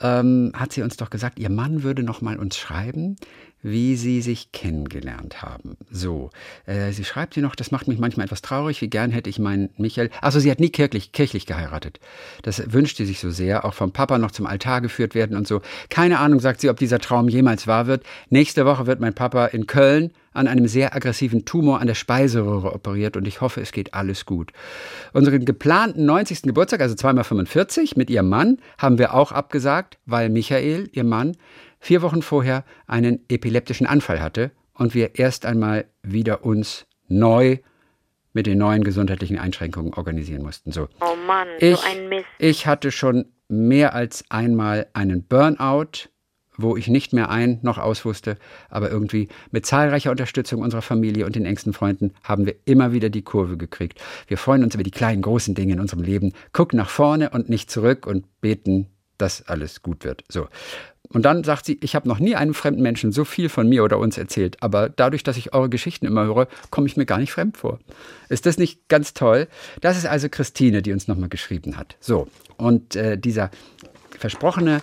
ähm, 0.00 0.52
hat 0.54 0.72
sie 0.72 0.82
uns 0.82 0.96
doch 0.96 1.10
gesagt, 1.10 1.38
ihr 1.38 1.50
Mann 1.50 1.82
würde 1.82 2.02
noch 2.02 2.20
mal 2.20 2.38
uns 2.38 2.56
schreiben, 2.56 3.16
wie 3.62 3.94
sie 3.94 4.20
sich 4.22 4.50
kennengelernt 4.50 5.42
haben. 5.42 5.76
So, 5.88 6.30
äh, 6.66 6.90
sie 6.90 7.04
schreibt 7.04 7.34
hier 7.34 7.44
noch, 7.44 7.54
das 7.54 7.70
macht 7.70 7.86
mich 7.86 7.98
manchmal 7.98 8.26
etwas 8.26 8.42
traurig, 8.42 8.80
wie 8.82 8.90
gern 8.90 9.12
hätte 9.12 9.30
ich 9.30 9.38
meinen 9.38 9.70
Michael, 9.76 10.10
also 10.20 10.40
sie 10.40 10.50
hat 10.50 10.58
nie 10.58 10.70
kirchlich, 10.70 11.12
kirchlich 11.12 11.46
geheiratet. 11.46 12.00
Das 12.42 12.72
wünscht 12.72 12.96
sie 12.96 13.06
sich 13.06 13.20
so 13.20 13.30
sehr, 13.30 13.64
auch 13.64 13.74
vom 13.74 13.92
Papa 13.92 14.18
noch 14.18 14.32
zum 14.32 14.46
Altar 14.46 14.80
geführt 14.80 15.14
werden 15.14 15.36
und 15.36 15.46
so. 15.46 15.62
Keine 15.90 16.18
Ahnung, 16.18 16.40
sagt 16.40 16.60
sie, 16.60 16.70
ob 16.70 16.78
dieser 16.78 16.98
Traum 16.98 17.28
jemals 17.28 17.68
wahr 17.68 17.86
wird. 17.86 18.04
Nächste 18.30 18.66
Woche 18.66 18.86
wird 18.86 19.00
mein 19.00 19.14
Papa 19.14 19.46
in 19.46 19.66
Köln 19.66 20.12
an 20.32 20.46
einem 20.46 20.66
sehr 20.66 20.94
aggressiven 20.94 21.44
Tumor 21.44 21.80
an 21.80 21.86
der 21.86 21.94
Speiseröhre 21.94 22.74
operiert 22.74 23.16
und 23.16 23.26
ich 23.26 23.40
hoffe, 23.40 23.60
es 23.60 23.72
geht 23.72 23.94
alles 23.94 24.26
gut. 24.26 24.52
Unseren 25.12 25.44
geplanten 25.44 26.04
90. 26.04 26.42
Geburtstag, 26.42 26.80
also 26.80 26.94
zweimal 26.94 27.24
45, 27.24 27.96
mit 27.96 28.10
ihrem 28.10 28.28
Mann, 28.28 28.58
haben 28.78 28.98
wir 28.98 29.14
auch 29.14 29.32
abgesagt, 29.32 29.98
weil 30.06 30.28
Michael, 30.28 30.88
ihr 30.92 31.04
Mann, 31.04 31.36
vier 31.78 32.02
Wochen 32.02 32.22
vorher 32.22 32.64
einen 32.86 33.20
epileptischen 33.28 33.86
Anfall 33.86 34.20
hatte 34.20 34.50
und 34.74 34.94
wir 34.94 35.18
erst 35.18 35.46
einmal 35.46 35.86
wieder 36.02 36.44
uns 36.44 36.86
neu 37.08 37.58
mit 38.32 38.46
den 38.46 38.58
neuen 38.58 38.82
gesundheitlichen 38.82 39.38
Einschränkungen 39.38 39.92
organisieren 39.94 40.42
mussten. 40.42 40.72
So. 40.72 40.88
Oh 41.00 41.16
Mann, 41.26 41.48
ich, 41.58 41.76
so 41.76 41.86
ein 41.86 42.08
Mist. 42.08 42.26
Ich 42.38 42.66
hatte 42.66 42.90
schon 42.90 43.26
mehr 43.48 43.94
als 43.94 44.24
einmal 44.30 44.86
einen 44.94 45.24
Burnout, 45.24 46.08
wo 46.62 46.76
ich 46.76 46.88
nicht 46.88 47.12
mehr 47.12 47.30
ein 47.30 47.58
noch 47.62 47.78
aus 47.78 48.04
wusste, 48.04 48.36
aber 48.70 48.90
irgendwie 48.90 49.28
mit 49.50 49.66
zahlreicher 49.66 50.10
Unterstützung 50.10 50.62
unserer 50.62 50.82
Familie 50.82 51.26
und 51.26 51.36
den 51.36 51.46
engsten 51.46 51.72
Freunden 51.72 52.12
haben 52.22 52.46
wir 52.46 52.54
immer 52.64 52.92
wieder 52.92 53.10
die 53.10 53.22
Kurve 53.22 53.56
gekriegt. 53.56 54.00
Wir 54.26 54.38
freuen 54.38 54.64
uns 54.64 54.74
über 54.74 54.84
die 54.84 54.90
kleinen, 54.90 55.22
großen 55.22 55.54
Dinge 55.54 55.74
in 55.74 55.80
unserem 55.80 56.02
Leben, 56.02 56.32
gucken 56.52 56.76
nach 56.76 56.90
vorne 56.90 57.30
und 57.30 57.48
nicht 57.48 57.70
zurück 57.70 58.06
und 58.06 58.24
beten, 58.40 58.86
dass 59.18 59.46
alles 59.48 59.82
gut 59.82 60.04
wird. 60.04 60.24
So. 60.28 60.48
Und 61.08 61.22
dann 61.22 61.44
sagt 61.44 61.66
sie, 61.66 61.78
ich 61.82 61.94
habe 61.94 62.08
noch 62.08 62.18
nie 62.18 62.34
einem 62.34 62.54
fremden 62.54 62.82
Menschen 62.82 63.12
so 63.12 63.24
viel 63.24 63.48
von 63.48 63.68
mir 63.68 63.84
oder 63.84 63.98
uns 63.98 64.16
erzählt, 64.16 64.62
aber 64.62 64.88
dadurch, 64.88 65.22
dass 65.22 65.36
ich 65.36 65.52
eure 65.52 65.68
Geschichten 65.68 66.06
immer 66.06 66.24
höre, 66.24 66.48
komme 66.70 66.86
ich 66.86 66.96
mir 66.96 67.04
gar 67.04 67.18
nicht 67.18 67.32
fremd 67.32 67.56
vor. 67.56 67.78
Ist 68.28 68.46
das 68.46 68.56
nicht 68.56 68.88
ganz 68.88 69.12
toll? 69.12 69.48
Das 69.80 69.98
ist 69.98 70.06
also 70.06 70.28
Christine, 70.28 70.80
die 70.80 70.92
uns 70.92 71.08
nochmal 71.08 71.28
geschrieben 71.28 71.76
hat. 71.76 71.96
So, 72.00 72.28
und 72.56 72.96
äh, 72.96 73.18
dieser 73.18 73.50
versprochene 74.18 74.80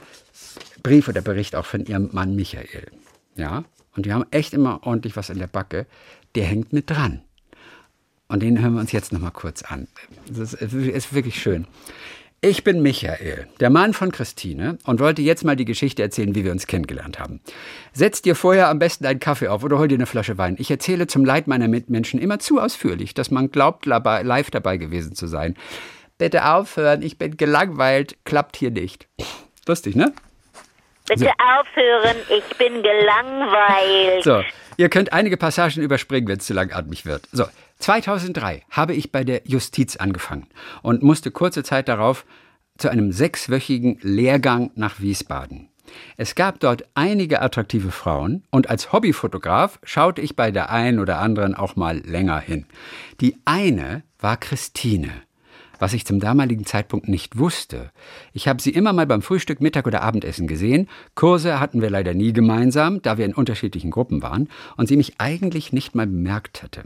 Brief 0.84 1.08
oder 1.08 1.22
Bericht 1.22 1.56
auch 1.56 1.66
von 1.66 1.86
ihrem 1.86 2.10
Mann 2.12 2.36
Michael. 2.36 2.88
Ja, 3.36 3.64
und 3.96 4.06
die 4.06 4.14
haben 4.14 4.26
echt 4.32 4.54
immer 4.54 4.86
ordentlich 4.86 5.16
was 5.16 5.30
in 5.30 5.40
der 5.40 5.48
Backe. 5.48 5.86
Der 6.36 6.46
hängt 6.46 6.74
mit 6.74 6.90
dran. 6.90 7.22
Und 8.28 8.44
den 8.44 8.62
hören 8.62 8.74
wir 8.74 8.80
uns 8.82 8.92
jetzt 8.92 9.12
nochmal 9.12 9.32
kurz 9.32 9.64
an. 9.64 9.88
Das 10.32 10.54
ist 10.54 11.14
wirklich 11.14 11.42
schön. 11.42 11.66
Ich 12.42 12.64
bin 12.64 12.82
Michael, 12.82 13.48
der 13.60 13.70
Mann 13.70 13.92
von 13.94 14.14
Christine, 14.14 14.78
und 14.86 15.02
wollte 15.02 15.22
jetzt 15.22 15.44
mal 15.44 15.58
die 15.58 15.66
Geschichte 15.66 16.02
erzählen, 16.04 16.36
wie 16.36 16.46
wir 16.46 16.54
uns 16.54 16.68
kennengelernt 16.68 17.20
haben. 17.20 17.42
Setz 17.92 18.22
dir 18.22 18.34
vorher 18.34 18.70
am 18.70 18.80
besten 18.80 19.06
einen 19.06 19.20
Kaffee 19.20 19.50
auf 19.50 19.62
oder 19.62 19.78
hol 19.78 19.90
dir 19.90 19.96
eine 19.96 20.06
Flasche 20.06 20.38
Wein. 20.38 20.56
Ich 20.58 20.72
erzähle 20.72 21.08
zum 21.08 21.26
Leid 21.26 21.48
meiner 21.48 21.68
Mitmenschen 21.68 22.18
immer 22.18 22.40
zu 22.40 22.62
ausführlich, 22.62 23.14
dass 23.14 23.30
man 23.30 23.52
glaubt, 23.52 23.86
live 23.86 24.52
dabei 24.52 24.78
gewesen 24.78 25.16
zu 25.16 25.28
sein. 25.28 25.56
Bitte 26.18 26.46
aufhören, 26.46 27.02
ich 27.02 27.18
bin 27.18 27.36
gelangweilt, 27.36 28.16
klappt 28.24 28.56
hier 28.56 28.72
nicht. 28.72 29.10
Lustig, 29.68 29.98
ne? 29.98 30.14
Bitte 31.10 31.26
so. 31.26 31.30
aufhören, 31.30 32.16
ich 32.30 32.58
bin 32.58 32.84
gelangweilt. 32.84 34.24
So, 34.24 34.44
ihr 34.78 34.90
könnt 34.90 35.12
einige 35.12 35.38
Passagen 35.38 35.82
überspringen, 35.82 36.28
wenn 36.28 36.38
es 36.38 36.46
zu 36.46 36.54
langatmig 36.54 37.06
wird. 37.06 37.28
So, 37.32 37.46
2003 37.80 38.64
habe 38.70 38.94
ich 38.94 39.12
bei 39.12 39.24
der 39.24 39.42
Justiz 39.46 39.96
angefangen 39.98 40.48
und 40.82 41.02
musste 41.02 41.32
kurze 41.32 41.64
Zeit 41.64 41.88
darauf 41.88 42.26
zu 42.78 42.90
einem 42.90 43.12
sechswöchigen 43.12 43.98
Lehrgang 44.02 44.72
nach 44.76 45.00
Wiesbaden. 45.00 45.70
Es 46.18 46.36
gab 46.36 46.60
dort 46.60 46.84
einige 46.94 47.42
attraktive 47.42 47.92
Frauen 47.92 48.44
und 48.52 48.70
als 48.70 48.94
Hobbyfotograf 48.94 49.80
schaute 49.84 50.22
ich 50.22 50.36
bei 50.36 50.52
der 50.52 50.70
einen 50.70 51.00
oder 51.00 51.20
anderen 51.20 51.56
auch 51.56 51.76
mal 51.76 51.98
länger 51.98 52.40
hin. 52.40 52.68
Die 53.22 53.38
eine 53.46 54.04
war 54.20 54.38
Christine 54.38 55.10
was 55.80 55.94
ich 55.94 56.06
zum 56.06 56.20
damaligen 56.20 56.66
Zeitpunkt 56.66 57.08
nicht 57.08 57.40
wusste. 57.40 57.92
Ich 58.34 58.48
habe 58.48 58.62
sie 58.62 58.72
immer 58.72 58.94
mal 58.94 59.08
beim 59.08 59.22
Frühstück, 59.22 59.62
Mittag 59.62 59.88
oder 59.88 60.02
Abendessen 60.04 60.48
gesehen. 60.48 60.88
Kurse 61.16 61.60
hatten 61.60 61.82
wir 61.82 61.90
leider 61.90 62.14
nie 62.14 62.34
gemeinsam, 62.34 63.02
da 63.02 63.18
wir 63.18 63.26
in 63.26 63.34
unterschiedlichen 63.34 63.92
Gruppen 63.92 64.22
waren 64.22 64.50
und 64.78 64.88
sie 64.88 64.98
mich 64.98 65.16
eigentlich 65.20 65.74
nicht 65.74 65.96
mal 65.96 66.06
bemerkt 66.06 66.62
hatte. 66.62 66.84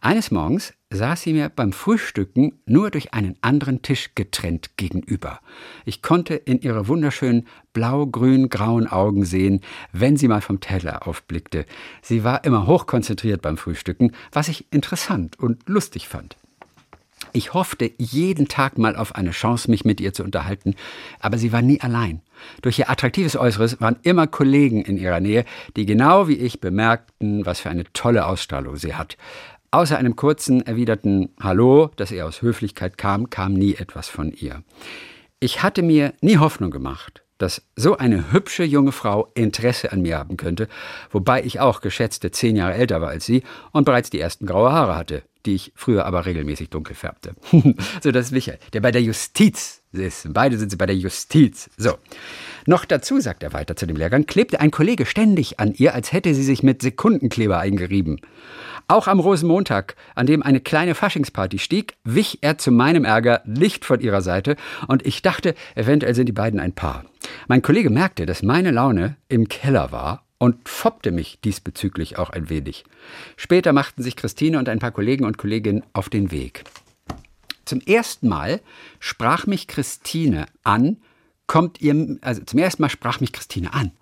Eines 0.00 0.30
Morgens 0.30 0.74
saß 0.90 1.22
sie 1.22 1.32
mir 1.32 1.48
beim 1.48 1.72
Frühstücken 1.72 2.60
nur 2.66 2.90
durch 2.90 3.12
einen 3.12 3.36
anderen 3.40 3.82
Tisch 3.82 4.10
getrennt 4.14 4.76
gegenüber. 4.76 5.40
Ich 5.84 6.02
konnte 6.02 6.34
in 6.34 6.60
ihre 6.60 6.86
wunderschönen 6.88 7.46
blau-grün-grauen 7.72 8.86
Augen 8.86 9.24
sehen, 9.24 9.62
wenn 9.92 10.16
sie 10.16 10.28
mal 10.28 10.40
vom 10.40 10.60
Teller 10.60 11.06
aufblickte. 11.08 11.66
Sie 12.02 12.22
war 12.22 12.44
immer 12.44 12.66
hochkonzentriert 12.66 13.42
beim 13.42 13.56
Frühstücken, 13.56 14.12
was 14.30 14.48
ich 14.48 14.72
interessant 14.72 15.38
und 15.38 15.68
lustig 15.68 16.08
fand. 16.08 16.36
Ich 17.32 17.54
hoffte 17.54 17.90
jeden 17.98 18.48
Tag 18.48 18.78
mal 18.78 18.96
auf 18.96 19.14
eine 19.14 19.30
Chance, 19.30 19.70
mich 19.70 19.84
mit 19.84 20.00
ihr 20.00 20.12
zu 20.12 20.24
unterhalten, 20.24 20.74
aber 21.20 21.38
sie 21.38 21.52
war 21.52 21.62
nie 21.62 21.80
allein. 21.80 22.22
Durch 22.62 22.78
ihr 22.78 22.90
attraktives 22.90 23.36
Äußeres 23.36 23.80
waren 23.80 23.96
immer 24.02 24.26
Kollegen 24.26 24.82
in 24.82 24.98
ihrer 24.98 25.20
Nähe, 25.20 25.44
die 25.76 25.86
genau 25.86 26.28
wie 26.28 26.36
ich 26.36 26.60
bemerkten, 26.60 27.46
was 27.46 27.60
für 27.60 27.70
eine 27.70 27.84
tolle 27.92 28.26
Ausstrahlung 28.26 28.76
sie 28.76 28.94
hat. 28.94 29.16
Außer 29.70 29.98
einem 29.98 30.16
kurzen 30.16 30.64
erwiderten 30.64 31.30
Hallo, 31.40 31.90
das 31.96 32.12
eher 32.12 32.26
aus 32.26 32.40
Höflichkeit 32.40 32.96
kam, 32.98 33.30
kam 33.30 33.52
nie 33.52 33.74
etwas 33.74 34.08
von 34.08 34.32
ihr. 34.32 34.62
Ich 35.40 35.62
hatte 35.62 35.82
mir 35.82 36.14
nie 36.22 36.38
Hoffnung 36.38 36.70
gemacht, 36.70 37.22
dass 37.38 37.62
so 37.74 37.96
eine 37.96 38.32
hübsche 38.32 38.64
junge 38.64 38.92
Frau 38.92 39.28
Interesse 39.34 39.92
an 39.92 40.00
mir 40.02 40.16
haben 40.16 40.36
könnte, 40.36 40.68
wobei 41.10 41.42
ich 41.42 41.60
auch 41.60 41.80
geschätzte 41.80 42.30
zehn 42.30 42.56
Jahre 42.56 42.74
älter 42.74 43.02
war 43.02 43.10
als 43.10 43.26
sie 43.26 43.42
und 43.72 43.84
bereits 43.84 44.08
die 44.08 44.20
ersten 44.20 44.46
graue 44.46 44.72
Haare 44.72 44.96
hatte, 44.96 45.22
die 45.46 45.54
ich 45.54 45.72
früher 45.74 46.04
aber 46.04 46.26
regelmäßig 46.26 46.70
dunkel 46.70 46.94
färbte. 46.94 47.34
so, 48.02 48.10
das 48.10 48.26
ist 48.26 48.32
Michael, 48.32 48.58
der 48.72 48.80
bei 48.80 48.90
der 48.90 49.02
Justiz 49.02 49.82
ist. 49.92 50.32
Beide 50.32 50.58
sind 50.58 50.70
sie 50.70 50.76
bei 50.76 50.86
der 50.86 50.96
Justiz. 50.96 51.70
So. 51.76 51.94
Noch 52.66 52.84
dazu, 52.84 53.20
sagt 53.20 53.42
er 53.42 53.52
weiter 53.52 53.76
zu 53.76 53.86
dem 53.86 53.96
Lehrgang, 53.96 54.26
klebte 54.26 54.60
ein 54.60 54.70
Kollege 54.70 55.06
ständig 55.06 55.60
an 55.60 55.72
ihr, 55.72 55.94
als 55.94 56.12
hätte 56.12 56.34
sie 56.34 56.42
sich 56.42 56.62
mit 56.62 56.82
Sekundenkleber 56.82 57.58
eingerieben. 57.58 58.20
Auch 58.88 59.08
am 59.08 59.20
Rosenmontag, 59.20 59.96
an 60.14 60.26
dem 60.26 60.42
eine 60.42 60.60
kleine 60.60 60.94
Faschingsparty 60.94 61.58
stieg, 61.58 61.96
wich 62.04 62.38
er 62.42 62.58
zu 62.58 62.70
meinem 62.70 63.04
Ärger 63.04 63.42
nicht 63.44 63.84
von 63.84 64.00
ihrer 64.00 64.20
Seite 64.20 64.56
und 64.86 65.04
ich 65.06 65.22
dachte, 65.22 65.54
eventuell 65.74 66.14
sind 66.14 66.26
die 66.26 66.32
beiden 66.32 66.60
ein 66.60 66.72
Paar. 66.72 67.04
Mein 67.48 67.62
Kollege 67.62 67.90
merkte, 67.90 68.26
dass 68.26 68.42
meine 68.42 68.70
Laune 68.70 69.16
im 69.28 69.48
Keller 69.48 69.90
war 69.90 70.25
und 70.38 70.68
foppte 70.68 71.10
mich 71.10 71.40
diesbezüglich 71.40 72.18
auch 72.18 72.30
ein 72.30 72.48
wenig. 72.50 72.84
Später 73.36 73.72
machten 73.72 74.02
sich 74.02 74.16
Christine 74.16 74.58
und 74.58 74.68
ein 74.68 74.78
paar 74.78 74.92
Kollegen 74.92 75.24
und 75.24 75.38
Kolleginnen 75.38 75.82
auf 75.92 76.08
den 76.08 76.30
Weg. 76.30 76.64
Zum 77.64 77.80
ersten 77.80 78.28
Mal 78.28 78.60
sprach 79.00 79.46
mich 79.46 79.66
Christine 79.66 80.46
an, 80.62 80.98
kommt 81.46 81.80
ihr, 81.80 82.18
also 82.20 82.42
zum 82.44 82.58
ersten 82.58 82.82
Mal 82.82 82.90
sprach 82.90 83.20
mich 83.20 83.32
Christine 83.32 83.72
an. 83.72 83.92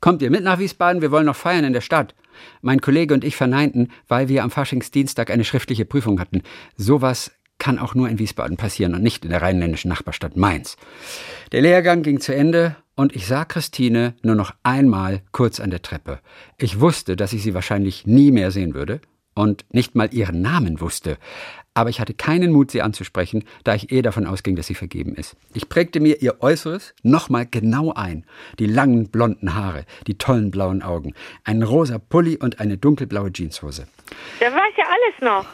Kommt 0.00 0.20
ihr 0.22 0.30
mit 0.30 0.44
nach 0.44 0.58
Wiesbaden? 0.58 1.00
Wir 1.00 1.10
wollen 1.10 1.26
noch 1.26 1.36
feiern 1.36 1.64
in 1.64 1.72
der 1.72 1.80
Stadt. 1.80 2.14
Mein 2.60 2.80
Kollege 2.80 3.14
und 3.14 3.24
ich 3.24 3.36
verneinten, 3.36 3.90
weil 4.06 4.28
wir 4.28 4.44
am 4.44 4.50
Faschingsdienstag 4.50 5.30
eine 5.30 5.44
schriftliche 5.44 5.86
Prüfung 5.86 6.20
hatten. 6.20 6.42
Sowas 6.76 7.30
kann 7.58 7.78
auch 7.78 7.94
nur 7.94 8.08
in 8.08 8.18
Wiesbaden 8.18 8.56
passieren 8.56 8.94
und 8.94 9.02
nicht 9.02 9.24
in 9.24 9.30
der 9.30 9.40
rheinländischen 9.40 9.88
Nachbarstadt 9.88 10.36
Mainz. 10.36 10.76
Der 11.52 11.62
Lehrgang 11.62 12.02
ging 12.02 12.20
zu 12.20 12.34
Ende 12.34 12.76
und 12.96 13.14
ich 13.14 13.26
sah 13.26 13.44
Christine 13.44 14.14
nur 14.22 14.34
noch 14.34 14.52
einmal 14.62 15.22
kurz 15.32 15.60
an 15.60 15.70
der 15.70 15.82
Treppe. 15.82 16.20
Ich 16.58 16.80
wusste, 16.80 17.16
dass 17.16 17.32
ich 17.32 17.42
sie 17.42 17.54
wahrscheinlich 17.54 18.06
nie 18.06 18.30
mehr 18.30 18.50
sehen 18.50 18.74
würde 18.74 19.00
und 19.34 19.64
nicht 19.72 19.94
mal 19.94 20.12
ihren 20.12 20.42
Namen 20.42 20.80
wusste. 20.80 21.18
Aber 21.76 21.90
ich 21.90 21.98
hatte 21.98 22.14
keinen 22.14 22.52
Mut, 22.52 22.70
sie 22.70 22.82
anzusprechen, 22.82 23.44
da 23.64 23.74
ich 23.74 23.90
eh 23.90 24.00
davon 24.00 24.26
ausging, 24.26 24.54
dass 24.54 24.68
sie 24.68 24.76
vergeben 24.76 25.16
ist. 25.16 25.36
Ich 25.54 25.68
prägte 25.68 25.98
mir 25.98 26.22
ihr 26.22 26.40
Äußeres 26.40 26.94
nochmal 27.02 27.46
genau 27.50 27.92
ein. 27.92 28.24
Die 28.60 28.66
langen 28.66 29.10
blonden 29.10 29.56
Haare, 29.56 29.84
die 30.06 30.16
tollen 30.16 30.52
blauen 30.52 30.82
Augen, 30.82 31.14
einen 31.42 31.64
rosa 31.64 31.98
Pulli 31.98 32.36
und 32.36 32.60
eine 32.60 32.78
dunkelblaue 32.78 33.32
Jeanshose. 33.32 33.88
Da 34.38 34.46
war 34.46 34.62
ich 34.70 34.76
ja 34.76 34.84
alles 34.84 35.20
noch. 35.20 35.46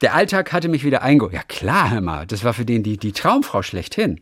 Der 0.00 0.14
Alltag 0.14 0.52
hatte 0.52 0.68
mich 0.68 0.82
wieder 0.82 1.02
eingeholt. 1.02 1.34
Ja 1.34 1.42
klar, 1.42 1.90
hör 1.90 2.00
mal, 2.00 2.26
das 2.26 2.42
war 2.42 2.52
für 2.52 2.64
den 2.64 2.82
die, 2.82 2.96
die 2.96 3.12
Traumfrau 3.12 3.62
schlechthin. 3.62 4.20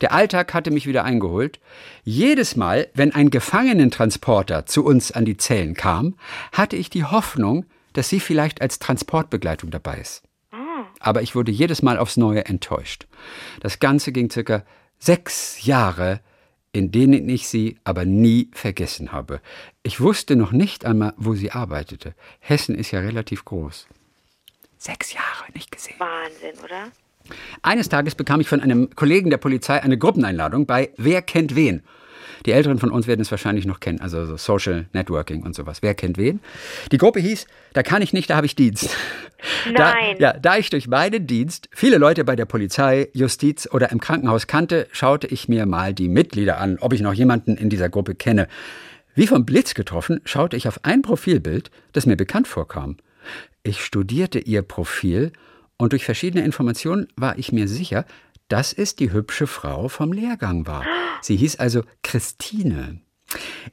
Der 0.00 0.12
Alltag 0.12 0.54
hatte 0.54 0.70
mich 0.70 0.86
wieder 0.86 1.04
eingeholt. 1.04 1.60
Jedes 2.04 2.56
Mal, 2.56 2.88
wenn 2.94 3.14
ein 3.14 3.30
Gefangenentransporter 3.30 4.66
zu 4.66 4.84
uns 4.84 5.12
an 5.12 5.24
die 5.24 5.36
Zellen 5.36 5.74
kam, 5.74 6.16
hatte 6.52 6.76
ich 6.76 6.90
die 6.90 7.04
Hoffnung, 7.04 7.66
dass 7.92 8.08
sie 8.08 8.20
vielleicht 8.20 8.60
als 8.60 8.78
Transportbegleitung 8.78 9.70
dabei 9.70 9.98
ist. 9.98 10.22
Aber 11.00 11.22
ich 11.22 11.34
wurde 11.34 11.52
jedes 11.52 11.82
Mal 11.82 11.98
aufs 11.98 12.16
Neue 12.16 12.46
enttäuscht. 12.46 13.06
Das 13.60 13.78
Ganze 13.78 14.10
ging 14.10 14.30
circa 14.30 14.64
sechs 14.98 15.64
Jahre, 15.64 16.20
in 16.72 16.90
denen 16.90 17.28
ich 17.28 17.46
sie 17.46 17.78
aber 17.84 18.04
nie 18.04 18.50
vergessen 18.52 19.12
habe. 19.12 19.40
Ich 19.82 20.00
wusste 20.00 20.34
noch 20.34 20.50
nicht 20.50 20.84
einmal, 20.84 21.14
wo 21.16 21.34
sie 21.34 21.52
arbeitete. 21.52 22.14
Hessen 22.40 22.74
ist 22.74 22.90
ja 22.90 23.00
relativ 23.00 23.44
groß. 23.44 23.86
Sechs 24.78 25.12
Jahre 25.12 25.52
nicht 25.54 25.70
gesehen. 25.70 25.96
Wahnsinn, 25.98 26.58
oder? 26.64 26.90
Eines 27.62 27.88
Tages 27.88 28.14
bekam 28.14 28.40
ich 28.40 28.48
von 28.48 28.60
einem 28.60 28.90
Kollegen 28.94 29.30
der 29.30 29.38
Polizei 29.38 29.82
eine 29.82 29.98
Gruppeneinladung 29.98 30.66
bei 30.66 30.90
Wer 30.96 31.22
kennt 31.22 31.56
wen. 31.56 31.82
Die 32.46 32.52
Älteren 32.52 32.78
von 32.78 32.90
uns 32.90 33.06
werden 33.06 33.22
es 33.22 33.30
wahrscheinlich 33.30 33.64
noch 33.64 33.80
kennen, 33.80 34.00
also 34.00 34.26
so 34.26 34.36
Social 34.36 34.86
Networking 34.92 35.42
und 35.42 35.54
sowas. 35.54 35.78
Wer 35.80 35.94
kennt 35.94 36.18
wen? 36.18 36.40
Die 36.92 36.98
Gruppe 36.98 37.20
hieß, 37.20 37.46
da 37.72 37.82
kann 37.82 38.02
ich 38.02 38.12
nicht, 38.12 38.28
da 38.28 38.36
habe 38.36 38.46
ich 38.46 38.54
Dienst. 38.54 38.94
Nein. 39.72 40.16
Da, 40.18 40.32
ja, 40.32 40.32
da 40.34 40.58
ich 40.58 40.68
durch 40.68 40.86
meinen 40.86 41.26
Dienst 41.26 41.68
viele 41.72 41.96
Leute 41.96 42.24
bei 42.24 42.36
der 42.36 42.44
Polizei, 42.44 43.08
Justiz 43.14 43.66
oder 43.70 43.90
im 43.92 44.00
Krankenhaus 44.00 44.46
kannte, 44.46 44.88
schaute 44.92 45.26
ich 45.26 45.48
mir 45.48 45.64
mal 45.64 45.94
die 45.94 46.08
Mitglieder 46.08 46.58
an, 46.58 46.78
ob 46.80 46.92
ich 46.92 47.00
noch 47.00 47.14
jemanden 47.14 47.56
in 47.56 47.70
dieser 47.70 47.88
Gruppe 47.88 48.14
kenne. 48.14 48.48
Wie 49.14 49.26
vom 49.26 49.46
Blitz 49.46 49.74
getroffen, 49.74 50.20
schaute 50.24 50.56
ich 50.56 50.68
auf 50.68 50.84
ein 50.84 51.00
Profilbild, 51.00 51.70
das 51.92 52.04
mir 52.04 52.16
bekannt 52.16 52.48
vorkam. 52.48 52.96
Ich 53.62 53.82
studierte 53.82 54.38
ihr 54.38 54.60
Profil 54.62 55.32
und 55.76 55.92
durch 55.92 56.04
verschiedene 56.04 56.44
Informationen 56.44 57.08
war 57.16 57.38
ich 57.38 57.52
mir 57.52 57.68
sicher, 57.68 58.04
dass 58.48 58.72
es 58.72 58.96
die 58.96 59.12
hübsche 59.12 59.46
Frau 59.46 59.88
vom 59.88 60.12
Lehrgang 60.12 60.66
war. 60.66 60.84
Sie 61.20 61.36
hieß 61.36 61.56
also 61.56 61.82
Christine. 62.02 63.00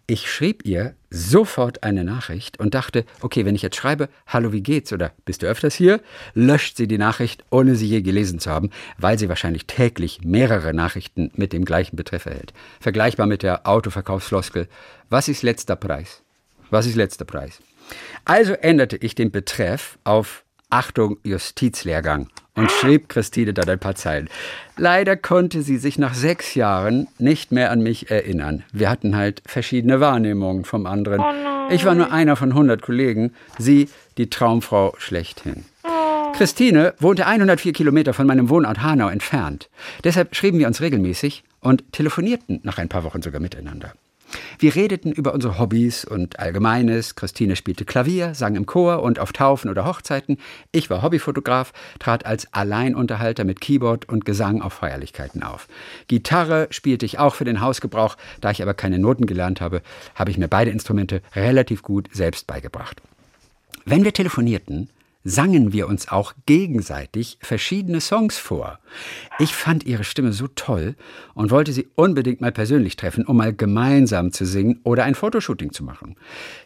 Ich 0.08 0.32
schrieb 0.32 0.66
ihr 0.66 0.96
sofort 1.10 1.84
eine 1.84 2.04
Nachricht 2.04 2.60
und 2.60 2.74
dachte, 2.74 3.06
okay, 3.20 3.46
wenn 3.46 3.54
ich 3.54 3.62
jetzt 3.62 3.76
schreibe, 3.76 4.10
hallo, 4.26 4.54
wie 4.54 4.64
geht's 4.64 4.94
oder 4.94 5.12
bist 5.26 5.44
du 5.44 5.48
öfters 5.48 5.76
hier, 5.76 6.02
löscht 6.34 6.78
sie 6.78 6.88
die 6.88 6.98
Nachricht, 6.98 7.44
ohne 7.52 7.76
sie 7.76 7.88
je 7.88 8.02
gelesen 8.02 8.40
zu 8.40 8.50
haben, 8.50 8.72
weil 8.98 9.20
sie 9.20 9.30
wahrscheinlich 9.30 9.68
täglich 9.68 10.22
mehrere 10.24 10.74
Nachrichten 10.74 11.32
mit 11.36 11.54
dem 11.54 11.66
gleichen 11.66 11.96
Betreff 11.96 12.26
erhält. 12.26 12.54
Vergleichbar 12.80 13.28
mit 13.28 13.44
der 13.44 13.68
Autoverkaufsfloskel, 13.68 14.68
was 15.10 15.28
ist 15.28 15.44
letzter 15.44 15.76
Preis? 15.76 16.24
Was 16.70 16.88
ist 16.88 16.96
letzter 16.96 17.26
Preis? 17.26 17.60
Also 18.24 18.54
änderte 18.54 18.98
ich 18.98 19.16
den 19.16 19.32
Betreff 19.32 20.00
auf 20.06 20.46
Achtung, 20.72 21.18
Justizlehrgang 21.24 22.28
und 22.56 22.72
schrieb 22.72 23.10
Christine 23.10 23.54
dann 23.54 23.70
ein 23.70 23.80
paar 23.80 23.96
Zeilen. 23.96 24.30
Leider 24.78 25.16
konnte 25.16 25.62
sie 25.62 25.78
sich 25.78 25.98
nach 25.98 26.14
sechs 26.14 26.56
Jahren 26.56 27.08
nicht 27.18 27.52
mehr 27.52 27.72
an 27.72 27.82
mich 27.82 28.12
erinnern. 28.12 28.64
Wir 28.74 28.90
hatten 28.90 29.16
halt 29.16 29.42
verschiedene 29.46 30.00
Wahrnehmungen 30.00 30.66
vom 30.66 30.86
anderen. 30.86 31.22
Oh 31.22 31.74
ich 31.74 31.86
war 31.86 31.96
nur 31.96 32.12
einer 32.12 32.36
von 32.36 32.50
100 32.50 32.82
Kollegen, 32.82 33.34
sie 33.58 33.90
die 34.18 34.30
Traumfrau 34.30 34.94
schlechthin. 34.98 35.66
Christine 36.34 36.94
wohnte 37.00 37.28
104 37.28 37.74
Kilometer 37.74 38.14
von 38.14 38.26
meinem 38.26 38.50
Wohnort 38.50 38.82
Hanau 38.82 39.10
entfernt. 39.10 39.70
Deshalb 40.04 40.36
schrieben 40.36 40.60
wir 40.60 40.68
uns 40.68 40.82
regelmäßig 40.82 41.44
und 41.60 41.92
telefonierten 41.92 42.62
nach 42.64 42.78
ein 42.78 42.90
paar 42.90 43.04
Wochen 43.04 43.22
sogar 43.22 43.42
miteinander. 43.42 43.94
Wir 44.60 44.76
redeten 44.76 45.12
über 45.12 45.34
unsere 45.34 45.60
Hobbys 45.60 46.06
und 46.06 46.40
Allgemeines. 46.40 47.16
Christine 47.16 47.56
spielte 47.56 47.86
Klavier, 47.86 48.34
sang 48.36 48.56
im 48.56 48.66
Chor 48.66 49.04
und 49.04 49.20
auf 49.20 49.34
Taufen 49.34 49.70
oder 49.70 49.86
Hochzeiten. 49.86 50.38
Ich 50.72 50.90
war 50.90 51.02
Hobbyfotograf, 51.02 51.74
trat 52.00 52.26
als 52.26 52.54
Alleinunterhalter 52.54 53.44
mit 53.44 53.62
Keyboard 53.62 54.08
und 54.10 54.26
Gesang 54.26 54.62
auf 54.62 54.74
Feierlichkeiten 54.74 55.44
auf. 55.44 55.68
Gitarre 56.08 56.68
spielte 56.70 57.06
ich 57.06 57.20
auch 57.20 57.36
für 57.36 57.46
den 57.46 57.62
Hausgebrauch. 57.62 58.18
Da 58.40 58.52
ich 58.52 58.62
aber 58.62 58.74
keine 58.74 59.00
Noten 59.00 59.26
gelernt 59.26 59.62
habe, 59.62 59.82
habe 60.16 60.32
ich 60.32 60.38
mir 60.38 60.48
beide 60.48 60.72
Instrumente 60.72 61.22
relativ 61.36 61.84
gut 61.84 62.10
selbst 62.12 62.48
beigebracht. 62.48 63.02
Wenn 63.86 64.04
wir 64.04 64.14
telefonierten, 64.14 64.90
sangen 65.24 65.72
wir 65.74 65.88
uns 65.88 66.10
auch 66.10 66.34
gegenseitig 66.46 67.38
verschiedene 67.42 68.02
Songs 68.02 68.38
vor. 68.38 68.80
Ich 69.40 69.54
fand 69.54 69.86
ihre 69.86 70.04
Stimme 70.04 70.34
so 70.34 70.48
toll 70.48 70.96
und 71.34 71.52
wollte 71.52 71.74
sie 71.74 71.88
unbedingt 71.96 72.42
mal 72.42 72.52
persönlich 72.52 72.96
treffen, 72.96 73.26
um 73.26 73.38
mal 73.38 73.54
gemeinsam 73.54 74.32
zu 74.32 74.46
singen 74.46 74.80
oder 74.84 75.04
ein 75.04 75.16
Fotoshooting 75.16 75.72
zu 75.72 75.84
machen. 75.84 76.16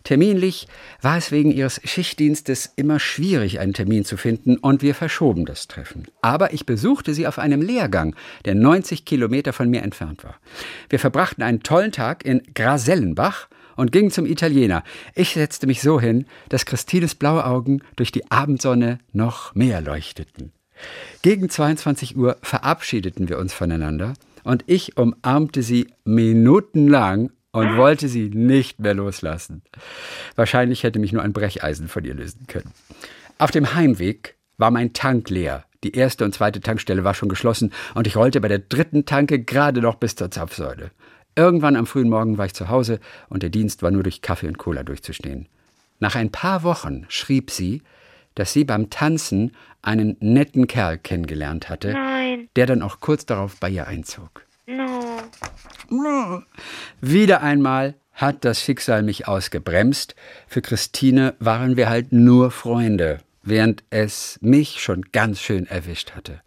Terminlich 0.03 0.67
war 1.01 1.17
es 1.17 1.31
wegen 1.31 1.51
ihres 1.51 1.81
Schichtdienstes 1.83 2.71
immer 2.75 2.99
schwierig, 2.99 3.59
einen 3.59 3.73
Termin 3.73 4.05
zu 4.05 4.17
finden 4.17 4.57
und 4.57 4.81
wir 4.81 4.95
verschoben 4.95 5.45
das 5.45 5.67
Treffen. 5.67 6.07
Aber 6.21 6.53
ich 6.53 6.65
besuchte 6.65 7.13
sie 7.13 7.27
auf 7.27 7.39
einem 7.39 7.61
Lehrgang, 7.61 8.15
der 8.45 8.55
90 8.55 9.05
Kilometer 9.05 9.53
von 9.53 9.69
mir 9.69 9.83
entfernt 9.83 10.23
war. 10.23 10.35
Wir 10.89 10.99
verbrachten 10.99 11.43
einen 11.43 11.63
tollen 11.63 11.91
Tag 11.91 12.25
in 12.25 12.41
Grasellenbach 12.53 13.47
und 13.75 13.91
ging 13.91 14.11
zum 14.11 14.25
Italiener. 14.25 14.83
Ich 15.13 15.33
setzte 15.33 15.67
mich 15.67 15.81
so 15.81 15.99
hin, 15.99 16.25
dass 16.49 16.65
Christines 16.65 17.15
blaue 17.15 17.45
Augen 17.45 17.81
durch 17.95 18.11
die 18.11 18.29
Abendsonne 18.31 18.99
noch 19.13 19.55
mehr 19.55 19.81
leuchteten. 19.81 20.51
Gegen 21.21 21.49
22 21.49 22.17
Uhr 22.17 22.37
verabschiedeten 22.41 23.29
wir 23.29 23.39
uns 23.39 23.53
voneinander 23.53 24.13
und 24.43 24.63
ich 24.67 24.97
umarmte 24.97 25.63
sie 25.63 25.87
minutenlang 26.03 27.31
und 27.51 27.77
wollte 27.77 28.09
sie 28.09 28.29
nicht 28.29 28.79
mehr 28.79 28.93
loslassen. 28.93 29.61
Wahrscheinlich 30.35 30.83
hätte 30.83 30.99
mich 30.99 31.13
nur 31.13 31.23
ein 31.23 31.33
Brecheisen 31.33 31.87
von 31.87 32.03
ihr 32.03 32.13
lösen 32.13 32.47
können. 32.47 32.71
Auf 33.37 33.51
dem 33.51 33.73
Heimweg 33.73 34.35
war 34.57 34.71
mein 34.71 34.93
Tank 34.93 35.29
leer. 35.29 35.65
Die 35.83 35.93
erste 35.93 36.25
und 36.25 36.33
zweite 36.33 36.61
Tankstelle 36.61 37.03
war 37.03 37.13
schon 37.13 37.29
geschlossen 37.29 37.71
und 37.93 38.07
ich 38.07 38.15
rollte 38.15 38.41
bei 38.41 38.47
der 38.47 38.59
dritten 38.59 39.05
Tanke 39.05 39.39
gerade 39.39 39.81
noch 39.81 39.95
bis 39.95 40.15
zur 40.15 40.31
Zapfsäule. 40.31 40.91
Irgendwann 41.35 41.75
am 41.75 41.85
frühen 41.85 42.09
Morgen 42.09 42.37
war 42.37 42.45
ich 42.45 42.53
zu 42.53 42.69
Hause 42.69 42.99
und 43.29 43.43
der 43.43 43.49
Dienst 43.49 43.83
war 43.83 43.91
nur 43.91 44.03
durch 44.03 44.21
Kaffee 44.21 44.47
und 44.47 44.57
Cola 44.57 44.83
durchzustehen. 44.83 45.47
Nach 45.99 46.15
ein 46.15 46.31
paar 46.31 46.63
Wochen 46.63 47.05
schrieb 47.09 47.51
sie, 47.51 47.81
dass 48.35 48.53
sie 48.53 48.63
beim 48.63 48.89
Tanzen 48.89 49.51
einen 49.81 50.17
netten 50.19 50.67
Kerl 50.67 50.97
kennengelernt 50.97 51.69
hatte, 51.69 51.93
Nein. 51.93 52.49
der 52.55 52.65
dann 52.65 52.81
auch 52.81 52.99
kurz 52.99 53.25
darauf 53.25 53.59
bei 53.59 53.69
ihr 53.69 53.87
einzog. 53.87 54.45
No. 55.89 56.41
Wieder 57.01 57.41
einmal 57.41 57.95
hat 58.13 58.45
das 58.45 58.61
Schicksal 58.61 59.03
mich 59.03 59.27
ausgebremst. 59.27 60.15
Für 60.47 60.61
Christine 60.61 61.35
waren 61.39 61.77
wir 61.77 61.89
halt 61.89 62.11
nur 62.11 62.49
Freunde, 62.49 63.19
während 63.43 63.83
es 63.89 64.39
mich 64.41 64.81
schon 64.81 65.03
ganz 65.11 65.41
schön 65.41 65.67
erwischt 65.67 66.13
hatte. 66.15 66.41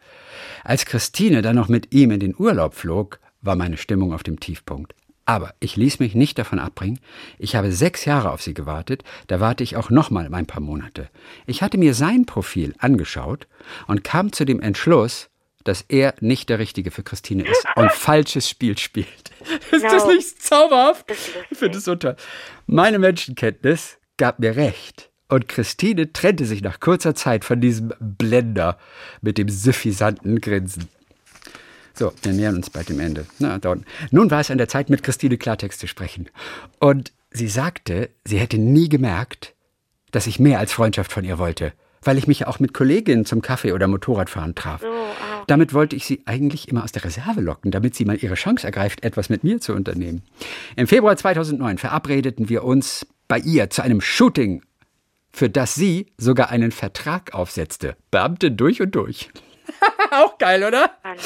Als 0.64 0.86
Christine 0.86 1.42
dann 1.42 1.56
noch 1.56 1.68
mit 1.68 1.94
ihm 1.94 2.10
in 2.10 2.20
den 2.20 2.34
Urlaub 2.36 2.74
flog, 2.74 3.20
war 3.42 3.56
meine 3.56 3.76
Stimmung 3.76 4.12
auf 4.12 4.22
dem 4.22 4.40
Tiefpunkt. 4.40 4.94
Aber 5.24 5.52
ich 5.60 5.76
ließ 5.76 5.98
mich 5.98 6.14
nicht 6.14 6.38
davon 6.38 6.58
abbringen. 6.58 7.00
Ich 7.38 7.54
habe 7.54 7.70
sechs 7.70 8.06
Jahre 8.06 8.30
auf 8.30 8.40
sie 8.40 8.54
gewartet, 8.54 9.04
da 9.26 9.40
warte 9.40 9.62
ich 9.62 9.76
auch 9.76 9.90
noch 9.90 10.08
mal 10.10 10.32
ein 10.32 10.46
paar 10.46 10.62
Monate. 10.62 11.10
Ich 11.46 11.60
hatte 11.62 11.76
mir 11.76 11.92
sein 11.92 12.24
Profil 12.24 12.74
angeschaut 12.78 13.46
und 13.86 14.04
kam 14.04 14.32
zu 14.32 14.46
dem 14.46 14.60
Entschluss, 14.60 15.28
dass 15.64 15.82
er 15.82 16.14
nicht 16.20 16.48
der 16.48 16.58
Richtige 16.58 16.90
für 16.90 17.02
Christine 17.02 17.42
ist 17.46 17.66
und 17.76 17.92
falsches 17.92 18.48
Spiel 18.48 18.78
spielt. 18.78 19.30
Ist 19.70 19.84
das 19.84 20.04
No. 20.06 20.12
nicht 20.12 20.42
zauberhaft? 20.42 21.04
Ich 21.50 21.58
finde 21.58 21.76
es 21.76 21.84
so 21.84 21.94
toll. 21.94 22.16
Meine 22.66 22.98
Menschenkenntnis 22.98 23.98
gab 24.16 24.38
mir 24.38 24.56
recht. 24.56 25.10
Und 25.28 25.46
Christine 25.46 26.10
trennte 26.14 26.46
sich 26.46 26.62
nach 26.62 26.80
kurzer 26.80 27.14
Zeit 27.14 27.44
von 27.44 27.60
diesem 27.60 27.92
Blender 28.00 28.78
mit 29.20 29.36
dem 29.36 29.50
suffisanten 29.50 30.40
Grinsen. 30.40 30.88
So, 31.98 32.12
wir 32.22 32.32
nähern 32.32 32.54
uns 32.54 32.70
bald 32.70 32.88
dem 32.88 33.00
Ende. 33.00 33.26
Na, 33.40 33.58
da 33.58 33.72
unten. 33.72 33.84
Nun 34.12 34.30
war 34.30 34.40
es 34.40 34.52
an 34.52 34.58
der 34.58 34.68
Zeit, 34.68 34.88
mit 34.88 35.02
Christine 35.02 35.36
Klartext 35.36 35.80
zu 35.80 35.88
sprechen. 35.88 36.28
Und 36.78 37.12
sie 37.32 37.48
sagte, 37.48 38.10
sie 38.24 38.38
hätte 38.38 38.56
nie 38.56 38.88
gemerkt, 38.88 39.54
dass 40.12 40.28
ich 40.28 40.38
mehr 40.38 40.60
als 40.60 40.72
Freundschaft 40.72 41.12
von 41.12 41.24
ihr 41.24 41.38
wollte, 41.38 41.72
weil 42.02 42.16
ich 42.16 42.28
mich 42.28 42.40
ja 42.40 42.46
auch 42.46 42.60
mit 42.60 42.72
Kolleginnen 42.72 43.24
zum 43.24 43.42
Kaffee 43.42 43.72
oder 43.72 43.88
Motorradfahren 43.88 44.54
traf. 44.54 44.80
So, 44.80 44.86
au. 44.86 45.44
Damit 45.48 45.74
wollte 45.74 45.96
ich 45.96 46.06
sie 46.06 46.22
eigentlich 46.24 46.68
immer 46.68 46.84
aus 46.84 46.92
der 46.92 47.04
Reserve 47.04 47.40
locken, 47.40 47.72
damit 47.72 47.96
sie 47.96 48.04
mal 48.04 48.16
ihre 48.16 48.34
Chance 48.34 48.64
ergreift, 48.64 49.02
etwas 49.02 49.28
mit 49.28 49.42
mir 49.42 49.60
zu 49.60 49.74
unternehmen. 49.74 50.22
Im 50.76 50.86
Februar 50.86 51.16
2009 51.16 51.78
verabredeten 51.78 52.48
wir 52.48 52.62
uns 52.62 53.08
bei 53.26 53.40
ihr 53.40 53.70
zu 53.70 53.82
einem 53.82 54.00
Shooting, 54.00 54.62
für 55.32 55.50
das 55.50 55.74
sie 55.74 56.12
sogar 56.16 56.50
einen 56.50 56.70
Vertrag 56.70 57.34
aufsetzte. 57.34 57.96
Beamte 58.12 58.52
durch 58.52 58.80
und 58.80 58.94
durch. 58.94 59.30
Auch 60.12 60.38
geil, 60.38 60.62
oder? 60.62 60.92
Mann. 61.02 61.16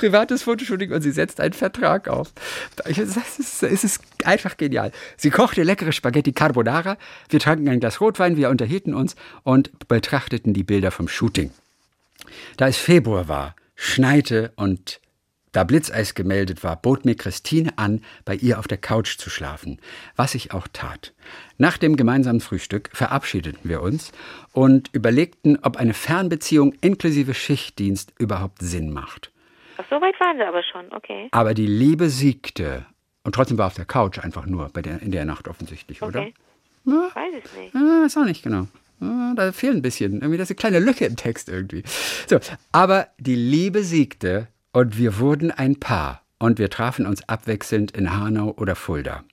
Privates 0.00 0.42
Fotoshooting 0.42 0.92
und 0.92 1.02
sie 1.02 1.10
setzt 1.10 1.40
einen 1.40 1.52
Vertrag 1.52 2.08
auf. 2.08 2.32
Ich- 2.86 2.98
ist, 2.98 3.62
es 3.62 3.84
ist 3.84 4.00
einfach 4.24 4.56
genial. 4.56 4.92
Sie 5.16 5.30
kochte 5.30 5.62
leckere 5.62 5.92
Spaghetti 5.92 6.32
Carbonara, 6.32 6.96
wir 7.28 7.38
tranken 7.38 7.68
ein 7.68 7.80
Glas 7.80 8.00
Rotwein, 8.00 8.36
wir 8.36 8.48
unterhielten 8.48 8.94
uns 8.94 9.14
und 9.42 9.70
betrachteten 9.88 10.54
die 10.54 10.64
Bilder 10.64 10.90
vom 10.90 11.06
Shooting. 11.06 11.50
Da 12.56 12.66
es 12.68 12.78
Februar 12.78 13.28
war, 13.28 13.54
schneite 13.74 14.52
und 14.56 15.00
da 15.52 15.64
Blitzeis 15.64 16.14
gemeldet 16.14 16.62
war, 16.62 16.76
bot 16.76 17.04
mir 17.04 17.16
Christine 17.16 17.76
an, 17.76 18.02
bei 18.24 18.36
ihr 18.36 18.58
auf 18.60 18.68
der 18.68 18.78
Couch 18.78 19.18
zu 19.18 19.30
schlafen, 19.30 19.80
was 20.14 20.34
ich 20.36 20.52
auch 20.52 20.68
tat. 20.72 21.12
Nach 21.58 21.76
dem 21.76 21.96
gemeinsamen 21.96 22.40
Frühstück 22.40 22.88
verabschiedeten 22.92 23.68
wir 23.68 23.82
uns 23.82 24.12
und 24.52 24.90
überlegten, 24.92 25.58
ob 25.62 25.76
eine 25.76 25.92
Fernbeziehung 25.92 26.72
inklusive 26.80 27.34
Schichtdienst 27.34 28.12
überhaupt 28.18 28.62
Sinn 28.62 28.92
macht. 28.92 29.29
Ach, 29.80 29.84
so 29.88 30.00
weit 30.00 30.18
waren 30.20 30.36
sie 30.36 30.44
aber 30.44 30.62
schon, 30.62 30.92
okay. 30.92 31.28
Aber 31.30 31.54
die 31.54 31.66
Liebe 31.66 32.10
siegte. 32.10 32.84
Und 33.22 33.34
trotzdem 33.34 33.58
war 33.58 33.66
auf 33.66 33.74
der 33.74 33.84
Couch 33.84 34.18
einfach 34.18 34.46
nur 34.46 34.68
bei 34.70 34.82
der, 34.82 35.00
in 35.00 35.10
der 35.10 35.24
Nacht 35.24 35.48
offensichtlich, 35.48 36.02
oder? 36.02 36.20
Okay. 36.20 36.34
Weiß 36.84 37.34
es 37.44 37.52
nicht. 37.56 37.74
Ah, 37.74 38.04
ist 38.06 38.16
auch 38.16 38.24
nicht 38.24 38.42
genau. 38.42 38.66
Ah, 39.00 39.32
Da 39.36 39.52
fehlt 39.52 39.74
ein 39.76 39.82
bisschen. 39.82 40.14
Irgendwie, 40.14 40.38
das 40.38 40.50
ist 40.50 40.56
eine 40.58 40.70
kleine 40.70 40.84
Lücke 40.84 41.04
im 41.06 41.16
Text 41.16 41.48
irgendwie. 41.48 41.82
So, 42.26 42.38
aber 42.72 43.08
die 43.18 43.34
Liebe 43.36 43.82
siegte 43.82 44.48
und 44.72 44.98
wir 44.98 45.18
wurden 45.18 45.50
ein 45.50 45.78
Paar. 45.78 46.22
Und 46.38 46.58
wir 46.58 46.70
trafen 46.70 47.06
uns 47.06 47.28
abwechselnd 47.28 47.90
in 47.90 48.16
Hanau 48.16 48.54
oder 48.56 48.74
Fulda. 48.74 49.24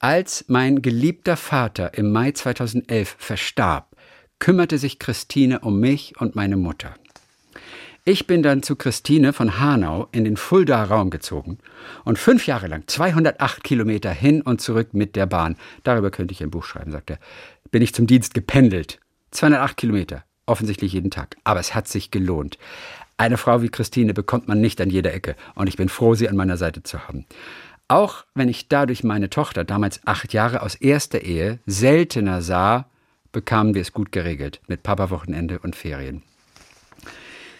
Als 0.00 0.44
mein 0.48 0.82
geliebter 0.82 1.36
Vater 1.36 1.94
im 1.96 2.10
Mai 2.10 2.32
2011 2.32 3.14
verstarb, 3.18 3.94
kümmerte 4.40 4.78
sich 4.78 4.98
Christine 4.98 5.60
um 5.60 5.78
mich 5.78 6.20
und 6.20 6.34
meine 6.34 6.56
Mutter. 6.56 6.94
Ich 8.06 8.26
bin 8.26 8.42
dann 8.42 8.62
zu 8.62 8.76
Christine 8.76 9.32
von 9.32 9.58
Hanau 9.58 10.08
in 10.12 10.24
den 10.24 10.36
Fuldaer 10.36 10.90
Raum 10.90 11.08
gezogen 11.08 11.56
und 12.04 12.18
fünf 12.18 12.46
Jahre 12.46 12.66
lang 12.66 12.82
208 12.86 13.64
Kilometer 13.64 14.10
hin 14.10 14.42
und 14.42 14.60
zurück 14.60 14.92
mit 14.92 15.16
der 15.16 15.24
Bahn. 15.24 15.56
Darüber 15.84 16.10
könnte 16.10 16.32
ich 16.32 16.42
ein 16.42 16.50
Buch 16.50 16.64
schreiben, 16.64 16.92
sagt 16.92 17.08
er. 17.08 17.18
Bin 17.70 17.80
ich 17.80 17.94
zum 17.94 18.06
Dienst 18.06 18.34
gependelt. 18.34 19.00
208 19.30 19.78
Kilometer. 19.78 20.22
Offensichtlich 20.44 20.92
jeden 20.92 21.10
Tag. 21.10 21.38
Aber 21.44 21.60
es 21.60 21.74
hat 21.74 21.88
sich 21.88 22.10
gelohnt. 22.10 22.58
Eine 23.16 23.38
Frau 23.38 23.62
wie 23.62 23.70
Christine 23.70 24.12
bekommt 24.12 24.48
man 24.48 24.60
nicht 24.60 24.82
an 24.82 24.90
jeder 24.90 25.14
Ecke 25.14 25.34
und 25.54 25.68
ich 25.68 25.78
bin 25.78 25.88
froh, 25.88 26.14
sie 26.14 26.28
an 26.28 26.36
meiner 26.36 26.58
Seite 26.58 26.82
zu 26.82 27.08
haben. 27.08 27.24
Auch 27.88 28.26
wenn 28.34 28.50
ich 28.50 28.68
dadurch 28.68 29.02
meine 29.02 29.30
Tochter, 29.30 29.64
damals 29.64 30.06
acht 30.06 30.34
Jahre 30.34 30.60
aus 30.60 30.74
erster 30.74 31.22
Ehe, 31.22 31.58
seltener 31.64 32.42
sah, 32.42 32.84
bekamen 33.32 33.72
wir 33.72 33.80
es 33.80 33.94
gut 33.94 34.12
geregelt 34.12 34.60
mit 34.66 34.82
Papa-Wochenende 34.82 35.58
und 35.60 35.74
Ferien. 35.74 36.22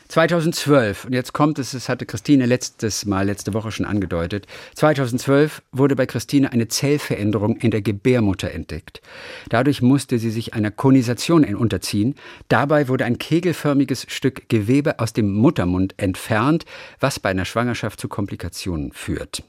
2012, 0.09 1.07
und 1.07 1.13
jetzt 1.13 1.33
kommt 1.33 1.59
es, 1.59 1.73
das 1.73 1.89
hatte 1.89 2.07
Christine 2.07 2.47
letztes 2.47 3.07
Mal, 3.07 3.27
letzte 3.27 3.55
Woche 3.55 3.73
schon 3.73 3.87
angedeutet, 3.87 4.47
2012 4.75 5.63
wurde 5.73 5.97
bei 5.97 6.07
Christine 6.07 6.53
eine 6.53 6.69
Zellveränderung 6.69 7.57
in 7.57 7.71
der 7.71 7.83
Gebärmutter 7.83 8.51
entdeckt. 8.51 9.01
Dadurch 9.49 9.83
musste 9.83 10.19
sie 10.19 10.31
sich 10.31 10.55
einer 10.55 10.71
Konisation 10.71 11.45
unterziehen. 11.55 12.15
Dabei 12.49 12.89
wurde 12.89 13.05
ein 13.05 13.19
kegelförmiges 13.19 14.07
Stück 14.09 14.49
Gewebe 14.49 14.99
aus 14.99 15.13
dem 15.13 15.33
Muttermund 15.33 15.95
entfernt, 15.97 16.65
was 17.01 17.21
bei 17.21 17.31
einer 17.31 17.45
Schwangerschaft 17.45 18.01
zu 18.01 18.09
Komplikationen 18.09 18.93
führt. 18.93 19.43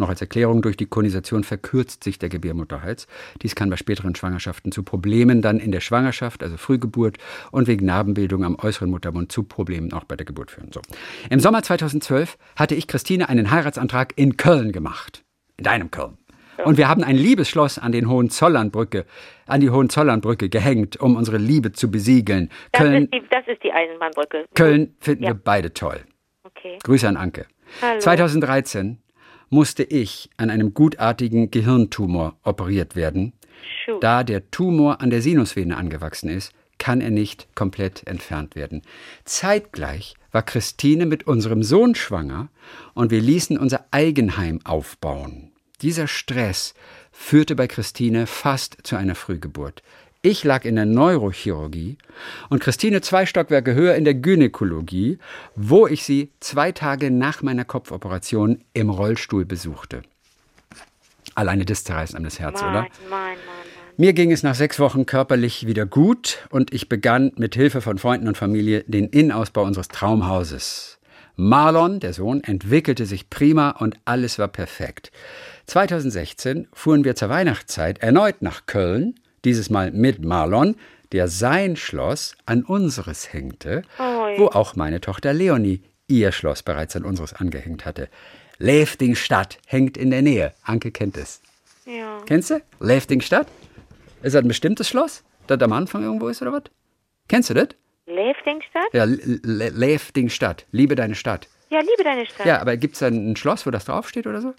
Noch 0.00 0.08
als 0.08 0.22
Erklärung, 0.22 0.62
durch 0.62 0.78
die 0.78 0.86
Konisation 0.86 1.44
verkürzt 1.44 2.04
sich 2.04 2.18
der 2.18 2.30
Gebärmutterhals. 2.30 3.06
Dies 3.42 3.54
kann 3.54 3.68
bei 3.68 3.76
späteren 3.76 4.14
Schwangerschaften 4.14 4.72
zu 4.72 4.82
Problemen 4.82 5.42
dann 5.42 5.60
in 5.60 5.72
der 5.72 5.80
Schwangerschaft, 5.80 6.42
also 6.42 6.56
Frühgeburt 6.56 7.18
und 7.52 7.68
wegen 7.68 7.84
Narbenbildung 7.84 8.42
am 8.44 8.56
äußeren 8.56 8.88
Muttermund 8.88 9.30
zu 9.30 9.42
Problemen 9.42 9.92
auch 9.92 10.04
bei 10.04 10.16
der 10.16 10.24
Geburt 10.24 10.52
führen. 10.52 10.72
So. 10.72 10.80
Im 11.28 11.38
Sommer 11.38 11.62
2012 11.62 12.38
hatte 12.56 12.74
ich 12.74 12.86
Christine 12.86 13.28
einen 13.28 13.50
Heiratsantrag 13.50 14.14
in 14.16 14.38
Köln 14.38 14.72
gemacht. 14.72 15.22
In 15.58 15.64
deinem 15.64 15.90
Köln. 15.90 16.16
Und 16.64 16.78
wir 16.78 16.88
haben 16.88 17.04
ein 17.04 17.16
Liebesschloss 17.16 17.78
an 17.78 17.92
den 17.92 18.08
Hohenzollernbrücke, 18.08 19.04
an 19.46 19.60
die 19.60 19.68
Hohenzollernbrücke 19.68 20.48
gehängt, 20.48 20.98
um 20.98 21.16
unsere 21.16 21.36
Liebe 21.36 21.72
zu 21.72 21.90
besiegeln. 21.90 22.48
Das, 22.72 22.80
Köln, 22.82 23.04
ist, 23.04 23.12
die, 23.12 23.22
das 23.30 23.46
ist 23.46 23.62
die 23.62 23.72
Eisenbahnbrücke. 23.72 24.46
Köln 24.54 24.94
finden 24.98 25.24
ja. 25.24 25.30
wir 25.30 25.34
beide 25.34 25.74
toll. 25.74 26.00
Okay. 26.44 26.78
Grüße 26.82 27.06
an 27.06 27.18
Anke. 27.18 27.44
Hallo. 27.82 27.98
2013 28.00 28.98
musste 29.50 29.82
ich 29.82 30.30
an 30.36 30.48
einem 30.48 30.72
gutartigen 30.72 31.50
Gehirntumor 31.50 32.38
operiert 32.42 32.96
werden. 32.96 33.34
Schuh. 33.84 33.98
Da 34.00 34.24
der 34.24 34.50
Tumor 34.50 35.00
an 35.00 35.10
der 35.10 35.20
Sinusvene 35.20 35.76
angewachsen 35.76 36.30
ist, 36.30 36.52
kann 36.78 37.00
er 37.02 37.10
nicht 37.10 37.54
komplett 37.54 38.06
entfernt 38.06 38.56
werden. 38.56 38.82
Zeitgleich 39.24 40.14
war 40.32 40.42
Christine 40.42 41.04
mit 41.04 41.26
unserem 41.26 41.62
Sohn 41.62 41.94
schwanger 41.94 42.48
und 42.94 43.10
wir 43.10 43.20
ließen 43.20 43.58
unser 43.58 43.84
Eigenheim 43.90 44.60
aufbauen. 44.64 45.52
Dieser 45.82 46.06
Stress 46.06 46.74
führte 47.12 47.54
bei 47.54 47.66
Christine 47.66 48.26
fast 48.26 48.78
zu 48.82 48.96
einer 48.96 49.14
Frühgeburt. 49.14 49.82
Ich 50.22 50.44
lag 50.44 50.66
in 50.66 50.76
der 50.76 50.84
Neurochirurgie 50.84 51.96
und 52.50 52.60
Christine 52.60 53.00
zwei 53.00 53.24
Stockwerke 53.24 53.72
höher 53.72 53.94
in 53.94 54.04
der 54.04 54.12
Gynäkologie, 54.12 55.18
wo 55.56 55.86
ich 55.86 56.04
sie 56.04 56.30
zwei 56.40 56.72
Tage 56.72 57.10
nach 57.10 57.40
meiner 57.40 57.64
Kopfoperation 57.64 58.62
im 58.74 58.90
Rollstuhl 58.90 59.46
besuchte. 59.46 60.02
Alleine 61.34 61.64
das 61.64 61.84
zerreißt 61.84 62.14
einem 62.14 62.24
das 62.24 62.38
Herz, 62.38 62.60
Mann, 62.60 62.70
oder? 62.70 62.80
Mann, 62.82 62.90
Mann, 63.08 63.36
Mir 63.96 64.12
ging 64.12 64.30
es 64.30 64.42
nach 64.42 64.54
sechs 64.54 64.78
Wochen 64.78 65.06
körperlich 65.06 65.66
wieder 65.66 65.86
gut 65.86 66.46
und 66.50 66.74
ich 66.74 66.90
begann 66.90 67.32
mit 67.36 67.54
Hilfe 67.54 67.80
von 67.80 67.96
Freunden 67.96 68.28
und 68.28 68.36
Familie 68.36 68.84
den 68.86 69.08
Innenausbau 69.08 69.62
unseres 69.62 69.88
Traumhauses. 69.88 70.98
Marlon, 71.36 71.98
der 71.98 72.12
Sohn, 72.12 72.44
entwickelte 72.44 73.06
sich 73.06 73.30
prima 73.30 73.70
und 73.70 73.98
alles 74.04 74.38
war 74.38 74.48
perfekt. 74.48 75.12
2016 75.64 76.68
fuhren 76.74 77.04
wir 77.04 77.14
zur 77.14 77.30
Weihnachtszeit 77.30 78.00
erneut 78.00 78.42
nach 78.42 78.66
Köln 78.66 79.14
dieses 79.44 79.70
Mal 79.70 79.90
mit 79.90 80.24
Marlon, 80.24 80.76
der 81.12 81.28
sein 81.28 81.76
Schloss 81.76 82.36
an 82.46 82.62
unseres 82.62 83.32
hängte, 83.32 83.82
Oi. 83.98 84.38
wo 84.38 84.46
auch 84.46 84.76
meine 84.76 85.00
Tochter 85.00 85.32
Leonie 85.32 85.82
ihr 86.06 86.32
Schloss 86.32 86.62
bereits 86.62 86.96
an 86.96 87.04
unseres 87.04 87.32
angehängt 87.32 87.84
hatte. 87.84 88.08
Leftingstadt 88.58 89.58
hängt 89.66 89.96
in 89.96 90.10
der 90.10 90.22
Nähe. 90.22 90.52
Anke 90.62 90.90
kennt 90.90 91.16
es. 91.16 91.40
Ja. 91.86 92.20
Kennst 92.26 92.50
du? 92.50 92.60
Leftingstadt? 92.78 93.48
Ist 94.22 94.34
das 94.34 94.42
ein 94.42 94.48
bestimmtes 94.48 94.88
Schloss, 94.88 95.24
das 95.46 95.60
am 95.62 95.72
Anfang 95.72 96.02
irgendwo 96.02 96.28
ist 96.28 96.42
oder 96.42 96.52
was? 96.52 96.64
Kennst 97.28 97.50
du 97.50 97.54
das? 97.54 97.68
Leftingstadt? 98.06 98.92
Ja, 98.92 99.04
Leftingstadt. 99.04 100.66
Liebe 100.72 100.94
deine 100.94 101.14
Stadt. 101.14 101.48
Ja, 101.70 101.80
liebe 101.80 102.02
deine 102.02 102.26
Stadt. 102.26 102.46
Ja, 102.46 102.60
aber 102.60 102.76
gibt 102.76 102.94
es 102.94 103.00
da 103.00 103.06
ein 103.06 103.36
Schloss, 103.36 103.64
wo 103.66 103.70
das 103.70 103.84
draufsteht 103.84 104.26
oder 104.26 104.40
so? 104.40 104.54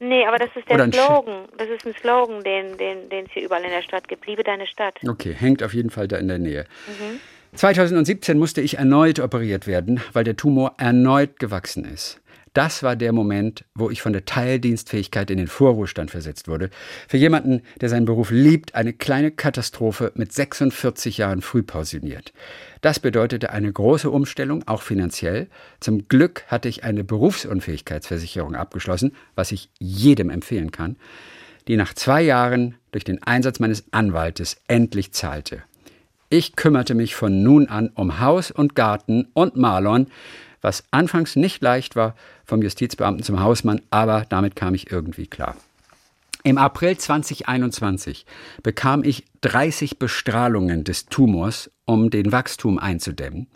Nee, 0.00 0.24
aber 0.26 0.38
das 0.38 0.50
ist 0.54 0.66
Oder 0.70 0.86
der 0.86 1.02
ein 1.02 1.06
Slogan. 1.06 1.44
Das 1.56 1.68
ist 1.68 1.86
ein 1.86 1.94
Slogan, 1.94 2.44
den 2.44 2.76
den 2.78 3.08
den 3.08 3.26
es 3.26 3.32
hier 3.32 3.44
überall 3.44 3.64
in 3.64 3.70
der 3.70 3.82
Stadt 3.82 4.06
gibt. 4.06 4.26
Liebe 4.26 4.44
deine 4.44 4.66
Stadt. 4.66 4.94
Okay, 5.06 5.34
hängt 5.34 5.62
auf 5.62 5.74
jeden 5.74 5.90
Fall 5.90 6.06
da 6.06 6.16
in 6.18 6.28
der 6.28 6.38
Nähe. 6.38 6.66
2017 7.54 8.38
musste 8.38 8.60
ich 8.60 8.78
erneut 8.78 9.18
operiert 9.18 9.66
werden, 9.66 10.00
weil 10.12 10.22
der 10.22 10.36
Tumor 10.36 10.74
erneut 10.78 11.38
gewachsen 11.40 11.84
ist. 11.84 12.20
Das 12.58 12.82
war 12.82 12.96
der 12.96 13.12
Moment, 13.12 13.64
wo 13.76 13.88
ich 13.88 14.02
von 14.02 14.12
der 14.12 14.24
Teildienstfähigkeit 14.24 15.30
in 15.30 15.38
den 15.38 15.46
Vorruhestand 15.46 16.10
versetzt 16.10 16.48
wurde. 16.48 16.70
Für 17.06 17.16
jemanden, 17.16 17.62
der 17.80 17.88
seinen 17.88 18.04
Beruf 18.04 18.32
liebt, 18.32 18.74
eine 18.74 18.92
kleine 18.92 19.30
Katastrophe 19.30 20.10
mit 20.16 20.32
46 20.32 21.18
Jahren 21.18 21.40
früh 21.40 21.62
pensioniert. 21.62 22.32
Das 22.80 22.98
bedeutete 22.98 23.50
eine 23.50 23.72
große 23.72 24.10
Umstellung, 24.10 24.66
auch 24.66 24.82
finanziell. 24.82 25.46
Zum 25.78 26.08
Glück 26.08 26.46
hatte 26.48 26.68
ich 26.68 26.82
eine 26.82 27.04
Berufsunfähigkeitsversicherung 27.04 28.56
abgeschlossen, 28.56 29.12
was 29.36 29.52
ich 29.52 29.70
jedem 29.78 30.28
empfehlen 30.28 30.72
kann, 30.72 30.96
die 31.68 31.76
nach 31.76 31.94
zwei 31.94 32.22
Jahren 32.22 32.74
durch 32.90 33.04
den 33.04 33.22
Einsatz 33.22 33.60
meines 33.60 33.84
Anwaltes 33.92 34.60
endlich 34.66 35.12
zahlte. 35.12 35.62
Ich 36.28 36.56
kümmerte 36.56 36.96
mich 36.96 37.14
von 37.14 37.40
nun 37.44 37.68
an 37.68 37.92
um 37.94 38.18
Haus 38.18 38.50
und 38.50 38.74
Garten 38.74 39.28
und 39.32 39.56
Marlon, 39.56 40.08
was 40.60 40.84
anfangs 40.90 41.36
nicht 41.36 41.62
leicht 41.62 41.96
war, 41.96 42.14
vom 42.44 42.62
Justizbeamten 42.62 43.24
zum 43.24 43.40
Hausmann, 43.40 43.80
aber 43.90 44.24
damit 44.28 44.56
kam 44.56 44.74
ich 44.74 44.90
irgendwie 44.90 45.26
klar. 45.26 45.56
Im 46.44 46.56
April 46.56 46.96
2021 46.96 48.24
bekam 48.62 49.02
ich 49.02 49.24
30 49.40 49.98
Bestrahlungen 49.98 50.84
des 50.84 51.06
Tumors, 51.06 51.70
um 51.84 52.10
den 52.10 52.32
Wachstum 52.32 52.78
einzudämmen. 52.78 53.48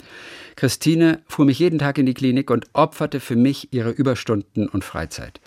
Christine 0.56 1.22
fuhr 1.26 1.44
mich 1.44 1.58
jeden 1.58 1.78
Tag 1.78 1.98
in 1.98 2.06
die 2.06 2.14
Klinik 2.14 2.50
und 2.50 2.66
opferte 2.72 3.20
für 3.20 3.36
mich 3.36 3.72
ihre 3.72 3.90
Überstunden 3.90 4.68
und 4.68 4.84
Freizeit. 4.84 5.40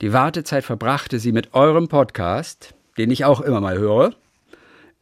Die 0.00 0.12
Wartezeit 0.12 0.64
verbrachte 0.64 1.18
sie 1.18 1.32
mit 1.32 1.54
eurem 1.54 1.88
Podcast, 1.88 2.74
den 2.96 3.10
ich 3.10 3.24
auch 3.24 3.40
immer 3.40 3.60
mal 3.60 3.76
höre. 3.76 4.14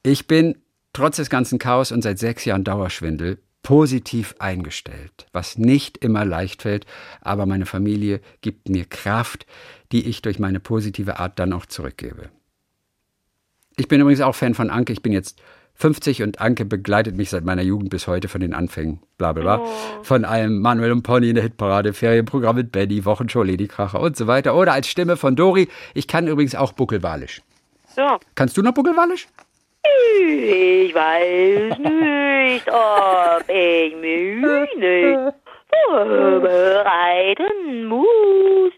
Ich 0.03 0.27
bin 0.27 0.57
trotz 0.93 1.17
des 1.17 1.31
ganzen 1.31 1.59
Chaos 1.59 1.93
und 1.93 2.03
seit 2.03 2.19
sechs 2.19 2.45
Jahren 2.45 2.65
Dauerschwindel 2.65 3.39
positiv 3.69 4.35
eingestellt, 4.39 5.27
was 5.35 5.59
nicht 5.59 5.99
immer 5.99 6.25
leicht 6.25 6.63
fällt, 6.63 6.87
aber 7.21 7.45
meine 7.45 7.67
Familie 7.67 8.23
gibt 8.41 8.71
mir 8.71 8.87
Kraft, 8.87 9.45
die 9.93 10.07
ich 10.07 10.23
durch 10.23 10.39
meine 10.39 10.59
positive 10.59 11.19
Art 11.19 11.39
dann 11.39 11.53
auch 11.53 11.67
zurückgebe. 11.67 12.31
Ich 13.77 13.87
bin 13.87 14.01
übrigens 14.01 14.23
auch 14.23 14.35
Fan 14.35 14.55
von 14.55 14.71
Anke. 14.71 14.95
Ich 14.95 15.03
bin 15.03 15.13
jetzt 15.13 15.43
50 15.75 16.23
und 16.23 16.41
Anke 16.41 16.65
begleitet 16.65 17.15
mich 17.15 17.29
seit 17.29 17.45
meiner 17.45 17.61
Jugend 17.61 17.91
bis 17.91 18.07
heute 18.07 18.29
von 18.29 18.41
den 18.41 18.55
Anfängen. 18.55 19.01
Bla 19.19 19.35
bla 19.35 19.43
bla. 19.43 19.61
Oh. 19.61 20.03
Von 20.03 20.25
allem 20.25 20.63
Manuel 20.63 20.93
und 20.93 21.03
Pony 21.03 21.29
in 21.29 21.35
der 21.35 21.45
Hitparade, 21.45 21.93
Ferienprogramm 21.93 22.57
mit 22.57 22.73
Benny, 22.73 23.05
Wochenshow, 23.05 23.43
Lady 23.43 23.69
Kracher 23.69 24.01
und 24.01 24.17
so 24.17 24.27
weiter. 24.27 24.57
Oder 24.57 24.73
als 24.73 24.89
Stimme 24.89 25.19
von 25.19 25.37
Dori. 25.37 25.69
Ich 25.93 26.09
kann 26.09 26.27
übrigens 26.27 26.55
auch 26.55 26.73
Buckelwalisch. 26.73 27.43
So. 27.95 28.19
Kannst 28.35 28.57
du 28.57 28.63
noch 28.63 28.73
Buckelwalisch? 28.73 29.29
Ich 29.85 30.95
weiß 30.95 31.79
nicht, 31.79 32.69
ob 32.69 33.49
ich 33.49 33.97
mich 33.97 34.77
nicht 34.77 35.19
vorbereiten 35.89 37.87
muss. 37.87 38.73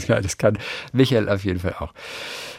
das 0.08 0.38
kann 0.38 0.58
Michael 0.92 1.28
auf 1.28 1.44
jeden 1.44 1.60
Fall 1.60 1.76
auch. 1.78 1.92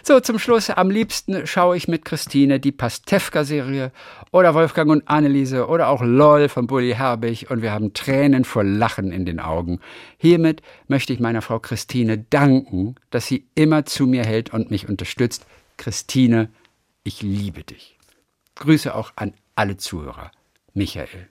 So, 0.05 0.19
zum 0.19 0.37
Schluss, 0.37 0.69
am 0.69 0.89
liebsten 0.89 1.47
schaue 1.47 1.77
ich 1.77 1.87
mit 1.87 2.03
Christine 2.03 2.59
die 2.59 2.73
Pastewka-Serie 2.73 3.93
oder 4.31 4.53
Wolfgang 4.53 4.91
und 4.91 5.07
Anneliese 5.07 5.67
oder 5.67 5.87
auch 5.87 6.01
LOL 6.03 6.49
von 6.49 6.67
Bully 6.67 6.93
Herbig 6.93 7.49
und 7.49 7.61
wir 7.61 7.71
haben 7.71 7.93
Tränen 7.93 8.43
vor 8.43 8.65
Lachen 8.65 9.13
in 9.13 9.25
den 9.25 9.39
Augen. 9.39 9.79
Hiermit 10.17 10.61
möchte 10.87 11.13
ich 11.13 11.21
meiner 11.21 11.41
Frau 11.41 11.59
Christine 11.59 12.17
danken, 12.17 12.95
dass 13.11 13.27
sie 13.27 13.47
immer 13.55 13.85
zu 13.85 14.05
mir 14.05 14.25
hält 14.25 14.53
und 14.53 14.71
mich 14.71 14.89
unterstützt. 14.89 15.45
Christine, 15.77 16.49
ich 17.03 17.21
liebe 17.21 17.63
dich. 17.63 17.97
Grüße 18.55 18.93
auch 18.95 19.13
an 19.15 19.33
alle 19.55 19.77
Zuhörer. 19.77 20.31
Michael. 20.73 21.29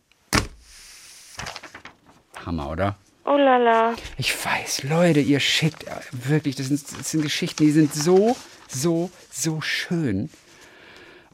Hammer, 2.45 2.71
oder? 2.71 2.97
Oh 3.25 3.37
la 3.37 3.57
la. 3.57 3.95
Ich 4.17 4.33
weiß, 4.45 4.83
Leute, 4.85 5.21
ihr 5.21 5.41
schickt 5.41 5.85
äh, 5.85 6.01
wirklich, 6.11 6.57
das 6.57 6.67
sind, 6.67 6.83
das 6.99 7.11
sind 7.11 7.23
Geschichten, 7.23 7.65
die 7.65 7.71
sind 7.71 7.95
so, 7.95 8.37
so, 8.69 9.11
so 9.31 9.61
schön. 9.61 10.29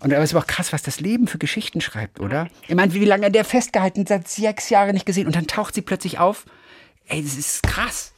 Und 0.01 0.12
aber 0.12 0.22
es 0.22 0.30
ist 0.30 0.36
aber 0.36 0.45
auch 0.45 0.47
krass, 0.47 0.72
was 0.72 0.82
das 0.82 1.01
Leben 1.01 1.26
für 1.26 1.39
Geschichten 1.39 1.80
schreibt, 1.80 2.20
oder? 2.20 2.49
Ich 2.68 2.74
meine, 2.74 2.93
wie 2.95 3.05
lange 3.05 3.30
der 3.30 3.45
festgehalten, 3.45 4.07
seit 4.07 4.28
sechs 4.28 4.68
Jahren 4.70 4.93
nicht 4.93 5.07
gesehen 5.07 5.26
und 5.26 5.34
dann 5.34 5.47
taucht 5.47 5.74
sie 5.74 5.82
plötzlich 5.82 6.18
auf. 6.18 6.45
Ey, 7.07 7.22
das 7.22 7.36
ist 7.36 7.62
krass. 7.62 8.12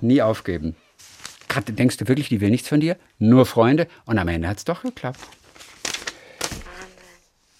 Nie 0.00 0.22
aufgeben. 0.22 0.76
Gerade 1.54 1.72
denkst 1.72 1.98
du 1.98 2.08
wirklich, 2.08 2.28
die 2.28 2.40
will 2.40 2.50
nichts 2.50 2.68
von 2.68 2.80
dir? 2.80 2.96
Nur 3.20 3.46
Freunde? 3.46 3.86
Und 4.06 4.18
am 4.18 4.26
Ende 4.26 4.48
hat 4.48 4.56
es 4.56 4.64
doch 4.64 4.82
geklappt. 4.82 5.20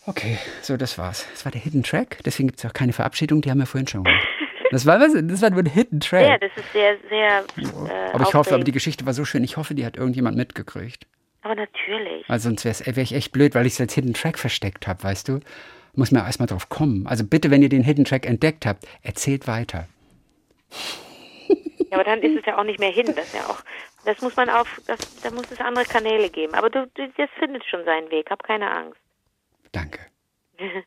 Okay, 0.05 0.37
so, 0.63 0.77
das 0.77 0.99
war's. 0.99 1.29
Das 1.31 1.45
war 1.45 1.53
der 1.53 1.61
Hidden 1.61 1.85
Track. 1.85 2.19
Deswegen 2.25 2.49
gibt 2.49 2.59
es 2.59 2.67
auch 2.67 2.73
keine 2.73 2.93
Verabschiedung. 2.93 3.41
Die 3.41 3.53
haben 3.53 3.59
wir 3.59 3.67
vorhin 3.67 3.87
schon 3.87 4.03
gemacht. 4.03 4.27
Das 4.73 4.85
war, 4.85 4.99
was? 4.99 5.13
Das 5.15 5.43
war 5.43 5.51
nur 5.51 5.61
ein 5.61 5.67
Hidden 5.67 6.01
Track. 6.01 6.27
Ja, 6.27 6.39
das 6.39 6.51
ist 6.57 6.73
sehr, 6.73 6.97
sehr. 7.09 7.45
Äh, 7.57 8.13
aber 8.13 8.25
ich 8.27 8.35
hoffe, 8.35 8.53
aber 8.53 8.65
die 8.65 8.73
Geschichte 8.73 9.07
war 9.07 9.15
so 9.15 9.25
schön. 9.25 9.45
Ich 9.45 9.57
hoffe, 9.57 9.77
die 9.77 9.87
hat 9.87 9.97
irgendjemand 9.97 10.37
mitgekriegt. 10.37 11.07
Aber 11.43 11.55
natürlich. 11.55 12.29
Weil 12.29 12.41
sonst 12.41 12.65
wäre 12.65 12.97
wär 12.97 13.03
ich 13.05 13.15
echt 13.15 13.31
blöd, 13.31 13.55
weil 13.55 13.65
ich 13.65 13.75
es 13.75 13.81
als 13.81 13.95
Hidden 13.95 14.15
Track 14.15 14.41
versteckt 14.41 14.89
habe, 14.89 15.05
weißt 15.05 15.29
du? 15.29 15.39
Muss 15.95 16.11
man 16.11 16.27
erstmal 16.27 16.49
drauf 16.49 16.69
kommen. 16.69 17.07
Also 17.07 17.23
bitte, 17.23 17.53
wenn 17.53 17.63
ihr 17.63 17.69
den 17.69 17.85
Hidden 17.85 18.07
Track 18.07 18.27
entdeckt 18.27 18.67
habt, 18.67 18.89
erzählt 19.03 19.47
weiter. 19.47 19.87
Ja, 21.95 22.01
aber 22.01 22.11
dann 22.11 22.23
ist 22.23 22.37
es 22.37 22.45
ja 22.45 22.59
auch 22.59 22.65
nicht 22.65 22.81
mehr 22.81 22.91
hin. 22.91 23.15
Das 23.15 23.33
ja 23.33 23.47
auch, 23.47 23.61
das 24.05 24.21
muss 24.21 24.35
man 24.35 24.51
auf, 24.51 24.81
das, 24.89 24.99
da 25.23 25.31
muss 25.31 25.49
es 25.53 25.61
andere 25.61 25.85
Kanäle 25.85 26.29
geben. 26.29 26.53
Aber 26.55 26.69
du, 26.69 26.89
du 26.89 27.09
das 27.17 27.31
findet 27.39 27.65
schon 27.67 27.85
seinen 27.85 28.11
Weg. 28.11 28.31
Hab 28.31 28.43
keine 28.43 28.69
Angst. 28.69 29.01
Danke. 29.71 30.01